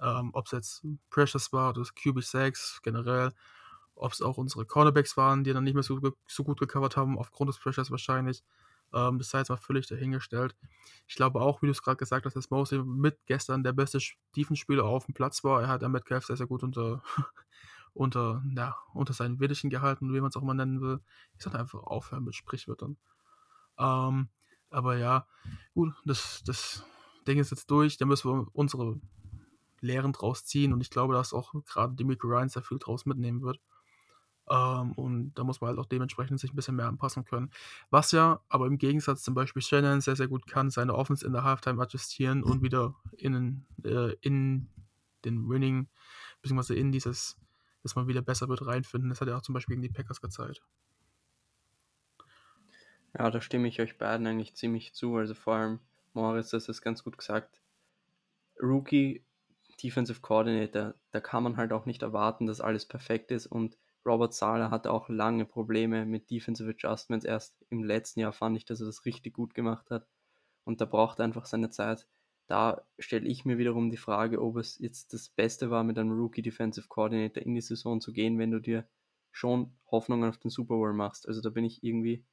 Ähm, 0.00 0.30
ob 0.32 0.46
es 0.46 0.52
jetzt 0.52 0.86
Precious 1.10 1.52
war 1.52 1.70
oder 1.70 1.82
QB 1.82 2.22
6 2.22 2.80
generell, 2.82 3.32
ob 3.94 4.12
es 4.12 4.22
auch 4.22 4.36
unsere 4.36 4.66
Cornerbacks 4.66 5.16
waren, 5.16 5.44
die 5.44 5.52
dann 5.52 5.64
nicht 5.64 5.74
mehr 5.74 5.82
so, 5.82 6.00
so 6.26 6.44
gut 6.44 6.60
gecovert 6.60 6.96
haben, 6.96 7.18
aufgrund 7.18 7.48
des 7.48 7.58
Pressures 7.58 7.90
wahrscheinlich. 7.90 8.42
Ähm, 8.92 9.18
das 9.18 9.30
sei 9.30 9.38
jetzt 9.38 9.48
mal 9.48 9.56
völlig 9.56 9.86
dahingestellt. 9.86 10.54
Ich 11.08 11.16
glaube 11.16 11.40
auch, 11.40 11.62
wie 11.62 11.66
du 11.66 11.72
es 11.72 11.82
gerade 11.82 11.96
gesagt 11.96 12.26
hast, 12.26 12.36
dass 12.36 12.50
Mosley 12.50 12.82
mit 12.82 13.18
gestern 13.26 13.64
der 13.64 13.72
beste 13.72 13.98
Defense-Spieler 14.36 14.84
auf 14.84 15.06
dem 15.06 15.14
Platz 15.14 15.42
war. 15.44 15.62
Er 15.62 15.68
hat 15.68 15.82
der 15.82 15.88
Metcalf 15.88 16.26
sehr, 16.26 16.36
sehr 16.36 16.46
gut 16.46 16.62
unter, 16.62 17.02
unter, 17.96 18.42
ja, 18.54 18.76
unter 18.92 19.12
seinen 19.12 19.40
Willichen 19.40 19.70
gehalten, 19.70 20.12
wie 20.12 20.20
man 20.20 20.28
es 20.28 20.36
auch 20.36 20.42
mal 20.42 20.54
nennen 20.54 20.80
will. 20.80 21.00
Ich 21.36 21.42
sollte 21.42 21.58
einfach 21.58 21.82
aufhören 21.82 22.24
mit 22.24 22.34
Sprichwörtern. 22.34 22.96
Ähm, 23.78 24.28
aber 24.70 24.96
ja, 24.96 25.26
gut, 25.74 25.94
das, 26.04 26.42
das 26.44 26.84
Ding 27.26 27.38
ist 27.38 27.50
jetzt 27.50 27.70
durch. 27.70 27.96
Da 27.96 28.04
müssen 28.04 28.30
wir 28.30 28.46
unsere 28.52 29.00
Lehren 29.80 30.12
draus 30.12 30.44
ziehen 30.44 30.72
und 30.72 30.80
ich 30.80 30.90
glaube, 30.90 31.14
dass 31.14 31.32
auch 31.32 31.54
gerade 31.64 31.94
Dimitri 31.94 32.28
Ryan 32.28 32.48
sehr 32.48 32.62
viel 32.62 32.78
draus 32.78 33.06
mitnehmen 33.06 33.42
wird. 33.42 33.60
Ähm, 34.48 34.92
und 34.92 35.34
da 35.34 35.44
muss 35.44 35.60
man 35.60 35.68
halt 35.68 35.78
auch 35.78 35.86
dementsprechend 35.86 36.38
sich 36.38 36.52
ein 36.52 36.56
bisschen 36.56 36.76
mehr 36.76 36.86
anpassen 36.86 37.24
können. 37.24 37.50
Was 37.90 38.12
ja 38.12 38.40
aber 38.48 38.66
im 38.66 38.78
Gegensatz 38.78 39.22
zum 39.22 39.34
Beispiel 39.34 39.62
Shannon 39.62 40.00
sehr, 40.00 40.16
sehr 40.16 40.28
gut 40.28 40.46
kann, 40.46 40.70
seine 40.70 40.94
Offense 40.94 41.26
in 41.26 41.32
der 41.32 41.44
Halftime 41.44 41.82
adjustieren 41.82 42.42
und 42.42 42.62
wieder 42.62 42.94
in, 43.16 43.66
äh, 43.84 44.14
in 44.20 44.68
den 45.24 45.48
Winning, 45.48 45.88
beziehungsweise 46.42 46.74
in 46.74 46.92
dieses, 46.92 47.36
dass 47.86 47.96
man 47.96 48.08
wieder 48.08 48.22
besser 48.22 48.48
wird, 48.48 48.66
reinfinden. 48.66 49.10
Das 49.10 49.20
hat 49.20 49.28
er 49.28 49.36
auch 49.36 49.42
zum 49.42 49.54
Beispiel 49.54 49.76
gegen 49.76 49.82
die 49.82 49.92
Packers 49.92 50.20
gezeigt. 50.20 50.62
Ja, 53.18 53.30
da 53.30 53.40
stimme 53.40 53.68
ich 53.68 53.80
euch 53.80 53.96
beiden 53.96 54.26
eigentlich 54.26 54.54
ziemlich 54.56 54.92
zu. 54.94 55.16
Also 55.16 55.34
vor 55.34 55.54
allem 55.54 55.80
Moritz, 56.12 56.50
das 56.50 56.68
ist 56.68 56.82
ganz 56.82 57.02
gut 57.02 57.16
gesagt. 57.16 57.62
Rookie 58.60 59.24
Defensive 59.82 60.20
Coordinator, 60.20 60.94
da 61.12 61.20
kann 61.20 61.42
man 61.42 61.56
halt 61.56 61.72
auch 61.72 61.86
nicht 61.86 62.02
erwarten, 62.02 62.46
dass 62.46 62.60
alles 62.60 62.86
perfekt 62.86 63.30
ist 63.30 63.46
und 63.46 63.76
Robert 64.06 64.34
Sala 64.34 64.70
hatte 64.70 64.92
auch 64.92 65.08
lange 65.08 65.44
Probleme 65.44 66.06
mit 66.06 66.30
Defensive 66.30 66.70
Adjustments. 66.70 67.24
Erst 67.24 67.56
im 67.70 67.82
letzten 67.82 68.20
Jahr 68.20 68.32
fand 68.32 68.56
ich, 68.56 68.64
dass 68.64 68.80
er 68.80 68.86
das 68.86 69.04
richtig 69.04 69.34
gut 69.34 69.52
gemacht 69.52 69.90
hat. 69.90 70.06
Und 70.64 70.80
da 70.80 70.84
braucht 70.84 71.18
er 71.18 71.24
einfach 71.24 71.44
seine 71.44 71.70
Zeit. 71.70 72.06
Da 72.46 72.86
stelle 72.98 73.26
ich 73.26 73.44
mir 73.44 73.58
wiederum 73.58 73.90
die 73.90 73.96
Frage, 73.96 74.40
ob 74.40 74.56
es 74.56 74.78
jetzt 74.78 75.12
das 75.12 75.28
Beste 75.28 75.70
war, 75.70 75.82
mit 75.82 75.98
einem 75.98 76.12
Rookie 76.12 76.42
Defensive 76.42 76.86
Coordinator 76.88 77.42
in 77.42 77.54
die 77.54 77.60
Saison 77.60 78.00
zu 78.00 78.12
gehen, 78.12 78.38
wenn 78.38 78.52
du 78.52 78.60
dir 78.60 78.88
schon 79.32 79.76
Hoffnungen 79.90 80.28
auf 80.28 80.38
den 80.38 80.50
Super 80.50 80.76
Bowl 80.76 80.92
machst. 80.92 81.26
Also 81.26 81.40
da 81.40 81.50
bin 81.50 81.64
ich 81.64 81.82
irgendwie, 81.82 82.24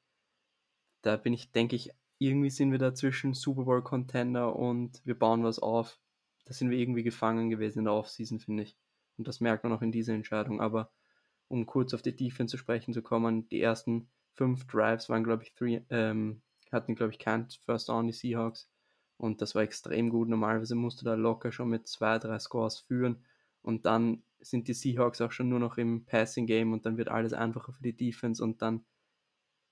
da 1.02 1.18
bin 1.18 1.34
ich, 1.34 1.52
denke 1.52 1.76
ich, 1.76 1.90
irgendwie 2.20 2.52
sind 2.52 2.72
wir 2.72 2.80
da 2.80 2.94
zwischen 2.94 3.34
Super 3.34 3.64
Bowl 3.64 3.84
Contender 3.84 4.56
und 4.56 5.02
wir 5.04 5.18
bauen 5.18 5.44
was 5.44 5.60
auf. 5.60 6.00
Da 6.46 6.54
sind 6.54 6.70
wir 6.70 6.78
irgendwie 6.78 7.04
gefangen 7.04 7.50
gewesen 7.50 7.80
in 7.80 7.86
der 7.86 7.94
Offseason, 7.94 8.40
finde 8.40 8.64
ich. 8.64 8.78
Und 9.18 9.28
das 9.28 9.42
merkt 9.42 9.64
man 9.64 9.74
auch 9.74 9.82
in 9.82 9.92
dieser 9.92 10.14
Entscheidung. 10.14 10.62
Aber 10.62 10.92
um 11.48 11.66
kurz 11.66 11.94
auf 11.94 12.02
die 12.02 12.16
Defense 12.16 12.52
zu 12.52 12.58
sprechen 12.58 12.94
zu 12.94 13.02
kommen, 13.02 13.48
die 13.50 13.62
ersten 13.62 14.10
fünf 14.34 14.66
Drives 14.68 15.10
waren, 15.10 15.24
glaube 15.24 15.44
ich, 15.44 15.54
three, 15.54 15.82
ähm, 15.90 16.42
hatten, 16.72 16.96
glaube 16.96 17.12
ich, 17.12 17.20
kein 17.20 17.50
First 17.66 17.90
Down, 17.90 18.08
die 18.08 18.14
Seahawks. 18.14 18.70
Und 19.18 19.42
das 19.42 19.56
war 19.56 19.62
extrem 19.62 20.10
gut. 20.10 20.30
Normalerweise 20.30 20.76
musste 20.76 21.06
da 21.06 21.14
locker 21.14 21.52
schon 21.52 21.70
mit 21.70 21.88
zwei, 21.88 22.20
drei 22.20 22.40
Scores 22.40 22.80
führen. 22.80 23.24
Und 23.62 23.86
dann 23.86 24.24
sind 24.40 24.68
die 24.68 24.74
Seahawks 24.74 25.22
auch 25.22 25.32
schon 25.32 25.50
nur 25.50 25.60
noch 25.60 25.78
im 25.78 26.06
Passing 26.06 26.46
Game 26.46 26.74
und 26.74 26.86
dann 26.86 26.98
wird 26.98 27.10
alles 27.10 27.34
einfacher 27.34 27.72
für 27.72 27.84
die 27.84 27.96
Defense 27.96 28.44
und 28.44 28.62
dann 28.62 28.86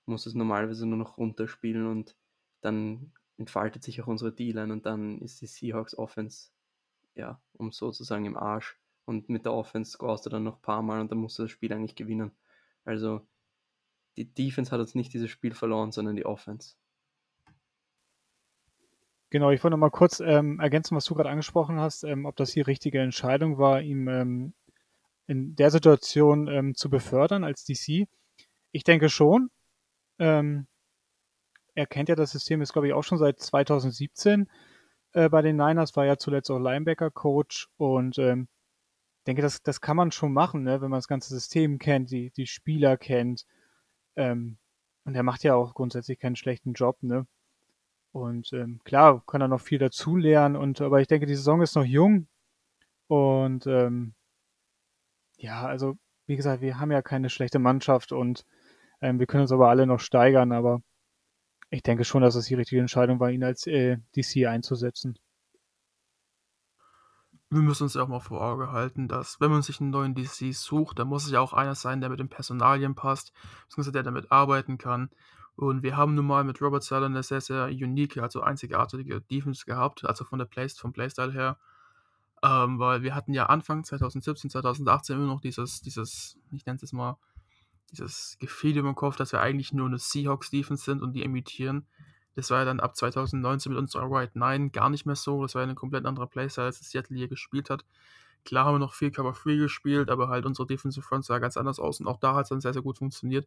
muss 0.06 0.26
es 0.26 0.34
normalerweise 0.34 0.86
nur 0.86 0.98
noch 0.98 1.18
runterspielen 1.18 1.86
und 1.86 2.16
dann 2.60 3.12
entfaltet 3.36 3.82
sich 3.82 4.00
auch 4.02 4.06
unsere 4.06 4.32
D-Line 4.32 4.72
und 4.72 4.86
dann 4.86 5.20
ist 5.20 5.40
die 5.40 5.46
Seahawks 5.46 5.96
Offense, 5.96 6.50
ja, 7.14 7.40
um 7.52 7.72
sozusagen 7.72 8.24
im 8.24 8.36
Arsch 8.36 8.80
und 9.04 9.28
mit 9.28 9.44
der 9.44 9.52
Offense 9.52 9.92
scorest 9.92 10.26
du 10.26 10.30
dann 10.30 10.44
noch 10.44 10.56
ein 10.56 10.62
paar 10.62 10.82
Mal 10.82 11.00
und 11.00 11.10
dann 11.10 11.18
musst 11.18 11.38
du 11.38 11.42
das 11.42 11.50
Spiel 11.50 11.72
eigentlich 11.72 11.96
gewinnen. 11.96 12.32
Also 12.84 13.26
die 14.16 14.32
Defense 14.32 14.70
hat 14.70 14.80
uns 14.80 14.94
nicht 14.94 15.12
dieses 15.12 15.30
Spiel 15.30 15.54
verloren, 15.54 15.92
sondern 15.92 16.16
die 16.16 16.26
Offense. 16.26 16.76
Genau, 19.32 19.50
ich 19.50 19.64
wollte 19.64 19.72
noch 19.72 19.78
mal 19.78 19.88
kurz 19.88 20.20
ähm, 20.20 20.60
ergänzen, 20.60 20.94
was 20.94 21.06
du 21.06 21.14
gerade 21.14 21.30
angesprochen 21.30 21.80
hast, 21.80 22.04
ähm, 22.04 22.26
ob 22.26 22.36
das 22.36 22.50
die 22.50 22.60
richtige 22.60 23.00
Entscheidung 23.00 23.56
war, 23.56 23.80
ihm 23.80 24.06
ähm, 24.06 24.52
in 25.26 25.56
der 25.56 25.70
Situation 25.70 26.48
ähm, 26.48 26.74
zu 26.74 26.90
befördern 26.90 27.42
als 27.42 27.64
DC. 27.64 28.08
Ich 28.72 28.84
denke 28.84 29.08
schon. 29.08 29.48
Ähm, 30.18 30.66
er 31.74 31.86
kennt 31.86 32.10
ja 32.10 32.14
das 32.14 32.32
System, 32.32 32.60
ist 32.60 32.74
glaube 32.74 32.88
ich 32.88 32.92
auch 32.92 33.04
schon 33.04 33.16
seit 33.16 33.40
2017 33.40 34.50
äh, 35.14 35.30
bei 35.30 35.40
den 35.40 35.56
Niners, 35.56 35.96
war 35.96 36.04
ja 36.04 36.18
zuletzt 36.18 36.50
auch 36.50 36.58
Linebacker-Coach 36.58 37.70
und 37.78 38.18
ähm, 38.18 38.48
denke, 39.26 39.40
das, 39.40 39.62
das 39.62 39.80
kann 39.80 39.96
man 39.96 40.12
schon 40.12 40.34
machen, 40.34 40.62
ne? 40.62 40.82
wenn 40.82 40.90
man 40.90 40.98
das 40.98 41.08
ganze 41.08 41.30
System 41.32 41.78
kennt, 41.78 42.10
die, 42.10 42.32
die 42.32 42.46
Spieler 42.46 42.98
kennt. 42.98 43.46
Und 44.14 44.58
er 45.06 45.22
macht 45.22 45.42
ja 45.42 45.54
auch 45.54 45.72
grundsätzlich 45.72 46.18
keinen 46.18 46.36
schlechten 46.36 46.74
Job, 46.74 47.02
ne? 47.02 47.26
Und 48.12 48.52
ähm, 48.52 48.80
klar, 48.84 49.22
kann 49.26 49.40
er 49.40 49.48
noch 49.48 49.60
viel 49.60 49.78
dazulernen. 49.78 50.56
Und 50.56 50.80
aber 50.80 51.00
ich 51.00 51.08
denke, 51.08 51.26
die 51.26 51.34
Saison 51.34 51.62
ist 51.62 51.74
noch 51.74 51.84
jung. 51.84 52.28
Und 53.08 53.66
ähm, 53.66 54.14
ja, 55.38 55.66
also 55.66 55.96
wie 56.26 56.36
gesagt, 56.36 56.62
wir 56.62 56.78
haben 56.78 56.92
ja 56.92 57.02
keine 57.02 57.30
schlechte 57.30 57.58
Mannschaft 57.58 58.12
und 58.12 58.44
ähm, 59.00 59.18
wir 59.18 59.26
können 59.26 59.42
uns 59.42 59.52
aber 59.52 59.68
alle 59.68 59.86
noch 59.86 60.00
steigern. 60.00 60.52
Aber 60.52 60.82
ich 61.70 61.82
denke 61.82 62.04
schon, 62.04 62.22
dass 62.22 62.34
es 62.34 62.46
die 62.46 62.54
richtige 62.54 62.80
Entscheidung 62.80 63.18
war, 63.20 63.30
ihn 63.30 63.44
als 63.44 63.66
äh, 63.66 63.98
DC 64.14 64.46
einzusetzen 64.46 65.18
wir 67.52 67.60
müssen 67.60 67.82
uns 67.82 67.94
ja 67.94 68.02
auch 68.02 68.08
mal 68.08 68.20
vor 68.20 68.40
Auge 68.40 68.72
halten, 68.72 69.08
dass 69.08 69.38
wenn 69.40 69.50
man 69.50 69.60
sich 69.60 69.80
einen 69.80 69.90
neuen 69.90 70.14
DC 70.14 70.54
sucht, 70.54 70.98
dann 70.98 71.08
muss 71.08 71.26
es 71.26 71.32
ja 71.32 71.40
auch 71.40 71.52
einer 71.52 71.74
sein, 71.74 72.00
der 72.00 72.08
mit 72.08 72.18
den 72.18 72.30
Personalien 72.30 72.94
passt, 72.94 73.32
beziehungsweise 73.64 73.92
der 73.92 74.02
damit 74.02 74.32
arbeiten 74.32 74.78
kann. 74.78 75.10
Und 75.62 75.84
wir 75.84 75.96
haben 75.96 76.16
nun 76.16 76.26
mal 76.26 76.42
mit 76.42 76.60
Robert 76.60 76.82
Sala 76.82 77.06
eine 77.06 77.22
sehr, 77.22 77.40
sehr 77.40 77.66
unique, 77.66 78.18
also 78.18 78.40
einzigartige 78.40 79.20
Defense 79.20 79.64
gehabt, 79.64 80.04
also 80.04 80.24
von 80.24 80.40
der 80.40 80.46
Play 80.46 80.68
vom 80.70 80.92
Playstyle 80.92 81.30
her. 81.30 81.56
Ähm, 82.42 82.80
weil 82.80 83.02
wir 83.02 83.14
hatten 83.14 83.32
ja 83.32 83.46
Anfang 83.46 83.84
2017, 83.84 84.50
2018 84.50 85.14
immer 85.14 85.26
noch 85.26 85.40
dieses, 85.40 85.80
dieses, 85.80 86.36
ich 86.50 86.66
nenne 86.66 86.74
es 86.74 86.82
jetzt 86.82 86.92
mal, 86.92 87.16
dieses 87.92 88.38
Gefühl 88.40 88.76
im 88.76 88.92
Kopf, 88.96 89.14
dass 89.14 89.30
wir 89.30 89.40
eigentlich 89.40 89.72
nur 89.72 89.86
eine 89.86 89.98
Seahawks-Defense 89.98 90.82
sind 90.82 91.00
und 91.00 91.12
die 91.12 91.22
imitieren. 91.22 91.86
Das 92.34 92.50
war 92.50 92.58
ja 92.58 92.64
dann 92.64 92.80
ab 92.80 92.96
2019 92.96 93.70
mit 93.70 93.78
unserer 93.78 94.10
Right 94.10 94.34
9 94.34 94.72
gar 94.72 94.90
nicht 94.90 95.06
mehr 95.06 95.14
so. 95.14 95.42
Das 95.42 95.54
war 95.54 95.62
ja 95.62 95.68
ein 95.68 95.76
komplett 95.76 96.06
anderer 96.06 96.26
Playstyle, 96.26 96.66
als 96.66 96.80
Seattle 96.90 97.16
hier 97.16 97.28
gespielt 97.28 97.70
hat. 97.70 97.84
Klar 98.44 98.64
haben 98.64 98.74
wir 98.74 98.78
noch 98.80 98.94
viel 98.94 99.12
Cover 99.12 99.32
Free 99.32 99.58
gespielt, 99.58 100.10
aber 100.10 100.28
halt 100.28 100.44
unsere 100.44 100.66
Defensive 100.66 101.06
Front 101.06 101.24
sah 101.24 101.38
ganz 101.38 101.56
anders 101.56 101.78
aus 101.78 102.00
und 102.00 102.08
auch 102.08 102.18
da 102.18 102.34
hat 102.34 102.46
es 102.46 102.48
dann 102.48 102.60
sehr, 102.60 102.72
sehr 102.72 102.82
gut 102.82 102.98
funktioniert. 102.98 103.46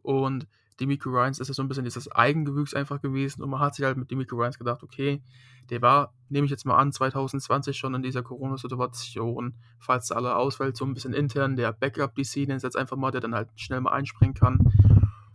Und 0.00 0.46
Demico 0.80 1.10
Ryans 1.10 1.38
ist 1.38 1.48
ja 1.48 1.54
so 1.54 1.62
ein 1.62 1.68
bisschen 1.68 1.84
dieses 1.84 2.10
Eigengewüchs 2.10 2.74
einfach 2.74 3.00
gewesen 3.00 3.42
und 3.42 3.50
man 3.50 3.60
hat 3.60 3.74
sich 3.74 3.84
halt 3.84 3.96
mit 3.96 4.10
Demico 4.10 4.36
Ryans 4.36 4.58
gedacht, 4.58 4.82
okay, 4.82 5.22
der 5.70 5.80
war, 5.82 6.12
nehme 6.28 6.44
ich 6.44 6.50
jetzt 6.50 6.66
mal 6.66 6.76
an, 6.76 6.92
2020 6.92 7.76
schon 7.76 7.94
in 7.94 8.02
dieser 8.02 8.22
Corona-Situation, 8.22 9.54
falls 9.78 10.10
alle 10.10 10.36
ausfällt, 10.36 10.76
so 10.76 10.84
ein 10.84 10.94
bisschen 10.94 11.14
intern 11.14 11.56
der 11.56 11.72
Backup-DC, 11.72 12.46
den 12.46 12.58
jetzt 12.58 12.76
einfach 12.76 12.96
mal, 12.96 13.10
der 13.10 13.20
dann 13.20 13.34
halt 13.34 13.48
schnell 13.56 13.80
mal 13.80 13.92
einspringen 13.92 14.34
kann. 14.34 14.58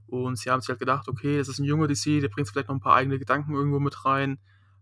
Und 0.08 0.38
sie 0.38 0.50
haben 0.50 0.62
sich 0.62 0.70
halt 0.70 0.80
gedacht, 0.80 1.08
okay, 1.08 1.38
das 1.38 1.48
ist 1.48 1.60
ein 1.60 1.66
junger 1.66 1.88
DC, 1.88 2.20
der 2.22 2.30
bringt 2.30 2.50
vielleicht 2.50 2.68
noch 2.68 2.76
ein 2.76 2.82
paar 2.82 2.96
eigene 2.96 3.20
Gedanken 3.20 3.54
irgendwo 3.54 3.80
mit 3.80 4.06
rein. 4.06 4.40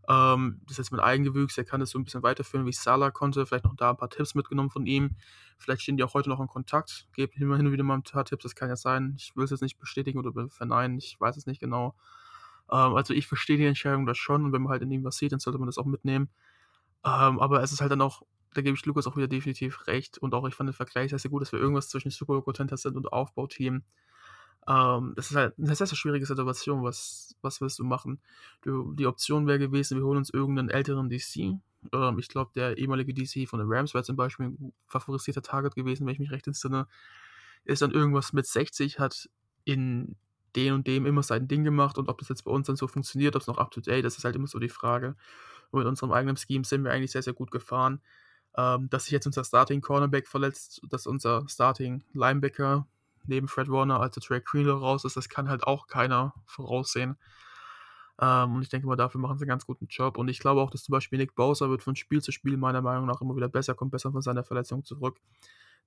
Ähm, 0.09 0.61
das 0.63 0.73
ist 0.73 0.77
jetzt 0.77 0.91
mit 0.91 1.01
Eigengewüchs, 1.01 1.55
der 1.55 1.65
kann 1.65 1.81
das 1.81 1.89
so 1.89 1.99
ein 1.99 2.05
bisschen 2.05 2.23
weiterführen, 2.23 2.65
wie 2.65 2.71
Salah 2.71 3.11
konnte. 3.11 3.45
Vielleicht 3.45 3.65
noch 3.65 3.75
da 3.75 3.89
ein 3.91 3.97
paar 3.97 4.09
Tipps 4.09 4.35
mitgenommen 4.35 4.69
von 4.69 4.85
ihm. 4.85 5.17
Vielleicht 5.57 5.81
stehen 5.81 5.97
die 5.97 6.03
auch 6.03 6.13
heute 6.13 6.29
noch 6.29 6.39
in 6.39 6.47
Kontakt. 6.47 7.07
Gebt 7.13 7.35
immer 7.37 7.57
hin 7.57 7.67
und 7.67 7.73
wieder 7.73 7.83
mal 7.83 7.95
ein 7.95 8.03
paar 8.03 8.25
Tipps, 8.25 8.43
das 8.43 8.55
kann 8.55 8.69
ja 8.69 8.75
sein. 8.77 9.15
Ich 9.17 9.35
will 9.35 9.43
es 9.45 9.51
jetzt 9.51 9.61
nicht 9.61 9.79
bestätigen 9.79 10.19
oder 10.19 10.49
verneinen, 10.49 10.97
ich 10.97 11.19
weiß 11.19 11.35
es 11.37 11.45
nicht 11.45 11.59
genau. 11.59 11.95
Ähm, 12.71 12.95
also 12.95 13.13
ich 13.13 13.27
verstehe 13.27 13.57
die 13.57 13.65
Entscheidung 13.65 14.05
da 14.05 14.15
schon 14.15 14.45
und 14.45 14.53
wenn 14.53 14.61
man 14.61 14.71
halt 14.71 14.81
in 14.81 14.91
ihm 14.91 15.03
was 15.03 15.17
sieht, 15.17 15.31
dann 15.31 15.39
sollte 15.39 15.59
man 15.59 15.67
das 15.67 15.77
auch 15.77 15.85
mitnehmen. 15.85 16.29
Ähm, 17.05 17.39
aber 17.39 17.61
es 17.63 17.71
ist 17.71 17.81
halt 17.81 17.91
dann 17.91 18.01
auch, 18.01 18.23
da 18.53 18.61
gebe 18.61 18.75
ich 18.75 18.85
Lukas 18.85 19.07
auch 19.07 19.17
wieder 19.17 19.27
definitiv 19.27 19.87
recht 19.87 20.17
und 20.17 20.33
auch 20.33 20.47
ich 20.47 20.55
fand 20.55 20.69
den 20.69 20.73
Vergleich 20.73 21.11
sehr, 21.11 21.19
sehr 21.19 21.31
gut, 21.31 21.41
dass 21.41 21.51
wir 21.51 21.59
irgendwas 21.59 21.89
zwischen 21.89 22.11
Super 22.11 22.33
Bowl 22.33 22.43
Contender 22.43 22.77
sind 22.77 22.97
und 22.97 23.11
Aufbauteam. 23.11 23.83
Ähm, 24.67 25.13
das 25.15 25.31
ist 25.31 25.35
halt 25.35 25.57
eine 25.57 25.75
sehr, 25.75 25.87
sehr 25.87 25.95
schwierige 25.95 26.25
Situation. 26.25 26.83
Was, 26.83 27.35
was 27.41 27.61
willst 27.61 27.79
du 27.79 27.83
machen? 27.85 28.19
Du, 28.61 28.93
die 28.93 29.05
Option 29.05 29.47
wäre 29.47 29.59
gewesen, 29.59 29.97
wir 29.97 30.05
holen 30.05 30.17
uns 30.17 30.29
irgendeinen 30.29 30.69
älteren 30.69 31.09
DC. 31.09 31.59
Ähm, 31.93 32.19
ich 32.19 32.27
glaube, 32.27 32.51
der 32.55 32.77
ehemalige 32.77 33.13
DC 33.13 33.47
von 33.47 33.59
den 33.59 33.71
Rams 33.71 33.93
wäre 33.93 34.03
zum 34.03 34.17
Beispiel 34.17 34.47
ein 34.47 34.73
favorisierter 34.87 35.41
Target 35.41 35.75
gewesen, 35.75 36.05
wenn 36.05 36.13
ich 36.13 36.19
mich 36.19 36.31
recht 36.31 36.47
entsinne. 36.47 36.87
Ist 37.63 37.81
dann 37.81 37.91
irgendwas 37.91 38.33
mit 38.33 38.45
60, 38.45 38.99
hat 38.99 39.29
in 39.63 40.15
den 40.55 40.73
und 40.73 40.87
dem 40.87 41.05
immer 41.05 41.23
sein 41.23 41.47
Ding 41.47 41.63
gemacht 41.63 41.97
und 41.97 42.09
ob 42.09 42.17
das 42.17 42.29
jetzt 42.29 42.43
bei 42.43 42.51
uns 42.51 42.67
dann 42.67 42.75
so 42.75 42.87
funktioniert, 42.87 43.35
ob 43.35 43.41
es 43.41 43.47
noch 43.47 43.57
up 43.57 43.71
to 43.71 43.81
date, 43.81 44.03
das 44.03 44.17
ist 44.17 44.23
halt 44.23 44.35
immer 44.35 44.47
so 44.47 44.59
die 44.59 44.69
Frage. 44.69 45.15
Und 45.69 45.79
mit 45.79 45.87
unserem 45.87 46.11
eigenen 46.11 46.37
Scheme 46.37 46.63
sind 46.63 46.83
wir 46.83 46.91
eigentlich 46.91 47.11
sehr, 47.11 47.21
sehr 47.23 47.33
gut 47.33 47.51
gefahren. 47.51 48.01
Ähm, 48.55 48.89
dass 48.89 49.03
sich 49.03 49.11
jetzt 49.11 49.27
unser 49.27 49.43
Starting 49.43 49.81
Cornerback 49.81 50.27
verletzt, 50.27 50.81
dass 50.89 51.05
unser 51.05 51.47
Starting 51.47 52.03
Linebacker 52.13 52.87
neben 53.27 53.47
Fred 53.47 53.69
Warner, 53.69 53.99
also 53.99 54.21
Trey 54.21 54.41
Greenlaw 54.41 54.79
raus 54.79 55.05
ist, 55.05 55.17
das 55.17 55.29
kann 55.29 55.49
halt 55.49 55.63
auch 55.65 55.87
keiner 55.87 56.33
voraussehen. 56.45 57.17
Ähm, 58.19 58.55
und 58.55 58.61
ich 58.63 58.69
denke 58.69 58.87
mal, 58.87 58.95
dafür 58.95 59.21
machen 59.21 59.37
sie 59.37 59.43
einen 59.43 59.49
ganz 59.49 59.65
guten 59.65 59.87
Job. 59.87 60.17
Und 60.17 60.27
ich 60.27 60.39
glaube 60.39 60.61
auch, 60.61 60.71
dass 60.71 60.83
zum 60.83 60.93
Beispiel 60.93 61.19
Nick 61.19 61.35
Bowser 61.35 61.69
wird 61.69 61.83
von 61.83 61.95
Spiel 61.95 62.21
zu 62.21 62.31
Spiel 62.31 62.57
meiner 62.57 62.81
Meinung 62.81 63.05
nach 63.05 63.21
immer 63.21 63.35
wieder 63.35 63.49
besser, 63.49 63.75
kommt 63.75 63.91
besser 63.91 64.11
von 64.11 64.21
seiner 64.21 64.43
Verletzung 64.43 64.83
zurück. 64.83 65.19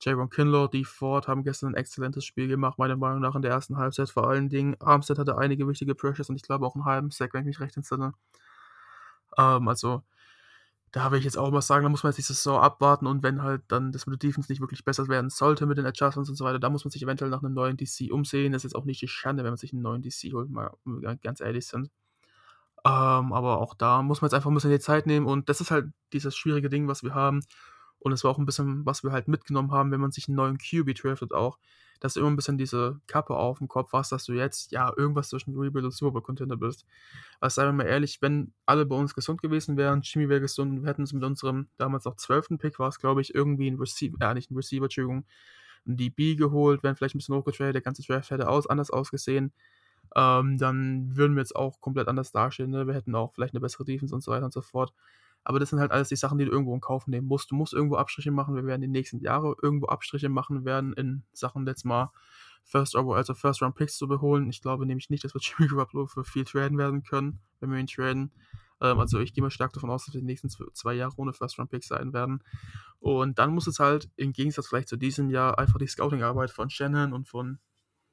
Jaron 0.02 0.30
Kinlaw, 0.30 0.68
die 0.68 0.84
Ford 0.84 1.28
haben 1.28 1.44
gestern 1.44 1.72
ein 1.72 1.74
exzellentes 1.74 2.24
Spiel 2.24 2.48
gemacht, 2.48 2.78
meiner 2.78 2.96
Meinung 2.96 3.20
nach 3.20 3.34
in 3.34 3.42
der 3.42 3.50
ersten 3.50 3.76
Halbzeit. 3.76 4.10
Vor 4.10 4.28
allen 4.28 4.48
Dingen, 4.48 4.76
Armstead 4.80 5.18
hatte 5.18 5.36
einige 5.36 5.68
wichtige 5.68 5.94
Pressures 5.94 6.30
und 6.30 6.36
ich 6.36 6.42
glaube 6.42 6.66
auch 6.66 6.74
einen 6.74 6.86
halben 6.86 7.10
Sack, 7.10 7.34
wenn 7.34 7.42
ich 7.42 7.46
mich 7.46 7.60
recht 7.60 7.76
entsinne. 7.76 8.14
Ähm, 9.36 9.68
also, 9.68 10.02
da 10.92 11.10
will 11.10 11.18
ich 11.18 11.24
jetzt 11.24 11.38
auch 11.38 11.50
mal 11.50 11.62
sagen, 11.62 11.84
da 11.84 11.88
muss 11.88 12.02
man 12.02 12.10
jetzt 12.10 12.18
die 12.18 12.22
Saison 12.22 12.60
abwarten 12.60 13.06
und 13.06 13.22
wenn 13.22 13.42
halt 13.42 13.62
dann 13.68 13.92
das 13.92 14.06
mit 14.06 14.20
der 14.20 14.28
Defense 14.28 14.50
nicht 14.50 14.60
wirklich 14.60 14.84
besser 14.84 15.08
werden 15.08 15.30
sollte 15.30 15.66
mit 15.66 15.78
den 15.78 15.86
Adjustments 15.86 16.28
und 16.30 16.36
so 16.36 16.44
weiter, 16.44 16.58
da 16.58 16.68
muss 16.70 16.84
man 16.84 16.90
sich 16.90 17.02
eventuell 17.02 17.30
nach 17.30 17.42
einem 17.42 17.54
neuen 17.54 17.76
DC 17.76 18.10
umsehen. 18.10 18.52
Das 18.52 18.60
ist 18.64 18.72
jetzt 18.72 18.74
auch 18.80 18.84
nicht 18.84 19.00
die 19.00 19.08
Schande, 19.08 19.44
wenn 19.44 19.52
man 19.52 19.58
sich 19.58 19.72
einen 19.72 19.82
neuen 19.82 20.02
DC 20.02 20.32
holt, 20.32 20.50
mal 20.50 20.72
ganz 21.22 21.40
ehrlich 21.40 21.66
sind. 21.66 21.90
Ähm, 22.84 23.32
aber 23.32 23.58
auch 23.60 23.74
da 23.74 24.02
muss 24.02 24.20
man 24.20 24.28
jetzt 24.28 24.34
einfach 24.34 24.50
ein 24.50 24.54
bisschen 24.54 24.70
die 24.70 24.80
Zeit 24.80 25.06
nehmen 25.06 25.26
und 25.26 25.48
das 25.48 25.60
ist 25.60 25.70
halt 25.70 25.92
dieses 26.12 26.34
schwierige 26.36 26.70
Ding, 26.70 26.88
was 26.88 27.02
wir 27.02 27.14
haben. 27.14 27.42
Und 27.98 28.12
es 28.12 28.24
war 28.24 28.30
auch 28.30 28.38
ein 28.38 28.46
bisschen, 28.46 28.86
was 28.86 29.04
wir 29.04 29.12
halt 29.12 29.28
mitgenommen 29.28 29.72
haben, 29.72 29.90
wenn 29.92 30.00
man 30.00 30.10
sich 30.10 30.28
einen 30.28 30.36
neuen 30.36 30.58
QB 30.58 30.94
draftet 30.94 31.32
auch, 31.34 31.58
dass 32.00 32.14
du 32.14 32.20
immer 32.20 32.30
ein 32.30 32.36
bisschen 32.36 32.58
diese 32.58 33.00
Kappe 33.06 33.36
auf 33.36 33.58
dem 33.58 33.68
Kopf 33.68 33.92
hast, 33.92 34.10
dass 34.10 34.24
du 34.24 34.32
jetzt, 34.32 34.72
ja, 34.72 34.92
irgendwas 34.96 35.28
zwischen 35.28 35.56
Rebuild 35.56 35.84
und 35.84 35.92
Super 35.92 36.22
Contender 36.22 36.56
bist. 36.56 36.86
Also 37.40 37.54
seien 37.54 37.68
wir 37.68 37.84
mal 37.84 37.86
ehrlich, 37.86 38.20
wenn 38.22 38.52
alle 38.66 38.86
bei 38.86 38.96
uns 38.96 39.14
gesund 39.14 39.42
gewesen 39.42 39.76
wären, 39.76 40.00
Jimmy 40.02 40.28
wäre 40.28 40.40
gesund 40.40 40.72
und 40.72 40.82
wir 40.82 40.88
hätten 40.88 41.02
es 41.02 41.12
mit 41.12 41.22
unserem 41.22 41.68
damals 41.76 42.04
noch 42.06 42.16
zwölften 42.16 42.58
Pick, 42.58 42.78
war 42.78 42.88
es 42.88 42.98
glaube 42.98 43.20
ich, 43.20 43.34
irgendwie 43.34 43.70
ein 43.70 43.78
Receiver, 43.78 44.16
äh, 44.20 44.34
nicht 44.34 44.50
ein 44.50 44.56
Receiver, 44.56 44.84
Entschuldigung, 44.84 45.26
ein 45.86 45.96
DB 45.96 46.36
geholt, 46.36 46.82
wären 46.82 46.96
vielleicht 46.96 47.14
ein 47.14 47.18
bisschen 47.18 47.34
hochgetradet, 47.34 47.74
der 47.74 47.82
ganze 47.82 48.02
Draft 48.02 48.30
hätte 48.30 48.48
aus, 48.48 48.66
anders 48.66 48.90
ausgesehen. 48.90 49.52
Ähm, 50.16 50.58
dann 50.58 51.16
würden 51.16 51.36
wir 51.36 51.42
jetzt 51.42 51.54
auch 51.54 51.80
komplett 51.80 52.08
anders 52.08 52.32
dastehen. 52.32 52.70
Ne? 52.70 52.86
Wir 52.86 52.94
hätten 52.94 53.14
auch 53.14 53.32
vielleicht 53.34 53.54
eine 53.54 53.60
bessere 53.60 53.84
Defense 53.84 54.14
und 54.14 54.22
so 54.22 54.32
weiter 54.32 54.44
und 54.44 54.52
so 54.52 54.60
fort. 54.62 54.92
Aber 55.44 55.58
das 55.58 55.70
sind 55.70 55.80
halt 55.80 55.90
alles 55.90 56.08
die 56.08 56.16
Sachen, 56.16 56.38
die 56.38 56.44
du 56.44 56.50
irgendwo 56.50 56.74
in 56.74 56.80
Kauf 56.80 57.06
nehmen 57.06 57.26
musst. 57.26 57.50
Du 57.50 57.54
musst 57.54 57.72
irgendwo 57.72 57.96
Abstriche 57.96 58.30
machen. 58.30 58.54
Wir 58.54 58.66
werden 58.66 58.82
die 58.82 58.88
nächsten 58.88 59.20
Jahre 59.20 59.56
irgendwo 59.62 59.86
Abstriche 59.86 60.28
machen 60.28 60.64
werden 60.64 60.92
in 60.92 61.22
Sachen 61.32 61.66
jetzt 61.66 61.84
mal 61.84 62.12
First 62.64 62.94
Overall, 62.94 63.16
also 63.16 63.34
First 63.34 63.62
Round 63.62 63.74
Picks 63.74 63.96
zu 63.96 64.06
beholen. 64.06 64.48
Ich 64.50 64.60
glaube 64.60 64.86
nämlich 64.86 65.10
nicht, 65.10 65.24
dass 65.24 65.34
wir 65.34 65.40
Jimmy 65.42 65.68
Garoppolo 65.68 66.06
für 66.06 66.24
viel 66.24 66.44
traden 66.44 66.78
werden 66.78 67.02
können, 67.02 67.40
wenn 67.60 67.70
wir 67.70 67.78
ihn 67.78 67.86
traden. 67.86 68.32
Ähm, 68.80 68.98
also 68.98 69.18
ich 69.18 69.32
gehe 69.32 69.42
mal 69.42 69.50
stark 69.50 69.72
davon 69.72 69.90
aus, 69.90 70.04
dass 70.04 70.14
wir 70.14 70.20
die 70.20 70.26
nächsten 70.26 70.50
zwei 70.50 70.94
Jahre 70.94 71.14
ohne 71.16 71.32
First 71.32 71.58
Round 71.58 71.70
Picks 71.70 71.88
sein 71.88 72.12
werden. 72.12 72.42
Und 72.98 73.38
dann 73.38 73.54
muss 73.54 73.66
es 73.66 73.78
halt 73.78 74.10
im 74.16 74.32
Gegensatz 74.32 74.68
vielleicht 74.68 74.88
zu 74.88 74.96
diesem 74.96 75.30
Jahr 75.30 75.58
einfach 75.58 75.78
die 75.78 75.86
Scouting-Arbeit 75.86 76.50
von 76.50 76.68
Shannon 76.68 77.12
und 77.14 77.28
von 77.28 77.58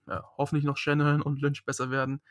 ja, 0.07 0.23
hoffentlich 0.37 0.63
noch 0.63 0.77
Shannon 0.77 1.21
und 1.21 1.41
Lynch 1.41 1.65
besser 1.65 1.91
werden. 1.91 2.21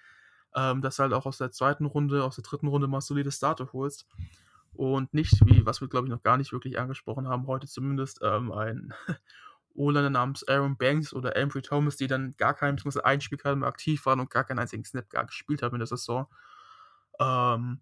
Ähm, 0.55 0.81
dass 0.81 0.97
du 0.97 1.03
halt 1.03 1.13
auch 1.13 1.27
aus 1.27 1.37
der 1.37 1.51
zweiten 1.51 1.85
Runde, 1.85 2.25
aus 2.25 2.37
der 2.37 2.45
dritten 2.45 2.69
Runde 2.69 2.89
mal 2.89 3.03
solide 3.03 3.31
Starter 3.31 3.69
holst 3.75 4.07
und 4.77 5.13
nicht, 5.15 5.35
wie 5.47 5.67
was 5.67 5.81
wir 5.81 5.89
glaube 5.89 6.07
ich 6.07 6.13
noch 6.13 6.23
gar 6.23 6.37
nicht 6.37 6.53
wirklich 6.53 6.79
angesprochen 6.79 7.29
haben, 7.29 7.47
heute 7.47 7.67
zumindest 7.67 8.21
ähm, 8.23 8.53
ein 8.53 8.93
O-Liner 9.75 10.11
namens 10.11 10.47
Aaron 10.49 10.77
Banks 10.77 11.13
oder 11.13 11.37
Ambry 11.37 11.63
Thomas, 11.63 11.97
die 11.97 12.07
dann 12.07 12.35
gar 12.39 12.55
keinen, 12.55 12.77
beziehungsweise 12.77 13.05
ein 13.05 13.21
Spiel 13.21 13.39
gerade 13.39 13.57
mehr 13.57 13.69
aktiv 13.69 14.07
waren 14.07 14.21
und 14.21 14.31
gar 14.31 14.45
keinen 14.45 14.59
einzigen 14.59 14.85
Snap 14.85 15.11
gar 15.11 15.27
gespielt 15.27 15.63
haben 15.63 15.75
in 15.75 15.81
der 15.81 15.87
Saison. 15.87 16.27
Ähm, 17.21 17.81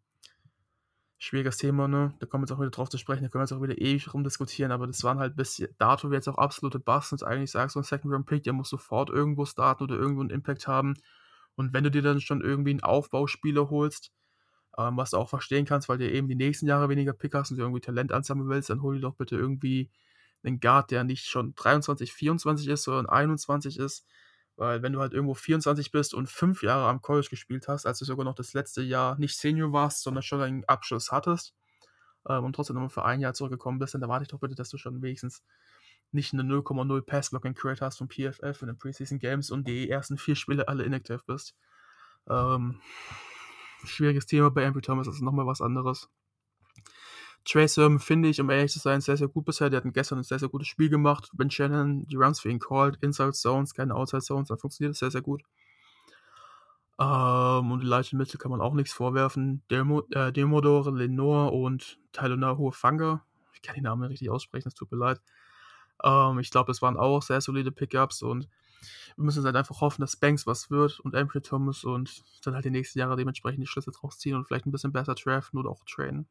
schwieriges 1.18 1.56
Thema, 1.56 1.88
ne? 1.88 2.14
Da 2.18 2.26
kommen 2.26 2.42
wir 2.42 2.46
jetzt 2.46 2.52
auch 2.52 2.60
wieder 2.60 2.70
drauf 2.70 2.88
zu 2.88 2.98
sprechen, 2.98 3.22
da 3.22 3.28
können 3.28 3.40
wir 3.40 3.44
jetzt 3.44 3.52
auch 3.52 3.62
wieder 3.62 3.78
ewig 3.78 4.12
rumdiskutieren, 4.12 4.72
aber 4.72 4.86
das 4.86 5.02
waren 5.04 5.18
halt 5.18 5.36
bis 5.36 5.62
dato 5.78 6.12
jetzt 6.12 6.28
auch 6.28 6.38
absolute 6.38 6.78
Busts 6.78 7.22
eigentlich 7.22 7.50
sagst 7.50 7.76
du 7.76 7.80
ein 7.80 7.84
Second 7.84 8.12
Round 8.12 8.26
Pick, 8.26 8.42
der 8.44 8.52
muss 8.52 8.68
sofort 8.68 9.10
irgendwo 9.10 9.44
starten 9.44 9.84
oder 9.84 9.96
irgendwo 9.96 10.20
einen 10.20 10.30
Impact 10.30 10.66
haben. 10.66 10.94
Und 11.56 11.72
wenn 11.72 11.84
du 11.84 11.90
dir 11.90 12.02
dann 12.02 12.20
schon 12.20 12.40
irgendwie 12.40 12.70
einen 12.70 12.82
Aufbauspieler 12.82 13.70
holst, 13.70 14.12
ähm, 14.78 14.96
was 14.96 15.10
du 15.10 15.18
auch 15.18 15.28
verstehen 15.28 15.64
kannst, 15.64 15.88
weil 15.88 15.98
du 15.98 16.10
eben 16.10 16.28
die 16.28 16.34
nächsten 16.34 16.66
Jahre 16.66 16.88
weniger 16.88 17.12
Pick 17.12 17.34
hast 17.34 17.50
und 17.50 17.58
du 17.58 17.62
irgendwie 17.62 17.80
Talent 17.80 18.12
ansammeln 18.12 18.48
willst, 18.48 18.70
dann 18.70 18.82
hol 18.82 18.96
dir 18.96 19.02
doch 19.02 19.14
bitte 19.14 19.36
irgendwie 19.36 19.90
einen 20.42 20.60
Guard, 20.60 20.90
der 20.90 21.04
nicht 21.04 21.26
schon 21.26 21.54
23, 21.54 22.12
24 22.12 22.68
ist, 22.68 22.84
sondern 22.84 23.06
21 23.06 23.78
ist. 23.78 24.06
Weil 24.56 24.82
wenn 24.82 24.92
du 24.92 25.00
halt 25.00 25.12
irgendwo 25.12 25.34
24 25.34 25.90
bist 25.90 26.14
und 26.14 26.28
fünf 26.28 26.62
Jahre 26.62 26.88
am 26.88 27.02
College 27.02 27.28
gespielt 27.28 27.66
hast, 27.66 27.86
als 27.86 27.98
du 27.98 28.04
sogar 28.04 28.24
noch 28.24 28.36
das 28.36 28.52
letzte 28.52 28.82
Jahr 28.82 29.18
nicht 29.18 29.36
Senior 29.36 29.72
warst, 29.72 30.02
sondern 30.02 30.22
schon 30.22 30.40
einen 30.40 30.64
Abschluss 30.66 31.10
hattest 31.10 31.54
ähm, 32.28 32.44
und 32.44 32.54
trotzdem 32.54 32.74
nochmal 32.74 32.90
für 32.90 33.04
ein 33.04 33.20
Jahr 33.20 33.34
zurückgekommen 33.34 33.78
bist, 33.78 33.94
dann 33.94 34.02
erwarte 34.02 34.22
ich 34.22 34.28
doch 34.28 34.38
bitte, 34.38 34.54
dass 34.54 34.68
du 34.68 34.78
schon 34.78 35.02
wenigstens 35.02 35.42
nicht 36.12 36.32
eine 36.32 36.42
0,0 36.42 37.02
Pass-Blocking 37.02 37.54
Create 37.54 37.80
hast 37.80 37.98
von 37.98 38.08
PFF 38.08 38.62
in 38.62 38.68
den 38.68 38.78
Preseason 38.78 39.18
Games 39.18 39.50
und 39.50 39.66
die 39.66 39.90
ersten 39.90 40.18
vier 40.18 40.36
Spiele 40.36 40.68
alle 40.68 40.84
inactive 40.84 41.22
bist. 41.26 41.56
Ähm, 42.28 42.80
schwieriges 43.86 44.26
Thema 44.26 44.50
bei 44.50 44.66
Ambry 44.66 44.82
Thomas, 44.82 45.06
das 45.06 45.16
ist 45.16 45.22
nochmal 45.22 45.46
was 45.46 45.60
anderes. 45.60 46.08
Trey 47.44 47.68
Sermon 47.68 47.98
finde 47.98 48.30
ich, 48.30 48.40
um 48.40 48.48
ehrlich 48.48 48.72
zu 48.72 48.78
sein, 48.78 49.02
sehr, 49.02 49.18
sehr 49.18 49.28
gut 49.28 49.44
bisher. 49.44 49.68
Der 49.68 49.82
hat 49.82 49.94
gestern 49.94 50.18
ein 50.18 50.24
sehr, 50.24 50.38
sehr 50.38 50.48
gutes 50.48 50.66
Spiel 50.66 50.88
gemacht. 50.88 51.30
Wenn 51.34 51.50
Shannon 51.50 52.06
die 52.06 52.16
Runs 52.16 52.40
für 52.40 52.48
ihn 52.48 52.58
called, 52.58 52.96
Inside 53.02 53.32
Zones, 53.32 53.74
keine 53.74 53.94
Outside 53.94 54.22
Zones, 54.22 54.48
dann 54.48 54.58
funktioniert 54.58 54.92
das 54.92 55.00
sehr, 55.00 55.10
sehr 55.10 55.20
gut. 55.20 55.42
Ähm, 56.98 57.72
und 57.72 57.82
Elijah 57.82 58.16
Mitchell 58.16 58.38
kann 58.38 58.50
man 58.50 58.60
auch 58.60 58.72
nichts 58.72 58.92
vorwerfen. 58.92 59.62
Demo, 59.70 60.04
äh, 60.12 60.32
Demodore, 60.32 60.90
Lenore 60.90 61.50
und 61.50 61.98
Tyler 62.12 62.56
Fanga. 62.72 63.24
Ich 63.52 63.62
kann 63.62 63.74
die 63.74 63.82
Namen 63.82 64.02
nicht 64.02 64.12
richtig 64.12 64.30
aussprechen, 64.30 64.68
es 64.68 64.74
tut 64.74 64.90
mir 64.90 64.98
leid. 64.98 65.20
Ähm, 66.02 66.38
ich 66.38 66.50
glaube, 66.50 66.72
es 66.72 66.82
waren 66.82 66.96
auch 66.96 67.22
sehr 67.22 67.40
solide 67.40 67.72
Pickups 67.72 68.22
und 68.22 68.48
wir 69.16 69.24
müssen 69.24 69.44
halt 69.44 69.56
einfach 69.56 69.80
hoffen, 69.80 70.00
dass 70.00 70.16
Banks 70.16 70.46
was 70.46 70.70
wird 70.70 71.00
und 71.00 71.14
Ambry 71.14 71.40
Thomas 71.40 71.84
und 71.84 72.22
dann 72.44 72.54
halt 72.54 72.64
die 72.64 72.70
nächsten 72.70 72.98
Jahre 72.98 73.16
dementsprechend 73.16 73.62
die 73.62 73.66
Schlüsse 73.66 73.90
draus 73.90 74.18
ziehen 74.18 74.34
und 74.36 74.46
vielleicht 74.46 74.66
ein 74.66 74.72
bisschen 74.72 74.92
besser 74.92 75.14
draften 75.14 75.58
oder 75.58 75.70
auch 75.70 75.84
trainen. 75.84 76.26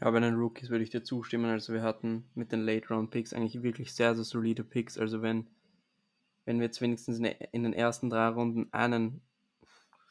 Ja, 0.00 0.10
bei 0.10 0.20
den 0.20 0.34
Rookies 0.34 0.70
würde 0.70 0.82
ich 0.82 0.90
dir 0.90 1.04
zustimmen. 1.04 1.46
Also 1.46 1.72
wir 1.72 1.82
hatten 1.82 2.28
mit 2.34 2.50
den 2.52 2.60
Late 2.60 2.88
Round 2.88 3.10
Picks 3.10 3.32
eigentlich 3.32 3.62
wirklich 3.62 3.94
sehr, 3.94 4.14
sehr 4.14 4.24
solide 4.24 4.64
Picks. 4.64 4.98
Also 4.98 5.22
wenn, 5.22 5.48
wenn 6.44 6.58
wir 6.58 6.66
jetzt 6.66 6.80
wenigstens 6.80 7.18
in 7.18 7.62
den 7.62 7.72
ersten 7.72 8.10
drei 8.10 8.28
Runden 8.28 8.72
einen 8.72 9.22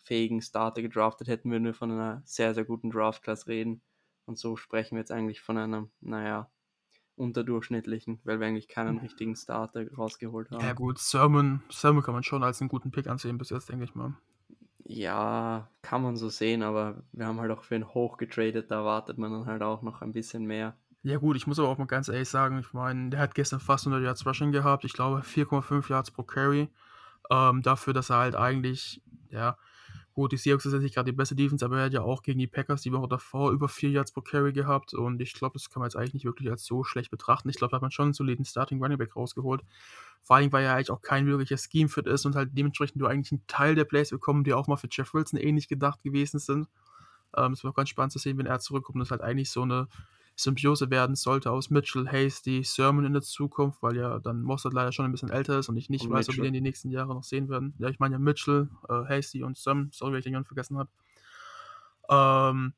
fähigen 0.03 0.41
Starter 0.41 0.81
gedraftet 0.81 1.27
hätten, 1.27 1.51
würden 1.51 1.65
wir 1.65 1.73
von 1.73 1.91
einer 1.91 2.21
sehr, 2.25 2.53
sehr 2.53 2.65
guten 2.65 2.91
Draft-Class 2.91 3.47
reden. 3.47 3.81
Und 4.25 4.37
so 4.37 4.55
sprechen 4.55 4.95
wir 4.95 5.01
jetzt 5.01 5.11
eigentlich 5.11 5.41
von 5.41 5.57
einem, 5.57 5.91
naja, 5.99 6.49
unterdurchschnittlichen, 7.15 8.19
weil 8.23 8.39
wir 8.39 8.47
eigentlich 8.47 8.67
keinen 8.67 8.97
richtigen 8.97 9.35
Starter 9.35 9.85
rausgeholt 9.95 10.49
haben. 10.51 10.63
Ja 10.63 10.73
gut, 10.73 10.97
Sermon, 10.97 11.61
Sermon 11.69 12.03
kann 12.03 12.13
man 12.13 12.23
schon 12.23 12.43
als 12.43 12.61
einen 12.61 12.69
guten 12.69 12.91
Pick 12.91 13.07
ansehen 13.07 13.37
bis 13.37 13.49
jetzt, 13.49 13.69
denke 13.69 13.83
ich 13.83 13.95
mal. 13.95 14.15
Ja, 14.85 15.69
kann 15.81 16.01
man 16.01 16.17
so 16.17 16.29
sehen, 16.29 16.61
aber 16.61 17.03
wir 17.13 17.25
haben 17.25 17.39
halt 17.39 17.51
auch 17.51 17.63
für 17.63 17.75
ihn 17.75 17.87
hochgetradet, 17.87 18.69
da 18.69 18.79
erwartet 18.79 19.17
man 19.17 19.31
dann 19.31 19.45
halt 19.45 19.61
auch 19.61 19.81
noch 19.81 20.01
ein 20.01 20.11
bisschen 20.11 20.45
mehr. 20.45 20.75
Ja 21.03 21.17
gut, 21.17 21.35
ich 21.35 21.47
muss 21.47 21.59
aber 21.59 21.69
auch 21.69 21.77
mal 21.77 21.85
ganz 21.85 22.07
ehrlich 22.07 22.29
sagen, 22.29 22.59
ich 22.59 22.73
meine, 22.73 23.09
der 23.09 23.19
hat 23.19 23.35
gestern 23.35 23.59
fast 23.59 23.85
100 23.85 24.05
Yards 24.05 24.25
Rushing 24.25 24.51
gehabt, 24.51 24.83
ich 24.85 24.93
glaube 24.93 25.21
4,5 25.21 25.89
Yards 25.89 26.11
pro 26.11 26.23
Carry, 26.23 26.69
ähm, 27.29 27.61
dafür, 27.61 27.93
dass 27.93 28.09
er 28.09 28.17
halt 28.17 28.35
eigentlich, 28.35 29.01
ja, 29.29 29.57
Gut, 30.15 30.31
die 30.31 30.37
Seahawks 30.37 30.65
ist 30.67 30.73
jetzt 30.73 30.83
nicht 30.83 30.93
gerade 30.93 31.11
die 31.11 31.17
beste 31.17 31.35
Defense, 31.35 31.65
aber 31.65 31.79
er 31.79 31.85
hat 31.85 31.93
ja 31.93 32.01
auch 32.01 32.21
gegen 32.21 32.37
die 32.37 32.45
Packers 32.45 32.83
die 32.83 32.91
Woche 32.91 33.07
davor 33.07 33.51
über 33.51 33.67
4 33.67 33.89
Yards 33.89 34.11
pro 34.11 34.21
Carry 34.21 34.53
gehabt 34.53 34.93
und 34.93 35.19
ich 35.19 35.33
glaube, 35.33 35.53
das 35.53 35.71
kann 35.71 35.79
man 35.79 35.87
jetzt 35.87 35.95
eigentlich 35.95 36.13
nicht 36.13 36.25
wirklich 36.25 36.51
als 36.51 36.65
so 36.65 36.83
schlecht 36.83 37.09
betrachten. 37.09 37.49
Ich 37.49 37.55
glaube, 37.55 37.71
da 37.71 37.77
hat 37.77 37.81
man 37.81 37.89
schon 37.89 38.05
einen 38.05 38.13
soliden 38.13 38.45
Starting 38.45 38.79
Running 38.79 38.99
Back 38.99 39.15
rausgeholt. 39.15 39.63
Vor 40.21 40.35
allem, 40.35 40.51
weil 40.51 40.65
er 40.65 40.75
eigentlich 40.75 40.91
auch 40.91 41.01
kein 41.01 41.25
wirklicher 41.25 41.57
Scheme-Fit 41.57 42.05
ist 42.05 42.25
und 42.27 42.35
halt 42.35 42.51
dementsprechend 42.53 43.01
du 43.01 43.07
eigentlich 43.07 43.31
einen 43.31 43.47
Teil 43.47 43.73
der 43.73 43.85
Plays 43.85 44.11
bekommen, 44.11 44.43
die 44.43 44.53
auch 44.53 44.67
mal 44.67 44.77
für 44.77 44.87
Jeff 44.91 45.15
Wilson 45.15 45.39
ähnlich 45.39 45.67
gedacht 45.67 46.03
gewesen 46.03 46.37
sind. 46.39 46.67
Ähm, 47.35 47.53
es 47.53 47.63
war 47.63 47.73
ganz 47.73 47.89
spannend 47.89 48.11
zu 48.11 48.19
sehen, 48.19 48.37
wenn 48.37 48.45
er 48.45 48.59
zurückkommt. 48.59 48.99
Das 48.99 49.07
ist 49.07 49.11
halt 49.11 49.21
eigentlich 49.21 49.49
so 49.49 49.63
eine 49.63 49.87
Symbiose 50.35 50.89
werden 50.89 51.15
sollte 51.15 51.51
aus 51.51 51.69
Mitchell, 51.69 52.07
Hasty, 52.07 52.63
Sermon 52.63 53.05
in 53.05 53.13
der 53.13 53.21
Zukunft, 53.21 53.83
weil 53.83 53.95
ja 53.95 54.19
dann 54.19 54.41
Mossad 54.41 54.73
leider 54.73 54.91
schon 54.91 55.05
ein 55.05 55.11
bisschen 55.11 55.29
älter 55.29 55.59
ist 55.59 55.69
und 55.69 55.77
ich 55.77 55.89
nicht 55.89 56.05
und 56.05 56.11
weiß, 56.11 56.27
Mitchell. 56.27 56.41
ob 56.41 56.43
wir 56.43 56.49
den 56.49 56.53
die 56.53 56.61
nächsten 56.61 56.89
Jahre 56.89 57.13
noch 57.13 57.23
sehen 57.23 57.49
werden. 57.49 57.75
Ja, 57.77 57.89
ich 57.89 57.99
meine 57.99 58.15
ja 58.15 58.19
Mitchell, 58.19 58.69
äh, 58.89 59.05
Hasty 59.07 59.43
und 59.43 59.57
Sermon, 59.57 59.89
sorry, 59.91 60.13
wenn 60.13 60.19
ich 60.19 60.23
den 60.23 60.33
jemanden 60.33 60.47
vergessen 60.47 60.77
habe. 60.77 60.89
Ähm, 62.09 62.73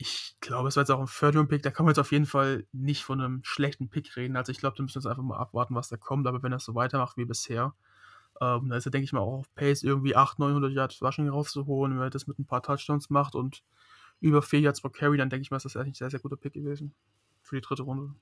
ich 0.00 0.36
glaube, 0.40 0.68
es 0.68 0.76
war 0.76 0.82
jetzt 0.82 0.90
auch 0.90 1.00
ein 1.00 1.06
Third-Round-Pick, 1.06 1.62
da 1.62 1.70
kann 1.70 1.84
man 1.84 1.90
jetzt 1.90 1.98
auf 1.98 2.12
jeden 2.12 2.26
Fall 2.26 2.66
nicht 2.72 3.02
von 3.02 3.20
einem 3.20 3.40
schlechten 3.42 3.88
Pick 3.88 4.16
reden. 4.16 4.36
Also 4.36 4.52
ich 4.52 4.58
glaube, 4.58 4.76
da 4.76 4.82
müssen 4.82 4.94
wir 4.94 5.00
jetzt 5.00 5.10
einfach 5.10 5.24
mal 5.24 5.38
abwarten, 5.38 5.74
was 5.74 5.88
da 5.88 5.96
kommt. 5.96 6.26
Aber 6.28 6.42
wenn 6.42 6.52
er 6.52 6.60
so 6.60 6.76
weitermacht 6.76 7.16
wie 7.16 7.24
bisher, 7.24 7.74
ähm, 8.40 8.68
da 8.68 8.76
ist 8.76 8.86
er, 8.86 8.92
denke 8.92 9.04
ich 9.04 9.12
mal, 9.12 9.20
auch 9.20 9.40
auf 9.40 9.54
Pace, 9.56 9.82
irgendwie 9.82 10.14
800, 10.14 10.50
900 10.54 10.72
Yards 10.72 11.02
Rushing 11.02 11.28
rauszuholen. 11.28 11.96
Wenn 11.96 12.02
er 12.04 12.10
das 12.10 12.28
mit 12.28 12.38
ein 12.38 12.46
paar 12.46 12.62
Touchdowns 12.62 13.10
macht 13.10 13.34
und 13.34 13.64
über 14.20 14.42
4 14.42 14.60
Yards 14.60 14.80
pro 14.80 14.88
Carry, 14.90 15.16
dann 15.16 15.30
denke 15.30 15.42
ich 15.42 15.50
mal, 15.50 15.56
ist 15.58 15.64
das 15.64 15.76
eigentlich 15.76 15.92
ein 15.92 15.94
sehr, 15.94 16.10
sehr 16.10 16.20
guter 16.20 16.36
Pick 16.36 16.54
gewesen 16.54 16.94
für 17.42 17.56
die 17.56 17.62
dritte 17.62 17.82
Runde. 17.82 18.14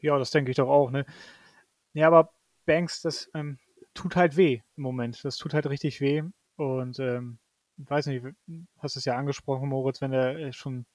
Ja, 0.00 0.18
das 0.18 0.30
denke 0.30 0.50
ich 0.50 0.56
doch 0.56 0.68
auch, 0.68 0.90
ne? 0.90 1.06
Ja, 1.94 2.08
aber 2.08 2.32
Banks, 2.66 3.02
das 3.02 3.30
ähm, 3.34 3.58
tut 3.94 4.16
halt 4.16 4.36
weh 4.36 4.60
im 4.76 4.82
Moment. 4.82 5.24
Das 5.24 5.36
tut 5.36 5.54
halt 5.54 5.66
richtig 5.66 6.00
weh. 6.00 6.22
Und 6.56 6.98
ähm, 6.98 7.38
weiß 7.76 8.06
nicht, 8.06 8.24
hast 8.78 8.96
es 8.96 9.04
ja 9.04 9.16
angesprochen, 9.16 9.68
Moritz, 9.68 10.00
wenn 10.00 10.12
er 10.12 10.36
äh, 10.36 10.52
schon 10.52 10.86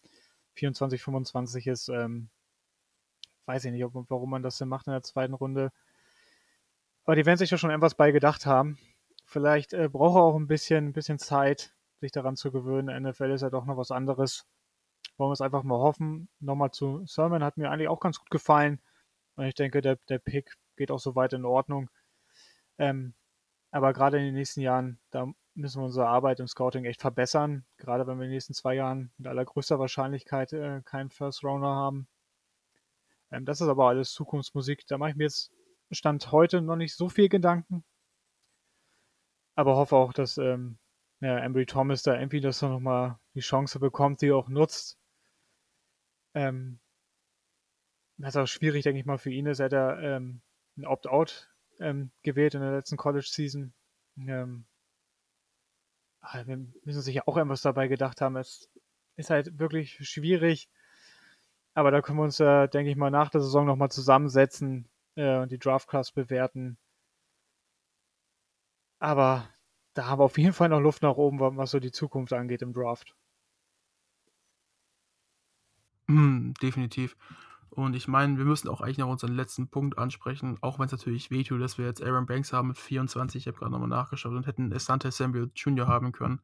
24, 0.55 1.01
25 1.01 1.67
ist, 1.67 1.89
ähm, 1.89 2.29
weiß 3.45 3.65
ich 3.65 3.71
nicht, 3.71 3.85
ob, 3.85 3.93
warum 4.09 4.29
man 4.29 4.43
das 4.43 4.57
denn 4.57 4.67
macht 4.69 4.87
in 4.87 4.93
der 4.93 5.03
zweiten 5.03 5.33
Runde. 5.33 5.71
Aber 7.05 7.15
die 7.15 7.25
werden 7.25 7.37
sich 7.37 7.49
ja 7.49 7.57
schon 7.57 7.71
etwas 7.71 7.95
bei 7.95 8.11
gedacht 8.11 8.45
haben. 8.45 8.77
Vielleicht 9.29 9.73
äh, 9.73 9.89
braucht 9.89 10.15
er 10.15 10.23
auch 10.23 10.35
ein 10.37 10.47
bisschen, 10.47 10.87
ein 10.87 10.93
bisschen 10.93 11.19
Zeit, 11.19 11.75
sich 11.99 12.13
daran 12.13 12.37
zu 12.37 12.49
gewöhnen. 12.49 13.03
NFL 13.03 13.31
ist 13.31 13.41
ja 13.41 13.49
doch 13.49 13.65
noch 13.65 13.75
was 13.75 13.91
anderes. 13.91 14.47
Wollen 15.17 15.29
wir 15.29 15.33
es 15.33 15.41
einfach 15.41 15.63
mal 15.63 15.79
hoffen. 15.79 16.29
Nochmal 16.39 16.71
zu 16.71 17.05
Sermon 17.05 17.43
hat 17.43 17.57
mir 17.57 17.69
eigentlich 17.69 17.89
auch 17.89 17.99
ganz 17.99 18.19
gut 18.19 18.29
gefallen. 18.29 18.79
Und 19.35 19.45
ich 19.45 19.53
denke, 19.53 19.81
der, 19.81 19.97
der 20.07 20.19
Pick 20.19 20.55
geht 20.77 20.91
auch 20.91 20.99
so 20.99 21.15
weit 21.15 21.33
in 21.33 21.43
Ordnung. 21.43 21.89
Ähm, 22.77 23.15
aber 23.69 23.91
gerade 23.91 24.17
in 24.17 24.23
den 24.23 24.33
nächsten 24.33 24.61
Jahren, 24.61 24.97
da 25.11 25.27
müssen 25.55 25.81
wir 25.81 25.85
unsere 25.85 26.07
Arbeit 26.07 26.39
im 26.39 26.47
Scouting 26.47 26.85
echt 26.85 27.01
verbessern. 27.01 27.65
Gerade 27.75 28.07
wenn 28.07 28.17
wir 28.19 28.23
in 28.23 28.29
den 28.29 28.35
nächsten 28.35 28.53
zwei 28.53 28.75
Jahren 28.75 29.11
mit 29.17 29.27
allergrößter 29.27 29.77
Wahrscheinlichkeit 29.77 30.53
äh, 30.53 30.81
keinen 30.85 31.09
First 31.09 31.43
Rounder 31.43 31.75
haben. 31.75 32.07
Ähm, 33.31 33.43
das 33.43 33.59
ist 33.59 33.67
aber 33.67 33.89
alles 33.89 34.13
Zukunftsmusik. 34.13 34.87
Da 34.87 34.97
mache 34.97 35.09
ich 35.09 35.15
mir 35.17 35.25
jetzt 35.25 35.51
Stand 35.91 36.31
heute 36.31 36.61
noch 36.61 36.77
nicht 36.77 36.95
so 36.95 37.09
viel 37.09 37.27
Gedanken. 37.27 37.83
Aber 39.57 39.75
hoffe 39.75 39.95
auch, 39.95 40.13
dass 40.13 40.37
ähm, 40.37 40.77
ja, 41.19 41.39
Embry 41.39 41.65
Thomas 41.65 42.03
da 42.03 42.13
irgendwie 42.13 42.41
das 42.41 42.61
noch 42.61 42.79
mal 42.79 43.19
die 43.33 43.39
Chance 43.39 43.79
bekommt, 43.79 44.21
die 44.21 44.31
auch 44.31 44.49
nutzt. 44.49 44.99
Ähm, 46.35 46.79
das 48.17 48.35
ist 48.35 48.37
auch 48.37 48.45
schwierig, 48.45 48.83
denke 48.83 48.99
ich 48.99 49.05
mal, 49.07 49.17
für 49.17 49.31
ihn 49.31 49.47
ist. 49.47 49.59
Er 49.59 49.65
hat 49.65 49.71
ja 49.71 49.99
ähm, 49.99 50.41
ein 50.77 50.85
Opt-out 50.85 51.49
ähm, 51.79 52.11
gewählt 52.21 52.53
in 52.53 52.61
der 52.61 52.71
letzten 52.71 52.97
College-Season. 52.97 53.73
Ähm, 54.19 54.65
ah, 56.21 56.45
wir 56.45 56.57
müssen 56.83 57.01
sich 57.01 57.15
ja 57.15 57.23
auch 57.25 57.35
irgendwas 57.35 57.63
dabei 57.63 57.87
gedacht 57.87 58.21
haben. 58.21 58.35
Es 58.35 58.69
ist 59.15 59.31
halt 59.31 59.57
wirklich 59.57 60.07
schwierig. 60.07 60.69
Aber 61.73 61.89
da 61.89 62.03
können 62.03 62.19
wir 62.19 62.23
uns, 62.25 62.39
äh, 62.39 62.67
denke 62.67 62.91
ich 62.91 62.95
mal, 62.95 63.09
nach 63.09 63.31
der 63.31 63.41
Saison 63.41 63.65
nochmal 63.65 63.89
zusammensetzen 63.89 64.87
äh, 65.15 65.37
und 65.37 65.51
die 65.51 65.59
Draft-Class 65.59 66.11
bewerten. 66.11 66.77
Aber 68.99 69.47
da 69.93 70.07
haben 70.07 70.19
wir 70.19 70.25
auf 70.25 70.37
jeden 70.37 70.53
Fall 70.53 70.69
noch 70.69 70.79
Luft 70.79 71.01
nach 71.01 71.15
oben, 71.15 71.39
was 71.39 71.71
so 71.71 71.79
die 71.79 71.91
Zukunft 71.91 72.33
angeht 72.33 72.61
im 72.61 72.73
Draft. 72.73 73.15
Mm, 76.07 76.53
definitiv. 76.61 77.15
Und 77.69 77.95
ich 77.95 78.07
meine, 78.07 78.37
wir 78.37 78.45
müssen 78.45 78.69
auch 78.69 78.81
eigentlich 78.81 78.97
noch 78.97 79.09
unseren 79.09 79.35
letzten 79.35 79.67
Punkt 79.67 79.97
ansprechen, 79.97 80.57
auch 80.61 80.79
wenn 80.79 80.87
es 80.87 80.91
natürlich 80.91 81.29
wehtut, 81.29 81.61
dass 81.61 81.77
wir 81.77 81.85
jetzt 81.85 82.01
Aaron 82.01 82.25
Banks 82.25 82.51
haben 82.53 82.69
mit 82.69 82.77
24, 82.77 83.43
ich 83.43 83.47
habe 83.47 83.57
gerade 83.57 83.71
nochmal 83.71 83.89
nachgeschaut, 83.89 84.33
und 84.33 84.47
hätten 84.47 84.73
Asante 84.73 85.11
Samuel 85.11 85.51
Jr. 85.53 85.87
haben 85.87 86.11
können, 86.11 86.41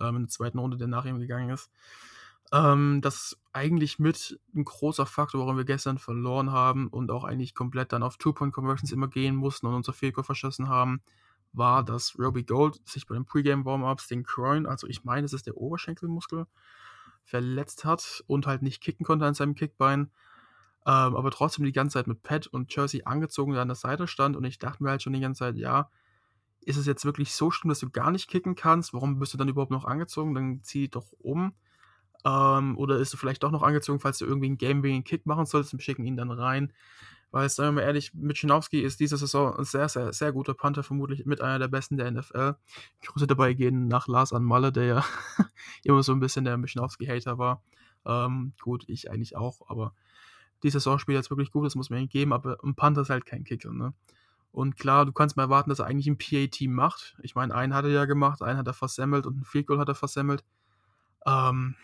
ähm, 0.00 0.16
in 0.16 0.22
der 0.24 0.28
zweiten 0.28 0.58
Runde, 0.58 0.76
der 0.76 0.88
nach 0.88 1.06
ihm 1.06 1.18
gegangen 1.18 1.50
ist. 1.50 1.70
Ähm, 2.52 3.00
das 3.00 3.16
ist 3.16 3.38
eigentlich 3.52 3.98
mit 3.98 4.38
ein 4.54 4.64
großer 4.64 5.06
Faktor, 5.06 5.40
warum 5.40 5.56
wir 5.56 5.64
gestern 5.64 5.98
verloren 5.98 6.52
haben 6.52 6.88
und 6.88 7.10
auch 7.10 7.24
eigentlich 7.24 7.54
komplett 7.54 7.92
dann 7.92 8.02
auf 8.02 8.18
Two-Point-Conversions 8.18 8.92
immer 8.92 9.08
gehen 9.08 9.36
mussten 9.36 9.66
und 9.66 9.74
unser 9.74 9.92
Field 9.92 10.14
verschossen 10.14 10.68
haben, 10.68 11.00
war, 11.56 11.84
dass 11.84 12.18
Roby 12.18 12.44
Gold 12.44 12.80
sich 12.88 13.06
bei 13.06 13.14
den 13.14 13.24
Pre-Game-Warm-Ups 13.24 14.08
den 14.08 14.22
Groin, 14.22 14.66
also 14.66 14.86
ich 14.86 15.04
meine, 15.04 15.24
es 15.24 15.32
ist 15.32 15.46
der 15.46 15.56
Oberschenkelmuskel, 15.56 16.46
verletzt 17.24 17.84
hat 17.84 18.22
und 18.26 18.46
halt 18.46 18.62
nicht 18.62 18.80
kicken 18.80 19.04
konnte 19.04 19.26
an 19.26 19.34
seinem 19.34 19.54
Kickbein 19.54 20.10
ähm, 20.86 21.16
aber 21.16 21.32
trotzdem 21.32 21.64
die 21.64 21.72
ganze 21.72 21.94
Zeit 21.94 22.06
mit 22.06 22.22
Pat 22.22 22.46
und 22.46 22.74
Jersey 22.74 23.02
angezogen 23.04 23.54
da 23.54 23.62
an 23.62 23.68
der 23.68 23.74
Seite 23.74 24.06
stand 24.06 24.36
und 24.36 24.44
ich 24.44 24.60
dachte 24.60 24.84
mir 24.84 24.90
halt 24.90 25.02
schon 25.02 25.12
die 25.14 25.20
ganze 25.20 25.40
Zeit, 25.40 25.56
ja, 25.56 25.90
ist 26.60 26.76
es 26.76 26.86
jetzt 26.86 27.04
wirklich 27.04 27.34
so 27.34 27.50
schlimm, 27.50 27.70
dass 27.70 27.80
du 27.80 27.90
gar 27.90 28.12
nicht 28.12 28.30
kicken 28.30 28.54
kannst? 28.54 28.94
Warum 28.94 29.18
bist 29.18 29.34
du 29.34 29.38
dann 29.38 29.48
überhaupt 29.48 29.72
noch 29.72 29.84
angezogen? 29.84 30.34
Dann 30.34 30.62
zieh 30.62 30.88
doch 30.88 31.10
um. 31.18 31.54
Ähm, 32.24 32.78
oder 32.78 32.98
ist 32.98 33.12
du 33.12 33.16
vielleicht 33.16 33.42
doch 33.42 33.50
noch 33.50 33.64
angezogen, 33.64 33.98
falls 33.98 34.18
du 34.18 34.26
irgendwie 34.26 34.46
einen 34.46 34.58
Game-Winning-Kick 34.58 35.26
machen 35.26 35.46
solltest 35.46 35.74
und 35.74 35.82
schicken 35.82 36.06
ihn 36.06 36.16
dann 36.16 36.30
rein? 36.30 36.72
Weil, 37.36 37.50
sagen 37.50 37.76
wir 37.76 37.82
mal 37.82 37.86
ehrlich, 37.86 38.14
Mitschinowski 38.14 38.80
ist 38.80 38.98
diese 38.98 39.18
Saison 39.18 39.54
ein 39.58 39.64
sehr, 39.66 39.90
sehr, 39.90 40.10
sehr 40.14 40.32
guter 40.32 40.54
Panther, 40.54 40.82
vermutlich 40.82 41.26
mit 41.26 41.42
einer 41.42 41.58
der 41.58 41.68
besten 41.68 41.98
der 41.98 42.10
NFL. 42.10 42.54
Grüße 43.02 43.26
dabei 43.26 43.52
gehen 43.52 43.88
nach 43.88 44.08
Lars 44.08 44.32
an 44.32 44.42
Malle, 44.42 44.72
der 44.72 44.84
ja 44.86 45.04
immer 45.84 46.02
so 46.02 46.12
ein 46.12 46.20
bisschen 46.20 46.46
der 46.46 46.56
Mitschinowski-Hater 46.56 47.36
war. 47.36 47.62
Ähm, 48.06 48.54
gut, 48.62 48.84
ich 48.88 49.10
eigentlich 49.10 49.36
auch, 49.36 49.68
aber 49.68 49.92
die 50.62 50.70
Saison 50.70 50.98
spielt 50.98 51.16
jetzt 51.16 51.28
wirklich 51.28 51.50
gut, 51.50 51.66
das 51.66 51.74
muss 51.74 51.90
man 51.90 52.00
ihm 52.00 52.08
geben, 52.08 52.32
aber 52.32 52.56
ein 52.64 52.74
Panther 52.74 53.02
ist 53.02 53.10
halt 53.10 53.26
kein 53.26 53.44
Kicker, 53.44 53.70
ne? 53.70 53.92
Und 54.50 54.78
klar, 54.78 55.04
du 55.04 55.12
kannst 55.12 55.36
mal 55.36 55.42
erwarten, 55.42 55.68
dass 55.68 55.80
er 55.80 55.84
eigentlich 55.84 56.06
ein 56.06 56.16
PA-Team 56.16 56.72
macht. 56.72 57.18
Ich 57.20 57.34
meine, 57.34 57.54
einen 57.54 57.74
hat 57.74 57.84
er 57.84 57.90
ja 57.90 58.06
gemacht, 58.06 58.40
einen 58.40 58.56
hat 58.56 58.66
er 58.66 58.72
versemmelt 58.72 59.26
und 59.26 59.42
ein 59.42 59.44
Field 59.44 59.66
Goal 59.66 59.78
hat 59.78 59.88
er 59.88 59.94
versemmelt. 59.94 60.42
Ähm, 61.26 61.74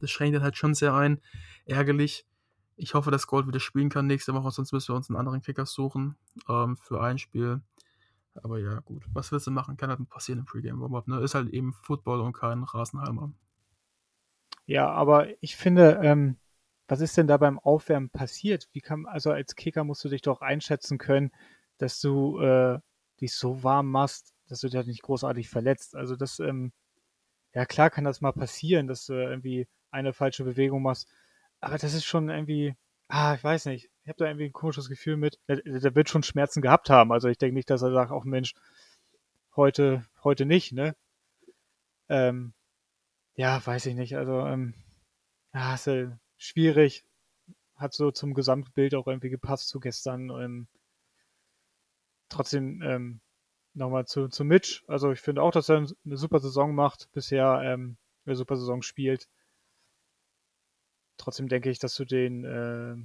das 0.00 0.10
schränkt 0.10 0.34
dann 0.34 0.42
halt 0.42 0.56
schon 0.56 0.74
sehr 0.74 0.94
ein. 0.94 1.20
Ärgerlich. 1.64 2.26
Ich 2.76 2.94
hoffe, 2.94 3.10
dass 3.10 3.26
Gold 3.26 3.46
wieder 3.46 3.60
spielen 3.60 3.88
kann 3.88 4.06
nächste 4.06 4.34
Woche, 4.34 4.50
sonst 4.50 4.72
müssen 4.72 4.92
wir 4.92 4.96
uns 4.96 5.08
einen 5.08 5.18
anderen 5.18 5.42
Kicker 5.42 5.66
suchen 5.66 6.16
ähm, 6.48 6.76
für 6.76 7.00
ein 7.02 7.18
Spiel. 7.18 7.60
Aber 8.42 8.58
ja, 8.58 8.80
gut. 8.80 9.04
Was 9.12 9.30
willst 9.30 9.46
du 9.46 9.50
machen? 9.50 9.76
Kann 9.76 9.90
halt 9.90 10.08
passieren 10.08 10.40
im 10.40 10.44
Pre-Game 10.44 10.80
Warm-Up. 10.80 11.06
Ne? 11.06 11.20
Ist 11.20 11.34
halt 11.34 11.50
eben 11.50 11.72
Football 11.72 12.20
und 12.20 12.32
kein 12.32 12.64
Rasenhalmer. 12.64 13.32
Ja, 14.66 14.88
aber 14.90 15.28
ich 15.40 15.56
finde, 15.56 16.00
ähm, 16.02 16.36
was 16.88 17.00
ist 17.00 17.16
denn 17.16 17.26
da 17.26 17.36
beim 17.36 17.58
Aufwärmen 17.58 18.10
passiert? 18.10 18.68
Wie 18.72 18.80
kann, 18.80 19.06
also 19.06 19.30
als 19.30 19.54
Kicker 19.54 19.84
musst 19.84 20.04
du 20.04 20.08
dich 20.08 20.22
doch 20.22 20.40
einschätzen 20.40 20.98
können, 20.98 21.30
dass 21.78 22.00
du 22.00 22.40
äh, 22.40 22.78
dich 23.20 23.34
so 23.34 23.62
warm 23.62 23.90
machst, 23.90 24.34
dass 24.48 24.60
du 24.60 24.68
dich 24.68 24.86
nicht 24.86 25.02
großartig 25.02 25.48
verletzt. 25.48 25.94
Also 25.94 26.16
das, 26.16 26.40
ähm, 26.40 26.72
ja 27.54 27.66
klar 27.66 27.90
kann 27.90 28.04
das 28.04 28.20
mal 28.20 28.32
passieren, 28.32 28.86
dass 28.86 29.06
du 29.06 29.14
irgendwie 29.14 29.68
eine 29.90 30.12
falsche 30.12 30.44
Bewegung 30.44 30.82
machst. 30.82 31.08
Aber 31.64 31.78
das 31.78 31.94
ist 31.94 32.04
schon 32.04 32.28
irgendwie, 32.28 32.76
ah, 33.08 33.34
ich 33.34 33.42
weiß 33.42 33.66
nicht. 33.66 33.90
Ich 34.02 34.08
habe 34.08 34.18
da 34.18 34.26
irgendwie 34.26 34.46
ein 34.46 34.52
komisches 34.52 34.88
Gefühl 34.88 35.16
mit. 35.16 35.38
Der, 35.48 35.56
der, 35.56 35.94
wird 35.94 36.10
schon 36.10 36.22
Schmerzen 36.22 36.60
gehabt 36.60 36.90
haben. 36.90 37.10
Also 37.10 37.28
ich 37.28 37.38
denke 37.38 37.54
nicht, 37.54 37.70
dass 37.70 37.82
er 37.82 37.92
sagt, 37.92 38.10
auch 38.12 38.24
Mensch, 38.24 38.54
heute, 39.56 40.04
heute 40.22 40.44
nicht, 40.44 40.72
ne? 40.72 40.94
Ähm, 42.08 42.52
ja, 43.34 43.64
weiß 43.64 43.86
ich 43.86 43.94
nicht. 43.94 44.16
Also, 44.16 44.40
ähm, 44.46 44.74
ja, 45.54 45.74
ist, 45.74 45.86
äh, 45.86 46.10
schwierig. 46.36 47.04
Hat 47.76 47.94
so 47.94 48.10
zum 48.10 48.34
Gesamtbild 48.34 48.94
auch 48.94 49.06
irgendwie 49.06 49.30
gepasst 49.30 49.68
zu 49.68 49.80
gestern. 49.80 50.30
Ähm, 50.30 50.68
trotzdem 52.28 52.82
ähm, 52.82 53.20
nochmal 53.72 54.06
zu, 54.06 54.28
zu 54.28 54.44
Mitch. 54.44 54.82
Also 54.86 55.12
ich 55.12 55.20
finde 55.20 55.42
auch, 55.42 55.50
dass 55.50 55.70
er 55.70 55.78
eine 55.78 56.16
super 56.16 56.40
Saison 56.40 56.74
macht, 56.74 57.10
bisher 57.12 57.60
ähm, 57.64 57.96
eine 58.26 58.36
super 58.36 58.56
Saison 58.56 58.82
spielt. 58.82 59.28
Trotzdem 61.16 61.48
denke 61.48 61.70
ich, 61.70 61.78
dass 61.78 61.94
du 61.94 62.04
den 62.04 62.44
äh, 62.44 62.96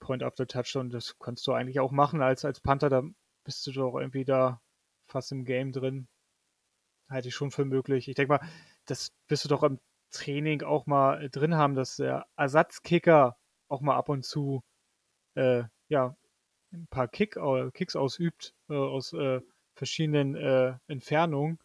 Point 0.00 0.22
after 0.22 0.46
Touchdown, 0.46 0.90
das 0.90 1.18
kannst 1.18 1.46
du 1.46 1.52
eigentlich 1.52 1.80
auch 1.80 1.92
machen 1.92 2.22
als, 2.22 2.44
als 2.44 2.60
Panther, 2.60 2.88
da 2.88 3.02
bist 3.44 3.66
du 3.66 3.72
doch 3.72 3.96
irgendwie 3.98 4.24
da 4.24 4.60
fast 5.06 5.32
im 5.32 5.44
Game 5.44 5.72
drin. 5.72 6.08
Halte 7.08 7.28
ich 7.28 7.34
schon 7.34 7.50
für 7.50 7.64
möglich. 7.64 8.08
Ich 8.08 8.14
denke 8.14 8.34
mal, 8.34 8.48
das 8.86 9.12
wirst 9.28 9.44
du 9.44 9.48
doch 9.48 9.62
im 9.62 9.78
Training 10.10 10.62
auch 10.62 10.86
mal 10.86 11.22
äh, 11.22 11.30
drin 11.30 11.56
haben, 11.56 11.74
dass 11.74 11.96
der 11.96 12.26
Ersatzkicker 12.36 13.36
auch 13.68 13.80
mal 13.80 13.96
ab 13.96 14.08
und 14.08 14.24
zu 14.24 14.62
äh, 15.34 15.64
ja, 15.88 16.16
ein 16.72 16.86
paar 16.88 17.08
Kick, 17.08 17.36
Kicks 17.74 17.96
ausübt 17.96 18.54
äh, 18.68 18.74
aus 18.74 19.12
äh, 19.12 19.40
verschiedenen 19.74 20.34
äh, 20.36 20.74
Entfernungen. 20.86 21.58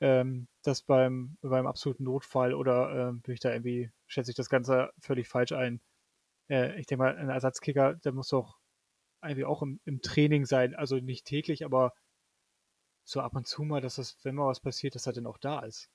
Ähm, 0.00 0.48
das 0.62 0.82
beim, 0.82 1.36
beim 1.42 1.66
absoluten 1.66 2.04
Notfall 2.04 2.54
oder 2.54 3.10
äh, 3.10 3.12
bin 3.12 3.34
ich 3.34 3.40
da 3.40 3.52
irgendwie, 3.52 3.90
schätze 4.12 4.30
ich 4.30 4.36
das 4.36 4.50
Ganze 4.50 4.92
völlig 4.98 5.28
falsch 5.28 5.52
ein. 5.52 5.80
Äh, 6.48 6.78
ich 6.78 6.86
denke 6.86 7.04
mal, 7.04 7.16
ein 7.16 7.30
Ersatzkicker, 7.30 7.94
der 7.94 8.12
muss 8.12 8.28
doch 8.28 8.58
irgendwie 9.22 9.44
auch 9.44 9.62
im, 9.62 9.80
im 9.84 10.02
Training 10.02 10.44
sein, 10.44 10.74
also 10.74 10.96
nicht 10.96 11.26
täglich, 11.26 11.64
aber 11.64 11.94
so 13.04 13.20
ab 13.20 13.34
und 13.34 13.46
zu 13.46 13.62
mal, 13.62 13.80
dass 13.80 13.96
das, 13.96 14.18
wenn 14.24 14.34
mal 14.34 14.46
was 14.46 14.60
passiert, 14.60 14.94
dass 14.94 15.06
er 15.06 15.12
dann 15.12 15.26
auch 15.26 15.38
da 15.38 15.60
ist. 15.60 15.90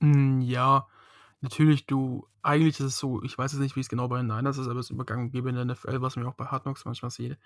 Hm, 0.00 0.40
ja, 0.40 0.88
natürlich, 1.40 1.86
du 1.86 2.26
eigentlich 2.42 2.80
ist 2.80 2.86
es 2.86 2.98
so, 2.98 3.22
ich 3.22 3.38
weiß 3.38 3.52
jetzt 3.52 3.60
nicht, 3.60 3.76
wie 3.76 3.80
es 3.80 3.88
genau 3.88 4.08
bei 4.08 4.16
den 4.18 4.26
Niners 4.26 4.58
ist, 4.58 4.66
aber 4.66 4.80
es 4.80 4.86
ist 4.86 4.90
übergangen 4.90 5.30
gäbe 5.30 5.48
in 5.48 5.54
der 5.54 5.64
NFL, 5.64 6.02
was 6.02 6.16
man 6.16 6.26
auch 6.26 6.34
bei 6.34 6.46
Hard 6.46 6.64
Knocks 6.64 6.84
manchmal 6.84 7.12
sieht. 7.12 7.38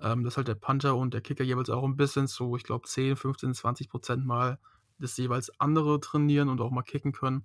ähm, 0.00 0.24
dass 0.24 0.36
halt 0.38 0.48
der 0.48 0.56
Panther 0.56 0.96
und 0.96 1.14
der 1.14 1.22
Kicker 1.22 1.44
jeweils 1.44 1.70
auch 1.70 1.84
ein 1.84 1.96
bisschen 1.96 2.26
so, 2.28 2.56
ich 2.56 2.64
glaube, 2.64 2.88
10, 2.88 3.16
15, 3.16 3.54
20 3.54 3.88
Prozent 3.88 4.26
mal 4.26 4.58
das 4.98 5.16
jeweils 5.16 5.58
andere 5.60 6.00
trainieren 6.00 6.48
und 6.48 6.60
auch 6.60 6.70
mal 6.70 6.82
kicken 6.82 7.12
können. 7.12 7.42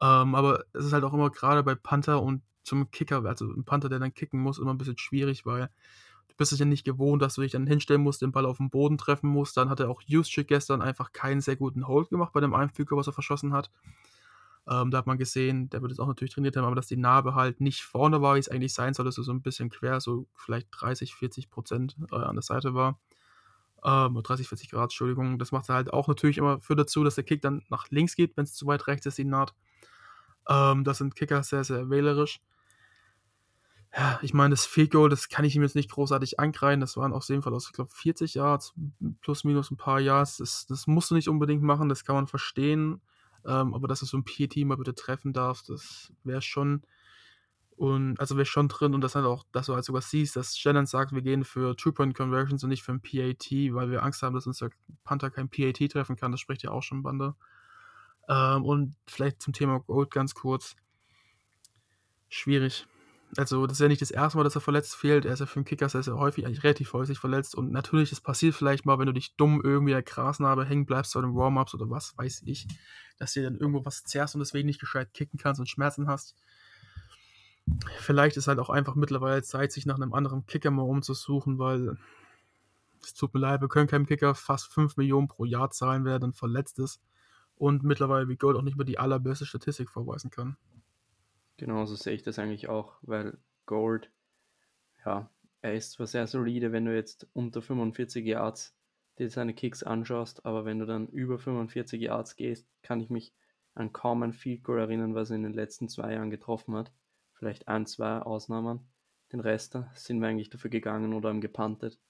Ähm, 0.00 0.34
aber 0.34 0.64
es 0.72 0.84
ist 0.84 0.92
halt 0.92 1.04
auch 1.04 1.14
immer 1.14 1.30
gerade 1.30 1.62
bei 1.62 1.74
Panther 1.74 2.22
und 2.22 2.42
zum 2.62 2.90
Kicker, 2.90 3.24
also 3.24 3.46
ein 3.46 3.64
Panther, 3.64 3.88
der 3.88 3.98
dann 3.98 4.14
kicken 4.14 4.40
muss, 4.40 4.58
immer 4.58 4.72
ein 4.72 4.78
bisschen 4.78 4.98
schwierig, 4.98 5.46
weil 5.46 5.70
du 6.28 6.34
bist 6.36 6.52
es 6.52 6.58
ja 6.58 6.66
nicht 6.66 6.84
gewohnt, 6.84 7.22
dass 7.22 7.34
du 7.34 7.40
dich 7.40 7.52
dann 7.52 7.66
hinstellen 7.66 8.02
musst, 8.02 8.22
den 8.22 8.32
Ball 8.32 8.46
auf 8.46 8.58
den 8.58 8.70
Boden 8.70 8.98
treffen 8.98 9.28
musst. 9.28 9.56
Dann 9.56 9.70
hat 9.70 9.80
er 9.80 9.90
auch 9.90 10.02
Juszczyk 10.06 10.48
gestern 10.48 10.82
einfach 10.82 11.12
keinen 11.12 11.40
sehr 11.40 11.56
guten 11.56 11.88
Hold 11.88 12.10
gemacht 12.10 12.32
bei 12.32 12.40
dem 12.40 12.54
Einfüger, 12.54 12.96
was 12.96 13.06
er 13.06 13.14
verschossen 13.14 13.52
hat. 13.52 13.70
Ähm, 14.68 14.90
da 14.90 14.98
hat 14.98 15.06
man 15.06 15.16
gesehen, 15.16 15.70
der 15.70 15.80
wird 15.80 15.92
jetzt 15.92 15.98
auch 15.98 16.06
natürlich 16.06 16.34
trainiert 16.34 16.56
haben, 16.56 16.64
aber 16.64 16.76
dass 16.76 16.86
die 16.86 16.98
Narbe 16.98 17.34
halt 17.34 17.60
nicht 17.60 17.82
vorne 17.82 18.20
war, 18.20 18.34
wie 18.34 18.40
es 18.40 18.50
eigentlich 18.50 18.74
sein 18.74 18.92
sollte, 18.92 19.12
so 19.12 19.32
ein 19.32 19.40
bisschen 19.40 19.70
quer, 19.70 20.00
so 20.00 20.26
vielleicht 20.34 20.68
30, 20.72 21.14
40 21.14 21.50
Prozent 21.50 21.96
äh, 22.12 22.16
an 22.16 22.36
der 22.36 22.42
Seite 22.42 22.74
war. 22.74 22.98
Ähm, 23.84 24.20
30, 24.22 24.48
40 24.48 24.70
Grad, 24.70 24.84
Entschuldigung. 24.84 25.38
Das 25.38 25.52
macht 25.52 25.68
halt 25.68 25.92
auch 25.92 26.08
natürlich 26.08 26.38
immer 26.38 26.60
für 26.60 26.76
dazu, 26.76 27.04
dass 27.04 27.14
der 27.14 27.24
Kick 27.24 27.42
dann 27.42 27.62
nach 27.68 27.88
links 27.90 28.16
geht, 28.16 28.36
wenn 28.36 28.44
es 28.44 28.54
zu 28.54 28.66
weit 28.66 28.86
rechts 28.86 29.06
ist, 29.06 29.18
die 29.18 29.24
Naht. 29.24 29.54
Ähm, 30.48 30.84
das 30.84 30.98
sind 30.98 31.14
Kicker 31.14 31.42
sehr, 31.42 31.64
sehr 31.64 31.90
wählerisch. 31.90 32.40
Ja, 33.96 34.18
ich 34.22 34.34
meine, 34.34 34.50
das 34.50 34.66
Field 34.66 34.90
Goal, 34.90 35.08
das 35.08 35.28
kann 35.28 35.44
ich 35.44 35.56
ihm 35.56 35.62
jetzt 35.62 35.74
nicht 35.74 35.90
großartig 35.90 36.38
ankreiden. 36.38 36.80
Das 36.80 36.96
waren 36.96 37.12
aus 37.12 37.26
dem 37.26 37.42
Fall 37.42 37.54
aus, 37.54 37.66
ich 37.66 37.72
glaube, 37.72 37.90
40 37.90 38.34
Yards, 38.34 38.74
plus 39.20 39.44
minus 39.44 39.70
ein 39.70 39.76
paar 39.76 40.00
Yards. 40.00 40.38
Das, 40.38 40.66
das 40.66 40.86
musst 40.86 41.10
du 41.10 41.14
nicht 41.14 41.28
unbedingt 41.28 41.62
machen, 41.62 41.88
das 41.88 42.04
kann 42.04 42.16
man 42.16 42.26
verstehen. 42.26 43.00
Ähm, 43.46 43.74
aber 43.74 43.88
dass 43.88 44.00
du 44.00 44.06
so 44.06 44.18
ein 44.18 44.24
PAT 44.24 44.56
mal 44.58 44.76
bitte 44.76 44.94
treffen 44.94 45.32
darfst, 45.32 45.70
das 45.70 46.12
wäre 46.24 46.42
schon. 46.42 46.82
Und 47.78 48.18
also 48.18 48.36
wäre 48.36 48.44
schon 48.44 48.66
drin 48.66 48.92
und 48.92 49.02
das 49.02 49.14
halt 49.14 49.24
auch, 49.24 49.44
dass 49.52 49.66
du 49.66 49.74
halt 49.74 49.84
sogar 49.84 50.02
siehst, 50.02 50.34
dass 50.34 50.58
Shannon 50.58 50.86
sagt, 50.86 51.12
wir 51.12 51.22
gehen 51.22 51.44
für 51.44 51.76
Two-Point-Conversions 51.76 52.64
und 52.64 52.70
nicht 52.70 52.82
für 52.82 52.90
ein 52.90 53.00
PAT, 53.00 53.52
weil 53.72 53.88
wir 53.88 54.02
Angst 54.02 54.20
haben, 54.22 54.34
dass 54.34 54.48
uns 54.48 54.58
der 54.58 54.70
Panther 55.04 55.30
kein 55.30 55.48
PAT 55.48 55.88
treffen 55.92 56.16
kann. 56.16 56.32
Das 56.32 56.40
spricht 56.40 56.64
ja 56.64 56.72
auch 56.72 56.82
schon 56.82 57.04
Bande. 57.04 57.36
Ähm, 58.28 58.64
und 58.64 58.96
vielleicht 59.06 59.40
zum 59.40 59.52
Thema 59.52 59.78
Gold 59.78 60.10
ganz 60.10 60.34
kurz. 60.34 60.74
Schwierig. 62.28 62.88
Also, 63.36 63.64
das 63.68 63.76
ist 63.76 63.82
ja 63.82 63.88
nicht 63.88 64.02
das 64.02 64.10
erste 64.10 64.38
Mal, 64.38 64.44
dass 64.44 64.56
er 64.56 64.60
verletzt 64.60 64.96
fehlt. 64.96 65.24
Er 65.24 65.34
ist 65.34 65.40
ja 65.40 65.46
für 65.46 65.60
den 65.60 65.64
Kicker 65.64 65.88
sehr, 65.88 66.02
sehr 66.02 66.16
häufig, 66.16 66.46
eigentlich 66.46 66.64
relativ 66.64 66.92
häufig 66.94 67.20
verletzt. 67.20 67.54
Und 67.54 67.70
natürlich, 67.70 68.10
das 68.10 68.20
passiert 68.20 68.56
vielleicht 68.56 68.86
mal, 68.86 68.98
wenn 68.98 69.06
du 69.06 69.12
dich 69.12 69.36
dumm 69.36 69.60
irgendwie 69.62 69.92
der 69.92 70.02
Grasnarbe 70.02 70.64
hängen 70.64 70.84
bleibst 70.84 71.14
bei 71.14 71.20
den 71.20 71.36
Warm-Ups 71.36 71.74
oder 71.74 71.88
was 71.90 72.18
weiß 72.18 72.42
ich, 72.46 72.66
dass 73.18 73.34
dir 73.34 73.44
dann 73.44 73.56
irgendwo 73.56 73.84
was 73.84 74.02
zerrst 74.02 74.34
und 74.34 74.40
deswegen 74.40 74.66
nicht 74.66 74.80
gescheit 74.80 75.14
kicken 75.14 75.38
kannst 75.38 75.60
und 75.60 75.68
Schmerzen 75.68 76.08
hast. 76.08 76.34
Vielleicht 77.98 78.36
ist 78.36 78.48
halt 78.48 78.58
auch 78.58 78.70
einfach 78.70 78.94
mittlerweile 78.94 79.42
Zeit, 79.42 79.72
sich 79.72 79.86
nach 79.86 79.96
einem 79.96 80.14
anderen 80.14 80.46
Kicker 80.46 80.70
mal 80.70 80.82
umzusuchen, 80.82 81.58
weil 81.58 81.96
es 83.02 83.14
tut 83.14 83.34
mir 83.34 83.40
leid, 83.40 83.60
wir 83.60 83.68
können 83.68 83.86
keinem 83.86 84.06
Kicker 84.06 84.34
fast 84.34 84.72
5 84.72 84.96
Millionen 84.96 85.28
pro 85.28 85.44
Jahr 85.44 85.70
zahlen, 85.70 86.04
wer 86.04 86.18
dann 86.18 86.32
verletzt 86.32 86.78
ist 86.78 87.00
und 87.56 87.82
mittlerweile 87.82 88.28
wie 88.28 88.36
Gold 88.36 88.56
auch 88.56 88.62
nicht 88.62 88.76
mehr 88.76 88.86
die 88.86 88.98
allerbeste 88.98 89.46
Statistik 89.46 89.90
vorweisen 89.90 90.30
kann. 90.30 90.56
Genauso 91.56 91.96
sehe 91.96 92.14
ich 92.14 92.22
das 92.22 92.38
eigentlich 92.38 92.68
auch, 92.68 92.96
weil 93.02 93.36
Gold, 93.66 94.10
ja, 95.04 95.28
er 95.60 95.74
ist 95.74 95.92
zwar 95.92 96.06
sehr 96.06 96.26
solide, 96.26 96.72
wenn 96.72 96.84
du 96.84 96.94
jetzt 96.94 97.26
unter 97.32 97.60
45 97.62 98.24
Yards 98.24 98.74
dir 99.18 99.28
seine 99.28 99.54
Kicks 99.54 99.82
anschaust, 99.82 100.46
aber 100.46 100.64
wenn 100.64 100.78
du 100.78 100.86
dann 100.86 101.08
über 101.08 101.38
45 101.38 102.00
Yards 102.00 102.36
gehst, 102.36 102.68
kann 102.82 103.00
ich 103.00 103.10
mich 103.10 103.32
an 103.74 103.92
kaum 103.92 104.22
ein 104.22 104.32
Field 104.32 104.62
Goal 104.62 104.78
erinnern, 104.78 105.14
was 105.14 105.30
er 105.30 105.36
in 105.36 105.42
den 105.42 105.52
letzten 105.52 105.88
zwei 105.88 106.12
Jahren 106.12 106.30
getroffen 106.30 106.76
hat. 106.76 106.92
Vielleicht 107.38 107.68
ein, 107.68 107.86
zwei 107.86 108.18
Ausnahmen. 108.18 108.80
Den 109.32 109.40
Rest 109.40 109.78
sind 109.94 110.20
wir 110.20 110.28
eigentlich 110.28 110.50
dafür 110.50 110.70
gegangen 110.70 111.12
oder 111.12 111.28
haben 111.28 111.40
gepantet. 111.40 112.00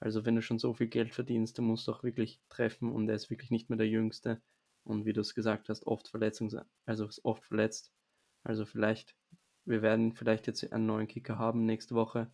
Also 0.00 0.24
wenn 0.24 0.36
du 0.36 0.42
schon 0.42 0.58
so 0.58 0.72
viel 0.74 0.86
Geld 0.86 1.14
verdienst, 1.14 1.58
dann 1.58 1.66
musst 1.66 1.86
du 1.86 1.92
auch 1.92 2.02
wirklich 2.02 2.40
treffen 2.48 2.90
und 2.92 3.08
er 3.08 3.16
ist 3.16 3.30
wirklich 3.30 3.50
nicht 3.50 3.68
mehr 3.68 3.76
der 3.76 3.88
Jüngste. 3.88 4.40
Und 4.84 5.04
wie 5.04 5.12
du 5.12 5.20
es 5.20 5.34
gesagt 5.34 5.68
hast, 5.68 5.86
oft 5.86 6.08
Verletzungs 6.08 6.56
also 6.86 7.06
ist 7.06 7.24
oft 7.24 7.44
verletzt. 7.44 7.92
Also 8.44 8.64
vielleicht, 8.64 9.14
wir 9.66 9.82
werden 9.82 10.14
vielleicht 10.14 10.46
jetzt 10.46 10.72
einen 10.72 10.86
neuen 10.86 11.08
Kicker 11.08 11.38
haben 11.38 11.66
nächste 11.66 11.94
Woche. 11.94 12.30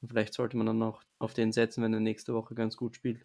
Und 0.00 0.08
vielleicht 0.08 0.34
sollte 0.34 0.56
man 0.56 0.66
dann 0.66 0.78
noch 0.78 1.04
auf 1.20 1.34
den 1.34 1.52
setzen, 1.52 1.84
wenn 1.84 1.94
er 1.94 2.00
nächste 2.00 2.34
Woche 2.34 2.56
ganz 2.56 2.76
gut 2.76 2.96
spielt. 2.96 3.24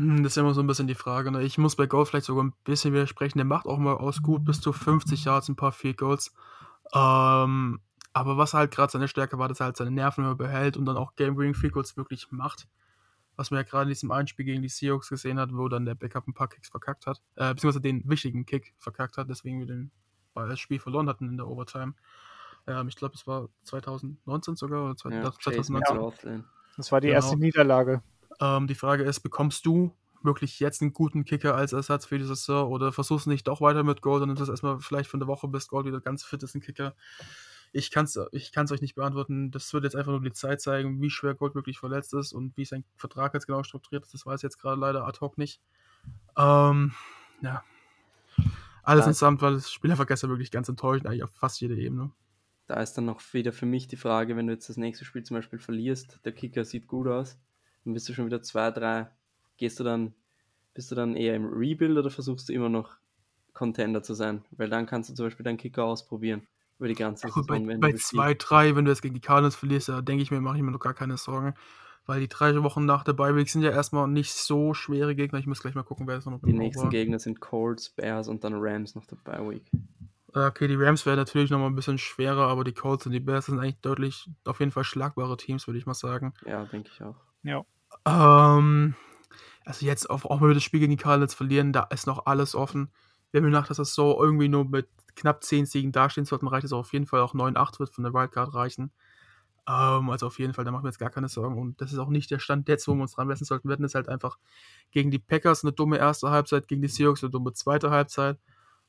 Hm, 0.00 0.22
das 0.22 0.32
ist 0.32 0.36
immer 0.38 0.54
so 0.54 0.62
ein 0.62 0.66
bisschen 0.66 0.86
die 0.86 0.94
Frage. 0.94 1.30
Ne? 1.30 1.42
Ich 1.42 1.58
muss 1.58 1.76
bei 1.76 1.86
Gold 1.86 2.08
vielleicht 2.08 2.26
sogar 2.26 2.44
ein 2.44 2.54
bisschen 2.64 2.92
widersprechen. 2.92 3.38
Der 3.38 3.44
macht 3.44 3.66
auch 3.66 3.78
mal 3.78 3.94
aus 3.94 4.22
gut 4.22 4.44
bis 4.44 4.60
zu 4.60 4.72
50 4.72 5.24
Yards 5.24 5.48
ein 5.48 5.56
paar 5.56 5.72
Field 5.72 5.98
Goals. 5.98 6.34
Ähm, 6.92 7.80
aber 8.12 8.36
was 8.36 8.54
halt 8.54 8.72
gerade 8.72 8.90
seine 8.90 9.08
Stärke 9.08 9.38
war, 9.38 9.48
dass 9.48 9.60
er 9.60 9.66
halt 9.66 9.76
seine 9.76 9.90
Nerven 9.90 10.24
immer 10.24 10.34
behält 10.34 10.76
und 10.76 10.86
dann 10.86 10.96
auch 10.96 11.14
Game-Winning 11.16 11.54
Field 11.54 11.74
Goals 11.74 11.96
wirklich 11.96 12.30
macht 12.30 12.66
was 13.40 13.50
man 13.50 13.60
ja 13.60 13.62
gerade 13.62 13.84
in 13.84 13.88
diesem 13.88 14.10
Einspiel 14.10 14.44
gegen 14.44 14.60
die 14.60 14.68
Seahawks 14.68 15.08
gesehen 15.08 15.38
hat, 15.38 15.56
wo 15.56 15.66
dann 15.68 15.86
der 15.86 15.94
Backup 15.94 16.28
ein 16.28 16.34
paar 16.34 16.48
Kicks 16.48 16.68
verkackt 16.68 17.06
hat, 17.06 17.22
äh, 17.36 17.54
beziehungsweise 17.54 17.80
den 17.80 18.06
wichtigen 18.06 18.44
Kick 18.44 18.74
verkackt 18.76 19.16
hat, 19.16 19.30
deswegen 19.30 19.60
wir 19.60 19.66
den, 19.66 19.90
das 20.34 20.60
Spiel 20.60 20.78
verloren 20.78 21.08
hatten 21.08 21.26
in 21.26 21.38
der 21.38 21.48
Overtime. 21.48 21.94
Ähm, 22.66 22.88
ich 22.88 22.96
glaube, 22.96 23.14
es 23.14 23.26
war 23.26 23.48
2019 23.64 24.56
sogar, 24.56 24.84
oder 24.84 24.96
2019. 24.96 26.38
Ja, 26.38 26.44
das 26.76 26.92
war 26.92 27.00
die 27.00 27.06
genau. 27.06 27.16
erste 27.16 27.38
Niederlage. 27.38 28.02
Ähm, 28.40 28.66
die 28.66 28.74
Frage 28.74 29.04
ist, 29.04 29.20
bekommst 29.20 29.66
du 29.66 29.94
wirklich 30.22 30.60
jetzt 30.60 30.82
einen 30.82 30.92
guten 30.92 31.24
Kicker 31.24 31.54
als 31.54 31.72
Ersatz 31.72 32.06
für 32.06 32.18
die 32.18 32.24
Saison 32.24 32.70
oder 32.70 32.92
versuchst 32.92 33.26
du 33.26 33.30
nicht 33.30 33.48
doch 33.48 33.60
weiter 33.60 33.84
mit 33.84 34.02
Gold 34.02 34.22
und 34.22 34.38
das 34.38 34.48
erstmal 34.48 34.80
vielleicht 34.80 35.08
für 35.08 35.16
eine 35.16 35.26
Woche, 35.26 35.48
bis 35.48 35.68
Gold 35.68 35.86
wieder 35.86 36.00
ganz 36.00 36.24
fit 36.24 36.42
ist, 36.42 36.54
ein 36.54 36.60
Kicker. 36.60 36.94
Ich 37.72 37.90
kann 37.90 38.04
es 38.04 38.18
ich 38.32 38.52
kann's 38.52 38.72
euch 38.72 38.80
nicht 38.80 38.96
beantworten. 38.96 39.50
Das 39.50 39.72
wird 39.72 39.84
jetzt 39.84 39.94
einfach 39.94 40.10
nur 40.10 40.22
die 40.22 40.32
Zeit 40.32 40.60
zeigen, 40.60 41.00
wie 41.00 41.10
schwer 41.10 41.34
Gold 41.34 41.54
wirklich 41.54 41.78
verletzt 41.78 42.14
ist 42.14 42.32
und 42.32 42.56
wie 42.56 42.64
sein 42.64 42.84
Vertrag 42.96 43.32
jetzt 43.32 43.46
genau 43.46 43.62
strukturiert 43.62 44.04
ist. 44.04 44.12
Das 44.12 44.26
weiß 44.26 44.40
ich 44.40 44.44
jetzt 44.44 44.58
gerade 44.58 44.80
leider 44.80 45.06
ad 45.06 45.20
hoc 45.20 45.38
nicht. 45.38 45.60
Ähm, 46.36 46.92
ja. 47.42 47.62
Alles 48.82 49.04
ja. 49.04 49.08
insgesamt 49.08 49.40
war 49.42 49.52
das 49.52 49.70
Spiel 49.70 49.90
einfach 49.90 50.06
gestern 50.06 50.30
wirklich 50.30 50.50
ganz 50.50 50.68
enttäuschend, 50.68 51.06
eigentlich 51.06 51.22
auf 51.22 51.30
fast 51.30 51.60
jeder 51.60 51.76
Ebene. 51.76 52.10
Da 52.66 52.80
ist 52.80 52.94
dann 52.94 53.04
noch 53.04 53.20
wieder 53.32 53.52
für 53.52 53.66
mich 53.66 53.88
die 53.88 53.96
Frage, 53.96 54.36
wenn 54.36 54.46
du 54.46 54.52
jetzt 54.52 54.68
das 54.68 54.76
nächste 54.76 55.04
Spiel 55.04 55.22
zum 55.22 55.36
Beispiel 55.36 55.58
verlierst, 55.58 56.20
der 56.24 56.32
Kicker 56.32 56.64
sieht 56.64 56.86
gut 56.86 57.08
aus, 57.08 57.38
dann 57.84 57.94
bist 57.94 58.08
du 58.08 58.14
schon 58.14 58.26
wieder 58.26 58.42
zwei, 58.42 58.70
drei, 58.70 59.08
gehst 59.56 59.80
du 59.80 59.84
dann, 59.84 60.14
bist 60.74 60.90
du 60.90 60.94
dann 60.94 61.16
eher 61.16 61.34
im 61.34 61.46
Rebuild 61.46 61.96
oder 61.96 62.10
versuchst 62.10 62.48
du 62.48 62.52
immer 62.52 62.68
noch 62.68 62.96
Contender 63.52 64.02
zu 64.02 64.14
sein? 64.14 64.44
Weil 64.52 64.68
dann 64.68 64.86
kannst 64.86 65.10
du 65.10 65.14
zum 65.14 65.26
Beispiel 65.26 65.44
deinen 65.44 65.58
Kicker 65.58 65.84
ausprobieren 65.84 66.46
über 66.78 66.88
die 66.88 66.94
ganze 66.94 67.28
Saison. 67.28 67.46
Bei, 67.46 67.76
bei 67.76 67.92
2, 67.92 68.34
3, 68.34 68.76
wenn 68.76 68.84
du 68.84 68.90
jetzt 68.90 69.02
gegen 69.02 69.14
die 69.14 69.20
Cardinals 69.20 69.56
verlierst, 69.56 69.88
da 69.88 70.00
denke 70.00 70.22
ich 70.22 70.30
mir, 70.30 70.40
mache 70.40 70.56
ich 70.56 70.62
mir 70.62 70.70
noch 70.70 70.80
gar 70.80 70.94
keine 70.94 71.16
Sorgen. 71.16 71.54
Weil 72.06 72.20
die 72.20 72.28
drei 72.28 72.60
Wochen 72.62 72.86
nach 72.86 73.04
der 73.04 73.12
Bye 73.12 73.36
Week 73.36 73.48
sind 73.48 73.62
ja 73.62 73.70
erstmal 73.70 74.08
nicht 74.08 74.32
so 74.32 74.72
schwere 74.72 75.14
Gegner. 75.14 75.38
Ich 75.38 75.46
muss 75.46 75.60
gleich 75.60 75.74
mal 75.74 75.82
gucken, 75.82 76.08
wer 76.08 76.16
es 76.16 76.26
noch 76.26 76.40
Die 76.40 76.52
nächsten 76.52 76.84
war. 76.84 76.90
Gegner 76.90 77.18
sind 77.18 77.40
Colts, 77.40 77.90
Bears 77.90 78.28
und 78.28 78.42
dann 78.42 78.54
Rams 78.56 78.94
nach 78.94 79.06
der 79.06 79.16
Bye 79.16 79.50
Week. 79.50 79.64
Okay, 80.32 80.68
die 80.68 80.76
Rams 80.76 81.06
werden 81.06 81.18
natürlich 81.18 81.50
nochmal 81.50 81.68
ein 81.68 81.74
bisschen 81.74 81.98
schwerer, 81.98 82.48
aber 82.48 82.64
die 82.64 82.72
Colts 82.72 83.04
und 83.04 83.12
die 83.12 83.20
Bears 83.20 83.46
sind 83.46 83.58
eigentlich 83.58 83.80
deutlich, 83.80 84.30
auf 84.44 84.60
jeden 84.60 84.72
Fall 84.72 84.84
schlagbare 84.84 85.36
Teams, 85.36 85.66
würde 85.66 85.78
ich 85.78 85.86
mal 85.86 85.94
sagen. 85.94 86.34
Ja, 86.46 86.64
denke 86.64 86.90
ich 86.92 87.02
auch. 87.02 87.16
Ja. 87.42 87.64
Ähm, 88.06 88.94
also 89.64 89.86
jetzt, 89.86 90.08
auch, 90.10 90.24
auch 90.24 90.40
wenn 90.40 90.48
wir 90.48 90.54
das 90.54 90.62
Spiel 90.62 90.80
gegen 90.80 90.96
die 90.96 91.02
Cardinals 91.02 91.34
verlieren, 91.34 91.72
da 91.72 91.84
ist 91.90 92.06
noch 92.06 92.26
alles 92.26 92.54
offen. 92.54 92.90
Wenn 93.32 93.44
wir 93.44 93.50
nach 93.50 93.66
der 93.66 93.76
Saison 93.76 94.16
irgendwie 94.20 94.48
nur 94.48 94.64
mit 94.64 94.88
knapp 95.14 95.44
10 95.44 95.66
Siegen 95.66 95.92
dastehen 95.92 96.24
sollten, 96.24 96.48
reicht 96.48 96.64
es 96.64 96.72
auf 96.72 96.92
jeden 96.92 97.06
Fall 97.06 97.20
auch 97.20 97.34
9-8 97.34 97.78
wird 97.78 97.90
von 97.90 98.04
der 98.04 98.14
Wildcard 98.14 98.54
reichen. 98.54 98.92
Ähm, 99.68 100.10
also 100.10 100.26
auf 100.26 100.38
jeden 100.38 100.54
Fall, 100.54 100.64
da 100.64 100.72
machen 100.72 100.84
wir 100.84 100.88
jetzt 100.88 100.98
gar 100.98 101.10
keine 101.10 101.28
Sorgen. 101.28 101.58
Und 101.58 101.80
das 101.80 101.92
ist 101.92 101.98
auch 101.98 102.08
nicht 102.08 102.30
der 102.30 102.38
Stand 102.38 102.68
jetzt, 102.68 102.88
wo 102.88 102.94
wir 102.94 103.02
uns 103.02 103.12
dran 103.12 103.28
messen 103.28 103.44
sollten. 103.44 103.68
Wir 103.68 103.74
hatten 103.74 103.82
jetzt 103.84 103.94
halt 103.94 104.08
einfach 104.08 104.38
gegen 104.90 105.10
die 105.10 105.18
Packers 105.18 105.64
eine 105.64 105.72
dumme 105.72 105.98
erste 105.98 106.30
Halbzeit, 106.30 106.68
gegen 106.68 106.82
die 106.82 106.88
Seahawks 106.88 107.22
eine 107.22 107.30
dumme 107.30 107.52
zweite 107.52 107.90
Halbzeit. 107.90 108.38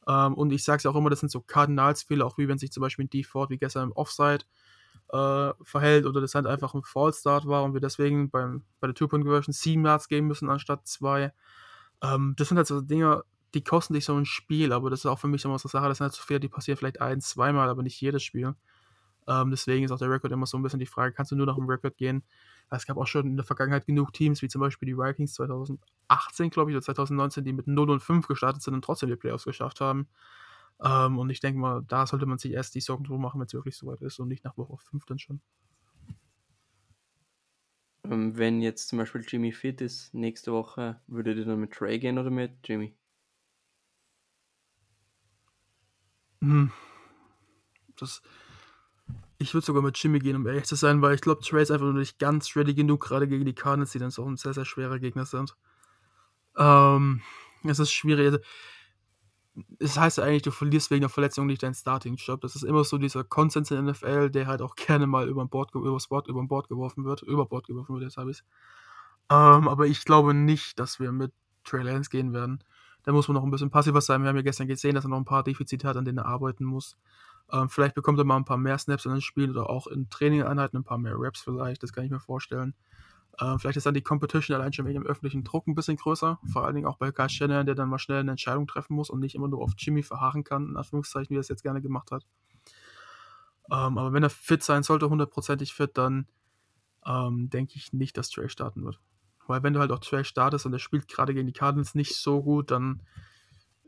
Ähm, 0.07 0.33
und 0.33 0.51
ich 0.51 0.63
sage 0.63 0.79
es 0.79 0.85
auch 0.85 0.95
immer, 0.95 1.09
das 1.09 1.19
sind 1.19 1.29
so 1.31 1.41
Kardinalsfehler, 1.41 2.25
auch 2.25 2.37
wie 2.37 2.47
wenn 2.47 2.57
sich 2.57 2.71
zum 2.71 2.81
Beispiel 2.81 3.05
ein 3.05 3.09
Default 3.09 3.49
wie 3.51 3.57
gestern 3.57 3.89
im 3.89 3.91
Offside 3.91 4.45
äh, 5.11 5.53
verhält 5.61 6.05
oder 6.05 6.21
das 6.21 6.35
halt 6.35 6.47
einfach 6.47 6.73
ein 6.73 6.83
Fallstart 6.83 7.45
war 7.45 7.63
und 7.63 7.73
wir 7.73 7.81
deswegen 7.81 8.29
beim, 8.29 8.63
bei 8.79 8.87
der 8.87 8.95
Two-Point-Conversion 8.95 9.53
7 9.53 9.83
Yards 9.85 10.07
geben 10.07 10.27
müssen 10.27 10.49
anstatt 10.49 10.87
2. 10.87 11.33
Ähm, 12.01 12.33
das 12.37 12.47
sind 12.47 12.57
halt 12.57 12.67
so 12.67 12.81
Dinge, 12.81 13.23
die 13.53 13.63
kosten 13.63 13.93
dich 13.93 14.05
so 14.05 14.15
ein 14.15 14.25
Spiel, 14.25 14.71
aber 14.71 14.89
das 14.89 15.01
ist 15.01 15.05
auch 15.07 15.19
für 15.19 15.27
mich 15.27 15.43
immer 15.43 15.59
so 15.59 15.67
eine 15.67 15.71
Sache, 15.71 15.89
das 15.89 15.97
sind 15.97 16.05
halt 16.05 16.13
so 16.13 16.23
Fehler, 16.23 16.39
die 16.39 16.47
passieren 16.47 16.77
vielleicht 16.77 17.01
ein, 17.01 17.19
zweimal, 17.19 17.69
aber 17.69 17.83
nicht 17.83 17.99
jedes 17.99 18.23
Spiel. 18.23 18.55
Ähm, 19.27 19.51
deswegen 19.51 19.85
ist 19.85 19.91
auch 19.91 19.99
der 19.99 20.09
Rekord 20.09 20.31
immer 20.31 20.45
so 20.45 20.57
ein 20.57 20.63
bisschen 20.63 20.79
die 20.79 20.85
Frage, 20.85 21.13
kannst 21.13 21.31
du 21.31 21.35
nur 21.35 21.45
nach 21.45 21.55
dem 21.55 21.67
Rekord 21.67 21.97
gehen? 21.97 22.23
Es 22.69 22.85
gab 22.85 22.95
auch 22.95 23.07
schon 23.07 23.27
in 23.27 23.35
der 23.35 23.45
Vergangenheit 23.45 23.85
genug 23.85 24.13
Teams, 24.13 24.41
wie 24.41 24.47
zum 24.47 24.61
Beispiel 24.61 24.87
die 24.87 24.97
Vikings 24.97 25.33
2018, 25.33 26.49
glaube 26.49 26.71
ich, 26.71 26.77
oder 26.77 26.83
2019, 26.83 27.43
die 27.43 27.51
mit 27.51 27.67
0 27.67 27.89
und 27.89 27.99
5 27.99 28.27
gestartet 28.27 28.61
sind 28.61 28.73
und 28.73 28.85
trotzdem 28.85 29.09
die 29.09 29.17
Playoffs 29.17 29.43
geschafft 29.43 29.81
haben. 29.81 30.07
Ähm, 30.83 31.17
und 31.19 31.29
ich 31.29 31.39
denke 31.39 31.59
mal, 31.59 31.83
da 31.87 32.07
sollte 32.07 32.25
man 32.25 32.37
sich 32.39 32.51
erst 32.53 32.75
die 32.75 32.81
Sorgen 32.81 33.03
drüber 33.03 33.19
machen, 33.19 33.39
wenn 33.39 33.47
es 33.47 33.53
wirklich 33.53 33.77
soweit 33.77 34.01
ist 34.01 34.19
und 34.19 34.27
nicht 34.27 34.43
nach 34.43 34.57
Woche 34.57 34.77
5 34.77 35.05
dann 35.05 35.19
schon. 35.19 35.41
Ähm, 38.03 38.37
wenn 38.37 38.61
jetzt 38.61 38.89
zum 38.89 38.99
Beispiel 38.99 39.25
Jimmy 39.27 39.51
fit 39.51 39.81
ist, 39.81 40.13
nächste 40.13 40.51
Woche, 40.53 41.01
würdet 41.07 41.37
ihr 41.39 41.45
dann 41.45 41.59
mit 41.61 41.71
Trey 41.73 41.97
gehen 41.97 42.19
oder 42.19 42.29
mit 42.29 42.59
Jimmy? 42.63 42.95
Hm. 46.41 46.71
Das, 47.97 48.21
Ich 49.39 49.53
würde 49.53 49.65
sogar 49.65 49.81
mit 49.81 49.97
Jimmy 49.97 50.19
gehen, 50.19 50.35
um 50.35 50.45
ehrlich 50.47 50.65
zu 50.65 50.75
sein, 50.75 51.01
weil 51.01 51.15
ich 51.15 51.21
glaube, 51.21 51.41
Trey 51.41 51.63
ist 51.63 51.71
einfach 51.71 51.85
nur 51.85 51.95
nicht 51.95 52.19
ganz 52.19 52.55
ready 52.55 52.73
genug, 52.75 53.01
gerade 53.01 53.27
gegen 53.27 53.45
die 53.45 53.55
Cardinals, 53.55 53.91
die 53.91 53.99
dann 53.99 54.11
so 54.11 54.23
ein 54.25 54.37
sehr, 54.37 54.53
sehr 54.53 54.65
schwerer 54.65 54.99
Gegner 54.99 55.25
sind. 55.25 55.55
Ähm, 56.57 57.21
es 57.63 57.79
ist 57.79 57.91
schwierig. 57.91 58.41
Es 59.79 59.97
heißt 59.97 60.17
ja 60.17 60.23
eigentlich, 60.23 60.43
du 60.43 60.51
verlierst 60.51 60.91
wegen 60.91 61.01
der 61.01 61.09
Verletzung 61.09 61.45
nicht 61.45 61.61
deinen 61.63 61.73
Starting-Job. 61.73 62.41
Das 62.41 62.55
ist 62.55 62.63
immer 62.63 62.83
so 62.83 62.97
dieser 62.97 63.23
Konsens 63.23 63.69
in 63.71 63.85
der 63.85 63.93
NFL, 63.93 64.29
der 64.29 64.47
halt 64.47 64.61
auch 64.61 64.75
gerne 64.75 65.07
mal 65.07 65.27
über 65.27 65.45
Bord, 65.45 65.75
übers 65.75 66.07
Bord, 66.07 66.27
über 66.27 66.43
Bord 66.43 66.69
geworfen 66.69 67.03
wird. 67.03 67.21
Über 67.23 67.45
Bord 67.45 67.67
geworfen 67.67 67.93
wird, 67.93 68.03
jetzt 68.03 68.17
habe 68.17 68.31
ich 68.31 68.37
es. 68.37 68.43
Ähm, 69.29 69.67
aber 69.67 69.87
ich 69.87 70.05
glaube 70.05 70.33
nicht, 70.33 70.79
dass 70.79 70.99
wir 70.99 71.11
mit 71.11 71.33
Trey 71.63 71.83
Lance 71.83 72.09
gehen 72.09 72.33
werden. 72.33 72.63
Da 73.03 73.11
muss 73.11 73.27
man 73.27 73.35
noch 73.35 73.43
ein 73.43 73.51
bisschen 73.51 73.71
passiver 73.71 74.01
sein. 74.01 74.21
Wir 74.21 74.29
haben 74.29 74.35
ja 74.35 74.41
gestern 74.41 74.67
gesehen, 74.67 74.95
dass 74.95 75.05
er 75.05 75.09
noch 75.09 75.17
ein 75.17 75.25
paar 75.25 75.43
Defizite 75.43 75.87
hat, 75.87 75.97
an 75.97 76.05
denen 76.05 76.19
er 76.19 76.25
arbeiten 76.25 76.65
muss. 76.65 76.97
Ähm, 77.51 77.69
vielleicht 77.69 77.95
bekommt 77.95 78.19
er 78.19 78.25
mal 78.25 78.37
ein 78.37 78.45
paar 78.45 78.57
mehr 78.57 78.77
Snaps 78.77 79.05
in 79.05 79.11
den 79.11 79.21
Spiel 79.21 79.51
oder 79.51 79.69
auch 79.69 79.87
in 79.87 80.09
Trainingeinheiten 80.09 80.79
ein 80.79 80.83
paar 80.83 80.97
mehr 80.97 81.15
Raps 81.17 81.41
vielleicht. 81.41 81.83
Das 81.83 81.93
kann 81.93 82.05
ich 82.05 82.11
mir 82.11 82.19
vorstellen. 82.19 82.73
Ähm, 83.39 83.59
vielleicht 83.59 83.77
ist 83.77 83.85
dann 83.85 83.93
die 83.93 84.01
Competition 84.01 84.55
allein 84.55 84.73
schon 84.73 84.85
wegen 84.85 85.01
dem 85.01 85.07
öffentlichen 85.07 85.43
Druck 85.43 85.67
ein 85.67 85.75
bisschen 85.75 85.97
größer. 85.97 86.39
Vor 86.51 86.65
allen 86.65 86.75
Dingen 86.75 86.87
auch 86.87 86.97
bei 86.97 87.11
Kyle 87.11 87.29
Shannon, 87.29 87.65
der 87.65 87.75
dann 87.75 87.89
mal 87.89 87.99
schnell 87.99 88.19
eine 88.19 88.31
Entscheidung 88.31 88.67
treffen 88.67 88.95
muss 88.95 89.09
und 89.09 89.19
nicht 89.19 89.35
immer 89.35 89.47
nur 89.47 89.61
auf 89.61 89.71
Jimmy 89.77 90.03
verharren 90.03 90.43
kann, 90.43 90.69
in 90.69 90.77
Anführungszeichen, 90.77 91.29
wie 91.29 91.37
er 91.37 91.41
es 91.41 91.47
jetzt 91.47 91.63
gerne 91.63 91.81
gemacht 91.81 92.11
hat. 92.11 92.25
Ähm, 93.71 93.97
aber 93.97 94.11
wenn 94.13 94.23
er 94.23 94.29
fit 94.29 94.63
sein 94.63 94.83
sollte, 94.83 95.09
hundertprozentig 95.09 95.73
fit, 95.73 95.91
dann 95.97 96.27
ähm, 97.05 97.49
denke 97.49 97.73
ich 97.75 97.93
nicht, 97.93 98.17
dass 98.17 98.29
Trey 98.29 98.49
starten 98.49 98.83
wird. 98.83 98.99
Weil 99.47 99.63
wenn 99.63 99.73
du 99.73 99.79
halt 99.79 99.91
auch 99.91 99.99
Trey 99.99 100.23
startest 100.23 100.65
und 100.65 100.73
er 100.73 100.79
spielt 100.79 101.07
gerade 101.07 101.33
gegen 101.33 101.47
die 101.47 101.53
Cardinals 101.53 101.95
nicht 101.95 102.15
so 102.15 102.43
gut, 102.43 102.71
dann 102.71 103.01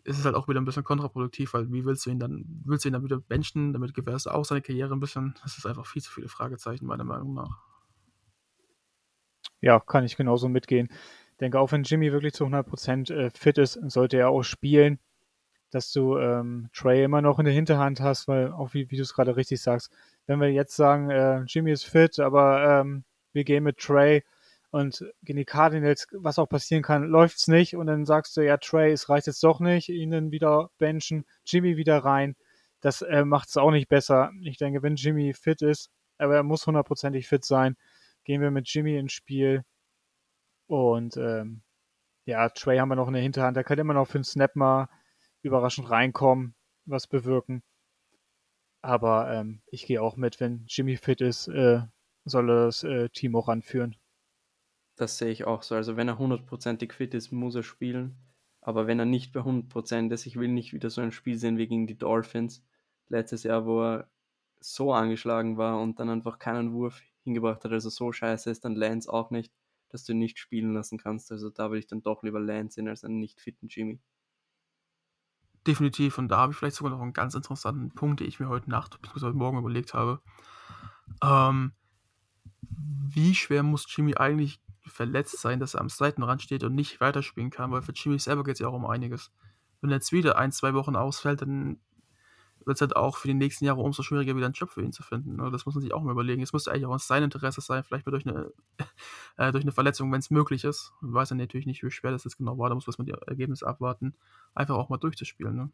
ist 0.03 0.19
es 0.19 0.25
halt 0.25 0.35
auch 0.35 0.47
wieder 0.47 0.59
ein 0.59 0.65
bisschen 0.65 0.83
kontraproduktiv, 0.83 1.53
weil 1.53 1.71
wie 1.71 1.85
willst 1.85 2.05
du 2.05 2.09
ihn 2.09 2.19
dann, 2.19 2.45
willst 2.65 2.83
du 2.83 2.89
ihn 2.89 2.93
dann 2.93 3.03
wieder 3.03 3.19
benchen, 3.19 3.71
damit 3.71 3.93
gewährst 3.93 4.25
du 4.25 4.31
auch 4.31 4.43
seine 4.43 4.61
Karriere 4.61 4.93
ein 4.93 4.99
bisschen. 4.99 5.35
Das 5.43 5.57
ist 5.57 5.65
einfach 5.65 5.85
viel 5.85 6.01
zu 6.01 6.11
viele 6.11 6.27
Fragezeichen, 6.27 6.85
meiner 6.85 7.05
Meinung 7.05 7.33
nach. 7.33 7.72
Ja, 9.63 9.79
kann 9.79 10.03
ich 10.03 10.17
genauso 10.17 10.49
mitgehen. 10.49 10.89
Ich 11.31 11.37
denke, 11.37 11.59
auch 11.59 11.71
wenn 11.71 11.83
Jimmy 11.83 12.11
wirklich 12.11 12.33
zu 12.33 12.45
100% 12.45 13.13
äh, 13.13 13.29
fit 13.31 13.57
ist, 13.57 13.79
sollte 13.87 14.17
er 14.17 14.29
auch 14.29 14.43
spielen, 14.43 14.99
dass 15.71 15.91
du 15.91 16.17
ähm, 16.17 16.69
Trey 16.73 17.03
immer 17.03 17.21
noch 17.21 17.39
in 17.39 17.45
der 17.45 17.53
Hinterhand 17.53 18.01
hast, 18.01 18.27
weil 18.27 18.51
auch 18.51 18.73
wie, 18.73 18.91
wie 18.91 18.97
du 18.97 19.01
es 19.01 19.13
gerade 19.13 19.35
richtig 19.35 19.61
sagst, 19.61 19.91
wenn 20.27 20.39
wir 20.39 20.51
jetzt 20.51 20.75
sagen, 20.75 21.09
äh, 21.09 21.43
Jimmy 21.47 21.71
ist 21.71 21.85
fit, 21.85 22.19
aber 22.19 22.81
ähm, 22.81 23.03
wir 23.31 23.43
gehen 23.43 23.63
mit 23.63 23.77
Trey, 23.77 24.23
und 24.73 25.05
gegen 25.21 25.37
die 25.37 25.45
Cardinals, 25.45 26.07
was 26.13 26.39
auch 26.39 26.49
passieren 26.49 26.81
kann, 26.81 27.03
läuft 27.03 27.37
es 27.37 27.47
nicht. 27.47 27.75
Und 27.75 27.85
dann 27.85 28.07
sagst 28.07 28.35
du, 28.35 28.41
ja, 28.41 28.57
Trey, 28.57 28.91
es 28.91 29.07
reicht 29.07 29.27
jetzt 29.27 29.43
doch 29.43 29.59
nicht, 29.59 29.87
ihnen 29.89 30.31
wieder 30.31 30.71
benchen, 30.79 31.25
Jimmy 31.45 31.77
wieder 31.77 31.99
rein. 31.99 32.35
Das 32.81 33.03
äh, 33.03 33.23
macht 33.23 33.49
es 33.49 33.57
auch 33.57 33.69
nicht 33.69 33.87
besser. 33.87 34.31
Ich 34.41 34.57
denke, 34.57 34.81
wenn 34.81 34.95
Jimmy 34.95 35.33
fit 35.35 35.61
ist, 35.61 35.91
aber 36.17 36.37
er 36.37 36.43
muss 36.43 36.65
hundertprozentig 36.65 37.27
fit 37.27 37.45
sein, 37.45 37.77
gehen 38.23 38.41
wir 38.41 38.51
mit 38.51 38.67
Jimmy 38.67 38.97
ins 38.97 39.13
Spiel. 39.13 39.63
Und 40.67 41.17
ähm, 41.17 41.61
ja, 42.25 42.49
Trey 42.49 42.77
haben 42.77 42.89
wir 42.89 42.95
noch 42.95 43.07
in 43.07 43.13
der 43.13 43.21
Hinterhand. 43.21 43.57
Der 43.57 43.63
kann 43.63 43.79
immer 43.79 43.93
noch 43.93 44.07
für 44.07 44.19
einen 44.19 44.23
Snap 44.23 44.55
mal 44.55 44.89
überraschend 45.41 45.89
reinkommen, 45.89 46.55
was 46.85 47.07
bewirken. 47.07 47.63
Aber 48.81 49.31
ähm, 49.31 49.61
ich 49.67 49.85
gehe 49.85 50.01
auch 50.01 50.17
mit, 50.17 50.39
wenn 50.39 50.65
Jimmy 50.67 50.97
fit 50.97 51.21
ist, 51.21 51.47
äh, 51.47 51.81
soll 52.25 52.49
er 52.49 52.65
das 52.65 52.83
äh, 52.83 53.09
Team 53.09 53.35
auch 53.35 53.49
anführen. 53.49 53.95
Das 54.95 55.17
sehe 55.17 55.31
ich 55.31 55.45
auch 55.45 55.63
so. 55.63 55.75
Also 55.75 55.97
wenn 55.97 56.07
er 56.07 56.17
hundertprozentig 56.17 56.93
fit 56.93 57.13
ist, 57.13 57.31
muss 57.31 57.55
er 57.55 57.63
spielen. 57.63 58.17
Aber 58.61 58.87
wenn 58.87 58.99
er 58.99 59.05
nicht 59.05 59.33
bei 59.33 59.41
100% 59.41 60.13
ist, 60.13 60.25
ich 60.25 60.37
will 60.37 60.47
nicht 60.47 60.73
wieder 60.73 60.89
so 60.89 61.01
ein 61.01 61.11
Spiel 61.11 61.37
sehen 61.37 61.57
wie 61.57 61.67
gegen 61.67 61.87
die 61.87 61.97
Dolphins 61.97 62.63
letztes 63.09 63.43
Jahr, 63.43 63.65
wo 63.65 63.81
er 63.83 64.09
so 64.59 64.93
angeschlagen 64.93 65.57
war 65.57 65.81
und 65.81 65.99
dann 65.99 66.09
einfach 66.09 66.39
keinen 66.39 66.73
Wurf 66.73 67.01
hingebracht 67.23 67.63
hat. 67.63 67.71
Also 67.71 67.89
so 67.89 68.11
scheiße 68.11 68.49
ist 68.49 68.65
dann 68.65 68.75
Lance 68.75 69.11
auch 69.11 69.31
nicht, 69.31 69.53
dass 69.89 70.03
du 70.03 70.13
ihn 70.13 70.19
nicht 70.19 70.39
spielen 70.39 70.73
lassen 70.73 70.97
kannst. 70.97 71.31
Also 71.31 71.49
da 71.49 71.69
würde 71.69 71.79
ich 71.79 71.87
dann 71.87 72.01
doch 72.01 72.23
lieber 72.23 72.39
Lance 72.39 72.75
sehen 72.75 72.87
als 72.87 73.03
einen 73.03 73.19
nicht 73.19 73.39
fitten 73.39 73.67
Jimmy. 73.67 73.99
Definitiv. 75.65 76.17
Und 76.17 76.27
da 76.29 76.37
habe 76.37 76.51
ich 76.51 76.57
vielleicht 76.57 76.75
sogar 76.75 76.91
noch 76.91 77.01
einen 77.01 77.13
ganz 77.13 77.35
interessanten 77.35 77.91
Punkt, 77.91 78.19
den 78.19 78.27
ich 78.27 78.39
mir 78.39 78.49
heute 78.49 78.69
Nacht 78.69 79.01
bzw. 79.01 79.27
heute 79.27 79.37
Morgen 79.37 79.59
überlegt 79.59 79.93
habe. 79.93 80.21
Ähm, 81.21 81.73
wie 82.61 83.35
schwer 83.35 83.63
muss 83.63 83.85
Jimmy 83.87 84.15
eigentlich 84.15 84.61
verletzt 84.85 85.39
sein, 85.39 85.59
dass 85.59 85.75
er 85.75 85.81
am 85.81 85.89
Seitenrand 85.89 86.41
steht 86.41 86.63
und 86.63 86.75
nicht 86.75 86.99
weiterspielen 86.99 87.49
kann, 87.49 87.71
weil 87.71 87.81
für 87.81 87.93
Jimmy 87.93 88.19
selber 88.19 88.43
geht 88.43 88.55
es 88.55 88.59
ja 88.59 88.67
auch 88.67 88.73
um 88.73 88.85
einiges. 88.85 89.31
Wenn 89.81 89.89
er 89.89 89.97
jetzt 89.97 90.11
wieder 90.11 90.37
ein, 90.37 90.51
zwei 90.51 90.73
Wochen 90.73 90.95
ausfällt, 90.95 91.41
dann 91.41 91.79
wird 92.65 92.77
es 92.77 92.81
halt 92.81 92.95
auch 92.95 93.17
für 93.17 93.27
die 93.27 93.33
nächsten 93.33 93.65
Jahre 93.65 93.81
umso 93.81 94.03
schwieriger, 94.03 94.35
wieder 94.35 94.45
einen 94.45 94.53
Job 94.53 94.69
für 94.69 94.81
ihn 94.81 94.91
zu 94.91 95.03
finden. 95.03 95.35
Ne? 95.35 95.49
Das 95.51 95.65
muss 95.65 95.75
man 95.75 95.81
sich 95.81 95.93
auch 95.93 96.01
mal 96.01 96.11
überlegen. 96.11 96.41
Es 96.41 96.53
müsste 96.53 96.71
eigentlich 96.71 96.85
auch 96.85 96.93
in 96.93 96.99
seinem 96.99 97.25
Interesse 97.25 97.61
sein, 97.61 97.83
vielleicht 97.83 98.05
mal 98.05 98.11
durch 98.11 98.27
eine, 98.27 98.51
äh, 99.37 99.51
durch 99.51 99.63
eine 99.63 99.71
Verletzung, 99.71 100.11
wenn 100.11 100.19
es 100.19 100.31
möglich 100.31 100.63
ist. 100.63 100.93
Ich 101.01 101.13
weiß 101.13 101.31
ja 101.31 101.35
natürlich 101.35 101.65
nicht, 101.65 101.83
wie 101.83 101.91
schwer 101.91 102.11
das 102.11 102.23
jetzt 102.23 102.37
genau 102.37 102.57
war, 102.57 102.69
da 102.69 102.75
muss 102.75 102.97
man 102.97 103.05
die 103.05 103.13
Ergebnisse 103.27 103.67
abwarten. 103.67 104.15
Einfach 104.53 104.75
auch 104.75 104.89
mal 104.89 104.97
durchzuspielen. 104.97 105.55
Ne? 105.55 105.69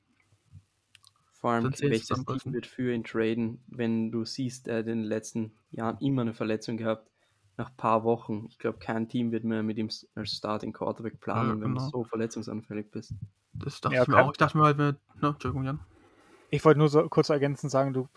Vor 1.33 1.51
allem, 1.51 1.63
welches 1.63 2.07
Team 2.07 2.53
wird 2.53 2.65
für 2.65 2.93
ihn 2.93 3.03
traden, 3.03 3.63
wenn 3.67 4.11
du 4.11 4.25
siehst, 4.25 4.67
er 4.67 4.79
hat 4.79 4.87
in 4.87 4.99
den 4.99 5.07
letzten 5.07 5.53
Jahren 5.71 5.97
immer 5.99 6.21
eine 6.21 6.33
Verletzung 6.33 6.75
gehabt 6.75 7.09
nach 7.55 7.69
ein 7.69 7.77
paar 7.77 8.03
Wochen. 8.03 8.47
Ich 8.49 8.57
glaube, 8.57 8.79
kein 8.79 9.07
Team 9.07 9.31
wird 9.31 9.45
mehr 9.45 9.63
mit 9.63 9.77
ihm 9.77 9.89
als 10.15 10.31
Starting 10.31 10.73
Quarterback 10.73 11.19
planen, 11.19 11.47
ja, 11.47 11.53
genau. 11.53 11.65
wenn 11.65 11.75
du 11.75 11.79
genau. 11.79 11.89
so 11.91 12.03
verletzungsanfällig 12.03 12.91
bist. 12.91 13.13
Das 13.53 13.79
dachte 13.79 13.95
ja, 13.95 14.01
ich 14.01 14.07
mir 14.07 14.17
auch. 14.17 14.31
Ich 14.31 14.37
dachte 14.37 14.57
mir 14.57 14.63
halt, 14.63 14.77
ne, 14.77 14.97
Entschuldigung, 15.21 15.63
Jan. 15.63 15.79
Ich 16.50 16.66
wollte 16.66 16.80
nur 16.80 16.89
so 16.89 17.08
kurz 17.10 17.30
ergänzend 17.30 17.72
sagen, 17.72 17.93
du 17.93 18.08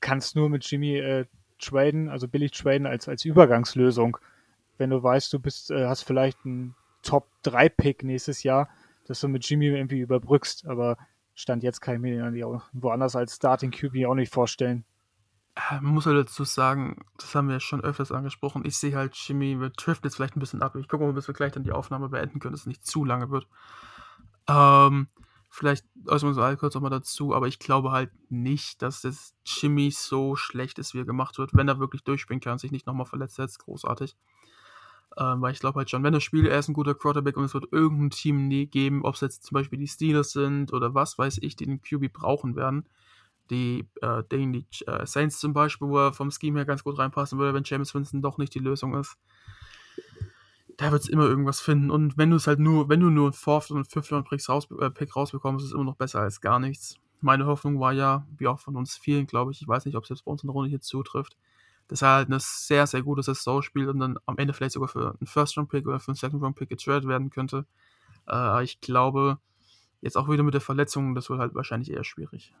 kannst 0.00 0.36
nur 0.36 0.48
mit 0.48 0.64
Jimmy 0.70 0.96
äh, 0.96 1.26
traden, 1.58 2.08
also 2.08 2.28
billig 2.28 2.52
traden 2.52 2.86
als, 2.86 3.08
als 3.08 3.24
Übergangslösung. 3.24 4.16
Wenn 4.78 4.90
du 4.90 5.02
weißt, 5.02 5.32
du 5.32 5.38
bist, 5.38 5.70
äh, 5.70 5.86
hast 5.86 6.02
vielleicht 6.02 6.38
einen 6.44 6.74
Top-3-Pick 7.02 8.02
nächstes 8.02 8.42
Jahr, 8.42 8.68
dass 9.06 9.20
du 9.20 9.28
mit 9.28 9.48
Jimmy 9.48 9.66
irgendwie 9.66 10.00
überbrückst, 10.00 10.66
aber 10.66 10.96
Stand 11.34 11.62
jetzt 11.62 11.80
kann 11.80 11.94
ich 11.94 12.00
mir 12.00 12.62
woanders 12.72 13.16
als 13.16 13.36
Starting 13.36 13.70
QB 13.70 14.06
auch 14.06 14.14
nicht 14.14 14.32
vorstellen. 14.32 14.84
Äh, 15.56 15.80
man 15.80 15.94
muss 15.94 16.06
halt 16.06 16.16
dazu 16.16 16.44
sagen, 16.44 17.04
das 17.18 17.34
haben 17.34 17.48
wir 17.48 17.60
schon 17.60 17.80
öfters 17.82 18.12
angesprochen. 18.12 18.64
Ich 18.64 18.76
sehe 18.76 18.96
halt 18.96 19.16
Jimmy, 19.16 19.58
wir 19.60 19.70
driften 19.70 20.08
jetzt 20.08 20.16
vielleicht 20.16 20.36
ein 20.36 20.40
bisschen 20.40 20.62
ab. 20.62 20.76
Ich 20.76 20.88
gucke 20.88 21.04
mal, 21.04 21.12
bis 21.12 21.28
wir 21.28 21.34
gleich 21.34 21.52
dann 21.52 21.64
die 21.64 21.72
Aufnahme 21.72 22.08
beenden 22.08 22.40
können, 22.40 22.52
dass 22.52 22.62
es 22.62 22.66
nicht 22.66 22.86
zu 22.86 23.04
lange 23.04 23.30
wird. 23.30 23.46
Ähm, 24.48 25.08
vielleicht 25.50 25.84
äußern 26.06 26.28
wir 26.28 26.30
uns 26.30 26.38
all 26.38 26.56
kurz 26.56 26.74
nochmal 26.74 26.90
dazu, 26.90 27.34
aber 27.34 27.48
ich 27.48 27.58
glaube 27.58 27.90
halt 27.90 28.10
nicht, 28.30 28.80
dass 28.82 29.02
das 29.02 29.34
Jimmy 29.44 29.90
so 29.90 30.36
schlecht 30.36 30.78
ist, 30.78 30.94
wie 30.94 31.00
er 31.00 31.04
gemacht 31.04 31.38
wird, 31.38 31.50
wenn 31.54 31.68
er 31.68 31.78
wirklich 31.78 32.04
durchspielen 32.04 32.40
kann 32.40 32.52
und 32.52 32.60
sich 32.60 32.70
nicht 32.72 32.86
nochmal 32.86 33.06
verletzt 33.06 33.36
setzt. 33.36 33.58
Großartig. 33.58 34.16
Ähm, 35.18 35.42
weil 35.42 35.52
ich 35.52 35.58
glaube 35.60 35.78
halt 35.78 35.90
schon, 35.90 36.04
wenn 36.04 36.14
er 36.14 36.20
spielt, 36.20 36.46
er 36.46 36.58
ist 36.58 36.68
ein 36.68 36.74
guter 36.74 36.94
Quarterback 36.94 37.36
und 37.36 37.44
es 37.44 37.54
wird 37.54 37.72
irgendein 37.72 38.10
Team 38.10 38.46
nie 38.48 38.66
geben, 38.66 39.04
ob 39.04 39.16
es 39.16 39.20
jetzt 39.20 39.44
zum 39.44 39.56
Beispiel 39.56 39.78
die 39.78 39.88
Steelers 39.88 40.30
sind 40.30 40.72
oder 40.72 40.94
was 40.94 41.18
weiß 41.18 41.38
ich, 41.42 41.56
die 41.56 41.66
den 41.66 41.82
QB 41.82 42.12
brauchen 42.12 42.54
werden 42.54 42.86
die, 43.50 43.88
äh, 44.00 44.22
die 44.30 44.64
äh, 44.86 45.06
Saints 45.06 45.38
zum 45.38 45.52
Beispiel, 45.52 45.88
wo 45.88 45.98
er 45.98 46.12
vom 46.12 46.30
Scheme 46.30 46.60
her 46.60 46.64
ganz 46.66 46.84
gut 46.84 46.98
reinpassen 46.98 47.38
würde, 47.38 47.54
wenn 47.54 47.64
James 47.64 47.94
Winston 47.94 48.22
doch 48.22 48.38
nicht 48.38 48.54
die 48.54 48.60
Lösung 48.60 48.94
ist. 48.94 49.16
Da 50.80 50.90
wird 50.92 51.02
es 51.02 51.10
immer 51.10 51.26
irgendwas 51.26 51.60
finden. 51.60 51.90
Und 51.90 52.16
wenn 52.16 52.30
du 52.30 52.36
es 52.36 52.46
halt 52.46 52.58
nur, 52.58 52.88
wenn 52.88 53.00
du 53.00 53.10
nur 53.10 53.26
einen 53.26 53.32
Fourth 53.34 53.70
und 53.70 53.84
Fifth 53.86 54.10
Round 54.12 54.26
Pick, 54.26 54.48
raus, 54.48 54.66
äh, 54.80 54.88
Pick 54.88 55.14
rausbekommst, 55.14 55.62
ist 55.62 55.72
es 55.72 55.74
immer 55.74 55.84
noch 55.84 55.96
besser 55.96 56.20
als 56.20 56.40
gar 56.40 56.58
nichts. 56.58 56.96
Meine 57.20 57.44
Hoffnung 57.44 57.78
war 57.80 57.92
ja, 57.92 58.26
wie 58.38 58.46
auch 58.46 58.58
von 58.58 58.76
uns 58.76 58.96
vielen, 58.96 59.26
glaube 59.26 59.52
ich, 59.52 59.60
ich 59.60 59.68
weiß 59.68 59.84
nicht, 59.84 59.94
ob 59.94 60.04
es 60.04 60.08
jetzt 60.08 60.24
bei 60.24 60.30
uns 60.30 60.42
in 60.42 60.46
der 60.46 60.54
Runde 60.54 60.70
hier 60.70 60.80
zutrifft, 60.80 61.36
dass 61.88 62.00
er 62.00 62.14
halt 62.14 62.28
eine 62.28 62.38
sehr, 62.40 62.86
sehr 62.86 63.02
gute 63.02 63.22
Saison 63.22 63.60
spielt 63.60 63.88
und 63.88 63.98
dann 63.98 64.16
am 64.24 64.38
Ende 64.38 64.54
vielleicht 64.54 64.72
sogar 64.72 64.88
für 64.88 65.10
einen 65.10 65.26
First 65.26 65.58
Round 65.58 65.68
Pick 65.68 65.86
oder 65.86 66.00
für 66.00 66.12
einen 66.12 66.16
Second 66.16 66.42
Round 66.42 66.56
Pick 66.56 66.70
getradet 66.70 67.06
werden 67.06 67.28
könnte. 67.28 67.66
Äh, 68.26 68.64
ich 68.64 68.80
glaube, 68.80 69.36
jetzt 70.00 70.16
auch 70.16 70.30
wieder 70.30 70.44
mit 70.44 70.54
der 70.54 70.62
Verletzung, 70.62 71.14
das 71.14 71.28
wird 71.28 71.40
halt 71.40 71.54
wahrscheinlich 71.54 71.90
eher 71.90 72.04
schwierig. 72.04 72.54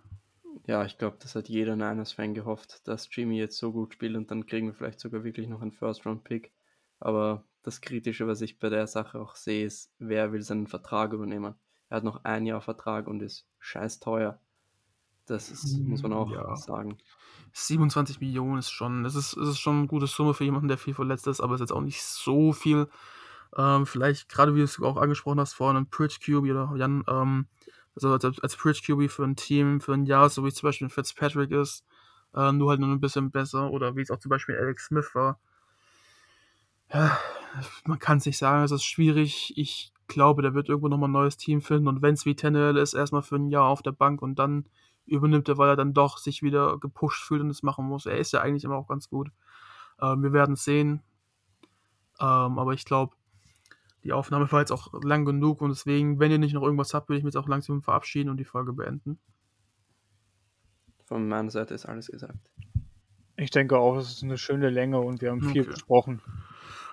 Ja, 0.66 0.84
ich 0.84 0.98
glaube, 0.98 1.16
das 1.20 1.34
hat 1.34 1.48
jeder 1.48 1.74
Niners-Fan 1.74 2.34
gehofft, 2.34 2.86
dass 2.86 3.08
Jimmy 3.10 3.38
jetzt 3.38 3.56
so 3.56 3.72
gut 3.72 3.94
spielt 3.94 4.14
und 4.14 4.30
dann 4.30 4.44
kriegen 4.44 4.66
wir 4.66 4.74
vielleicht 4.74 5.00
sogar 5.00 5.24
wirklich 5.24 5.48
noch 5.48 5.62
einen 5.62 5.72
First-Round-Pick. 5.72 6.52
Aber 6.98 7.44
das 7.62 7.80
Kritische, 7.80 8.26
was 8.26 8.40
ich 8.40 8.58
bei 8.58 8.68
der 8.68 8.86
Sache 8.86 9.20
auch 9.20 9.36
sehe, 9.36 9.66
ist, 9.66 9.92
wer 9.98 10.32
will 10.32 10.42
seinen 10.42 10.66
Vertrag 10.66 11.12
übernehmen? 11.12 11.54
Er 11.88 11.98
hat 11.98 12.04
noch 12.04 12.24
ein 12.24 12.46
Jahr 12.46 12.60
Vertrag 12.60 13.06
und 13.06 13.20
ist 13.20 13.46
scheiß 13.58 14.00
teuer. 14.00 14.40
Das 15.26 15.50
ist, 15.50 15.78
muss 15.78 16.02
man 16.02 16.12
auch 16.12 16.30
ja. 16.30 16.56
sagen. 16.56 16.98
27 17.52 18.20
Millionen 18.20 18.58
ist 18.58 18.70
schon, 18.70 19.04
das 19.04 19.14
ist, 19.14 19.36
das 19.36 19.48
ist 19.48 19.58
schon 19.58 19.78
eine 19.78 19.86
gute 19.86 20.06
Summe 20.06 20.34
für 20.34 20.44
jemanden, 20.44 20.68
der 20.68 20.78
viel 20.78 20.94
verletzt 20.94 21.26
ist, 21.26 21.40
aber 21.40 21.54
es 21.54 21.60
ist 21.60 21.68
jetzt 21.68 21.76
auch 21.76 21.82
nicht 21.82 22.02
so 22.02 22.52
viel. 22.52 22.88
Ähm, 23.56 23.86
vielleicht, 23.86 24.28
gerade 24.28 24.54
wie 24.54 24.58
du 24.58 24.64
es 24.64 24.80
auch 24.80 24.96
angesprochen 24.96 25.40
hast, 25.40 25.54
vor 25.54 25.70
einem 25.70 25.88
Pridge 25.88 26.18
QB 26.24 26.50
oder 26.50 26.72
Jan, 26.76 27.04
ähm, 27.08 27.46
also 27.94 28.12
als, 28.12 28.40
als 28.40 28.56
Bridge 28.56 28.82
QB 28.86 29.10
für 29.10 29.24
ein 29.24 29.36
Team, 29.36 29.80
für 29.80 29.92
ein 29.92 30.06
Jahr, 30.06 30.28
so 30.30 30.44
wie 30.44 30.52
zum 30.52 30.68
Beispiel 30.68 30.88
Fitzpatrick 30.88 31.50
ist, 31.50 31.84
äh, 32.34 32.52
nur 32.52 32.70
halt 32.70 32.80
nur 32.80 32.90
ein 32.90 33.00
bisschen 33.00 33.30
besser 33.30 33.70
oder 33.70 33.96
wie 33.96 34.02
es 34.02 34.10
auch 34.10 34.18
zum 34.18 34.30
Beispiel 34.30 34.56
Alex 34.56 34.86
Smith 34.86 35.10
war. 35.14 35.38
Ja, 36.92 37.18
man 37.84 37.98
kann 37.98 38.18
es 38.18 38.26
nicht 38.26 38.38
sagen, 38.38 38.64
es 38.64 38.70
ist 38.70 38.84
schwierig. 38.84 39.52
Ich 39.56 39.92
glaube, 40.06 40.42
der 40.42 40.54
wird 40.54 40.68
irgendwo 40.68 40.88
nochmal 40.88 41.08
ein 41.08 41.12
neues 41.12 41.36
Team 41.36 41.60
finden 41.60 41.88
und 41.88 42.02
wenn 42.02 42.14
es 42.14 42.26
wie 42.26 42.34
Tennell 42.34 42.76
ist, 42.76 42.94
erstmal 42.94 43.22
für 43.22 43.36
ein 43.36 43.48
Jahr 43.48 43.66
auf 43.66 43.82
der 43.82 43.92
Bank 43.92 44.22
und 44.22 44.38
dann 44.38 44.68
übernimmt 45.06 45.48
er, 45.48 45.58
weil 45.58 45.70
er 45.70 45.76
dann 45.76 45.94
doch 45.94 46.18
sich 46.18 46.42
wieder 46.42 46.78
gepusht 46.78 47.22
fühlt 47.22 47.40
und 47.42 47.50
es 47.50 47.62
machen 47.62 47.86
muss. 47.86 48.06
Er 48.06 48.18
ist 48.18 48.32
ja 48.32 48.40
eigentlich 48.40 48.64
immer 48.64 48.76
auch 48.76 48.88
ganz 48.88 49.08
gut. 49.08 49.30
Ähm, 50.00 50.22
wir 50.22 50.32
werden 50.32 50.54
es 50.54 50.64
sehen. 50.64 51.02
Ähm, 52.20 52.58
aber 52.58 52.72
ich 52.74 52.84
glaube, 52.84 53.16
die 54.04 54.12
Aufnahme 54.12 54.50
war 54.52 54.60
jetzt 54.60 54.72
auch 54.72 54.92
lang 55.02 55.24
genug 55.24 55.60
und 55.60 55.70
deswegen, 55.70 56.18
wenn 56.20 56.30
ihr 56.30 56.38
nicht 56.38 56.54
noch 56.54 56.62
irgendwas 56.62 56.94
habt, 56.94 57.08
würde 57.08 57.18
ich 57.18 57.24
mich 57.24 57.34
jetzt 57.34 57.42
auch 57.42 57.48
langsam 57.48 57.82
verabschieden 57.82 58.30
und 58.30 58.36
die 58.38 58.44
Folge 58.44 58.72
beenden. 58.72 59.18
Von 61.04 61.28
meiner 61.28 61.50
Seite 61.50 61.74
ist 61.74 61.86
alles 61.86 62.06
gesagt. 62.06 62.38
Ich 63.36 63.50
denke 63.50 63.78
auch, 63.78 63.96
es 63.96 64.12
ist 64.12 64.22
eine 64.22 64.38
schöne 64.38 64.70
Länge 64.70 65.00
und 65.00 65.20
wir 65.22 65.30
haben 65.30 65.42
viel 65.42 65.62
Okay. 65.62 65.70
besprochen. 65.70 66.22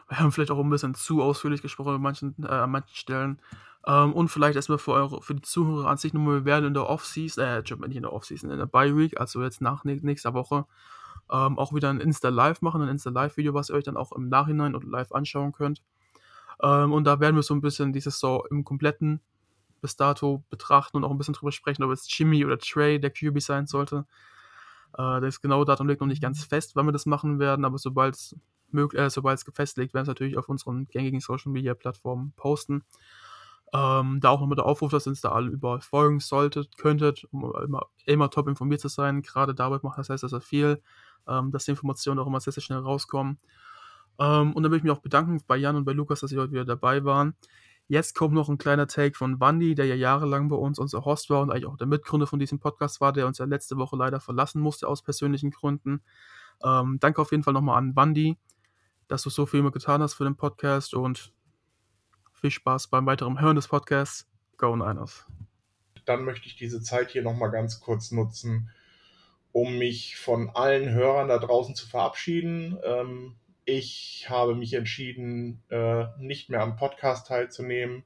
Wir 0.09 0.19
haben 0.19 0.31
vielleicht 0.31 0.51
auch 0.51 0.59
ein 0.59 0.69
bisschen 0.69 0.93
zu 0.95 1.21
ausführlich 1.21 1.61
gesprochen 1.61 1.95
an 1.95 2.01
manchen, 2.01 2.35
äh, 2.43 2.47
an 2.47 2.71
manchen 2.71 2.95
Stellen. 2.95 3.41
Ähm, 3.85 4.13
und 4.13 4.29
vielleicht 4.29 4.55
erstmal 4.55 4.77
für, 4.77 4.91
eure, 4.91 5.21
für 5.21 5.35
die 5.35 5.41
Zuhörer 5.41 5.89
an 5.89 5.97
sich 5.97 6.13
nochmal, 6.13 6.35
wir 6.35 6.45
werden 6.45 6.65
in 6.65 6.73
der 6.73 6.89
Offseason, 6.89 7.43
äh, 7.43 7.61
nicht 7.61 7.95
in 7.95 8.01
der 8.03 8.13
Offseason, 8.13 8.49
in 8.49 8.57
der 8.57 8.65
Bye 8.65 8.95
Week, 8.97 9.19
also 9.19 9.41
jetzt 9.41 9.61
nach 9.61 9.85
nä- 9.85 9.99
nächster 10.01 10.33
Woche, 10.33 10.65
ähm, 11.31 11.57
auch 11.57 11.73
wieder 11.73 11.89
ein 11.89 11.99
Insta-Live 11.99 12.61
machen, 12.61 12.81
ein 12.81 12.89
Insta-Live-Video, 12.89 13.53
was 13.53 13.69
ihr 13.69 13.75
euch 13.75 13.83
dann 13.83 13.97
auch 13.97 14.11
im 14.13 14.29
Nachhinein 14.29 14.75
oder 14.75 14.87
live 14.87 15.11
anschauen 15.11 15.51
könnt. 15.51 15.81
Ähm, 16.61 16.91
und 16.93 17.03
da 17.03 17.19
werden 17.19 17.35
wir 17.35 17.43
so 17.43 17.53
ein 17.53 17.61
bisschen 17.61 17.93
die 17.93 18.01
Saison 18.01 18.43
im 18.49 18.63
kompletten 18.63 19.21
bis 19.81 19.95
dato 19.95 20.43
betrachten 20.49 20.97
und 20.97 21.03
auch 21.03 21.11
ein 21.11 21.17
bisschen 21.17 21.35
drüber 21.35 21.51
sprechen, 21.51 21.83
ob 21.83 21.91
es 21.91 22.07
Jimmy 22.09 22.43
oder 22.45 22.57
Trey 22.57 22.99
der 22.99 23.11
QB 23.11 23.41
sein 23.41 23.67
sollte. 23.67 24.05
Äh, 24.97 25.21
das 25.21 25.41
genaue 25.41 25.65
Datum 25.65 25.87
liegt 25.87 26.01
noch 26.01 26.07
nicht 26.07 26.21
ganz 26.21 26.43
fest, 26.43 26.75
wann 26.75 26.87
wir 26.87 26.91
das 26.93 27.05
machen 27.05 27.39
werden, 27.39 27.63
aber 27.65 27.77
sobald 27.77 28.15
es 28.15 28.35
äh, 28.73 29.09
sobald 29.09 29.37
es 29.37 29.45
gefestigt, 29.45 29.93
werden 29.93 30.03
es 30.03 30.07
natürlich 30.07 30.37
auf 30.37 30.49
unseren 30.49 30.87
gängigen 30.87 31.19
Social 31.19 31.51
Media 31.51 31.73
Plattformen 31.73 32.33
posten. 32.35 32.83
Ähm, 33.73 34.19
da 34.21 34.29
auch 34.29 34.39
nochmal 34.39 34.55
der 34.55 34.65
Aufruf, 34.65 34.91
dass 34.91 35.07
ihr 35.07 35.09
uns 35.09 35.21
da 35.21 35.31
alle 35.31 35.49
überall 35.49 35.81
folgen 35.81 36.19
solltet, 36.21 36.77
könntet, 36.77 37.25
um 37.31 37.53
immer, 37.61 37.87
immer 38.05 38.29
top 38.29 38.47
informiert 38.47 38.79
zu 38.79 38.87
sein. 38.87 39.21
Gerade 39.21 39.53
David 39.53 39.83
macht 39.83 39.99
das 39.99 40.09
heißt, 40.09 40.23
dass 40.23 40.31
er 40.31 40.41
viel, 40.41 40.81
ähm, 41.27 41.51
dass 41.51 41.65
die 41.65 41.71
Informationen 41.71 42.19
auch 42.19 42.27
immer 42.27 42.39
sehr, 42.39 42.53
sehr 42.53 42.63
schnell 42.63 42.79
rauskommen. 42.79 43.39
Ähm, 44.19 44.53
und 44.53 44.63
dann 44.63 44.71
will 44.71 44.77
ich 44.77 44.83
mich 44.83 44.91
auch 44.91 45.01
bedanken 45.01 45.41
bei 45.47 45.57
Jan 45.57 45.75
und 45.75 45.85
bei 45.85 45.91
Lukas, 45.91 46.21
dass 46.21 46.29
sie 46.29 46.37
heute 46.37 46.53
wieder 46.53 46.65
dabei 46.65 47.03
waren. 47.03 47.35
Jetzt 47.89 48.15
kommt 48.15 48.33
noch 48.33 48.49
ein 48.49 48.57
kleiner 48.57 48.87
Take 48.87 49.17
von 49.17 49.39
Wandy, 49.39 49.73
der 49.75 49.85
ja 49.85 49.95
jahrelang 49.95 50.49
bei 50.49 50.57
uns 50.57 50.77
unser 50.77 51.05
Host 51.05 51.29
war 51.29 51.41
und 51.41 51.51
eigentlich 51.51 51.67
auch 51.67 51.77
der 51.77 51.87
Mitgründer 51.87 52.27
von 52.27 52.39
diesem 52.39 52.59
Podcast 52.59 52.99
war, 52.99 53.13
der 53.13 53.27
uns 53.27 53.37
ja 53.37 53.45
letzte 53.45 53.77
Woche 53.77 53.95
leider 53.95 54.19
verlassen 54.19 54.61
musste 54.61 54.87
aus 54.87 55.01
persönlichen 55.01 55.51
Gründen. 55.51 56.01
Ähm, 56.63 56.97
danke 56.99 57.21
auf 57.21 57.31
jeden 57.31 57.43
Fall 57.43 57.53
nochmal 57.53 57.77
an 57.77 57.95
Wandy, 57.95 58.37
dass 59.07 59.23
du 59.23 59.29
so 59.29 59.45
viel 59.45 59.61
immer 59.61 59.71
getan 59.71 60.01
hast 60.01 60.15
für 60.15 60.23
den 60.23 60.35
Podcast 60.35 60.93
und 60.93 61.33
viel 62.33 62.51
Spaß 62.51 62.87
beim 62.89 63.05
weiteren 63.05 63.39
Hören 63.39 63.55
des 63.55 63.67
Podcasts. 63.67 64.27
Go 64.57 64.75
Niners. 64.75 65.25
dann 66.05 66.23
möchte 66.23 66.47
ich 66.47 66.55
diese 66.55 66.81
Zeit 66.81 67.11
hier 67.11 67.21
nochmal 67.21 67.51
ganz 67.51 67.79
kurz 67.79 68.11
nutzen, 68.11 68.69
um 69.51 69.77
mich 69.77 70.15
von 70.17 70.49
allen 70.49 70.89
Hörern 70.91 71.27
da 71.27 71.37
draußen 71.37 71.75
zu 71.75 71.87
verabschieden. 71.87 72.77
Ähm, 72.83 73.35
ich 73.65 74.27
habe 74.29 74.55
mich 74.55 74.73
entschieden, 74.73 75.61
äh, 75.69 76.05
nicht 76.19 76.49
mehr 76.49 76.61
am 76.61 76.75
Podcast 76.77 77.27
teilzunehmen, 77.27 78.03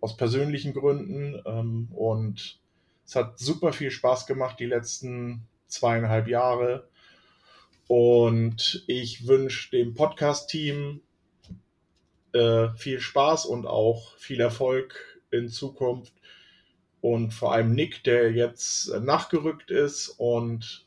aus 0.00 0.16
persönlichen 0.16 0.74
Gründen. 0.74 1.40
Ähm, 1.46 1.88
und 1.92 2.60
es 3.06 3.16
hat 3.16 3.38
super 3.38 3.72
viel 3.72 3.90
Spaß 3.90 4.26
gemacht, 4.26 4.60
die 4.60 4.66
letzten 4.66 5.46
zweieinhalb 5.66 6.28
Jahre. 6.28 6.88
Und 7.90 8.84
ich 8.86 9.26
wünsche 9.26 9.72
dem 9.72 9.94
Podcast-Team 9.94 11.00
äh, 12.32 12.68
viel 12.76 13.00
Spaß 13.00 13.46
und 13.46 13.66
auch 13.66 14.16
viel 14.16 14.40
Erfolg 14.40 14.94
in 15.32 15.48
Zukunft 15.48 16.12
und 17.00 17.34
vor 17.34 17.52
allem 17.52 17.74
Nick, 17.74 18.04
der 18.04 18.30
jetzt 18.30 18.94
nachgerückt 19.00 19.72
ist 19.72 20.10
und 20.18 20.86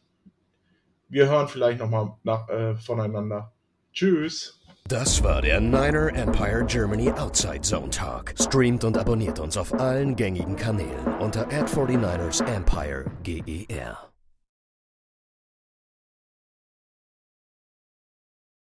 wir 1.10 1.28
hören 1.28 1.50
vielleicht 1.50 1.80
nochmal 1.80 2.14
äh, 2.48 2.76
voneinander. 2.76 3.52
Tschüss. 3.92 4.62
Das 4.88 5.22
war 5.22 5.42
der 5.42 5.60
Niner 5.60 6.08
Empire 6.16 6.64
Germany 6.66 7.12
Outside 7.12 7.64
Zone 7.64 7.90
Talk. 7.90 8.34
Streamt 8.40 8.86
und 8.86 8.98
abonniert 8.98 9.42
uns 9.42 9.58
auf 9.58 9.74
allen 9.74 10.16
gängigen 10.16 10.56
Kanälen 10.56 11.16
unter 11.20 11.48
ad 11.48 11.70
49 11.70 12.48
ersempire 12.48 13.12
GER. 13.24 14.13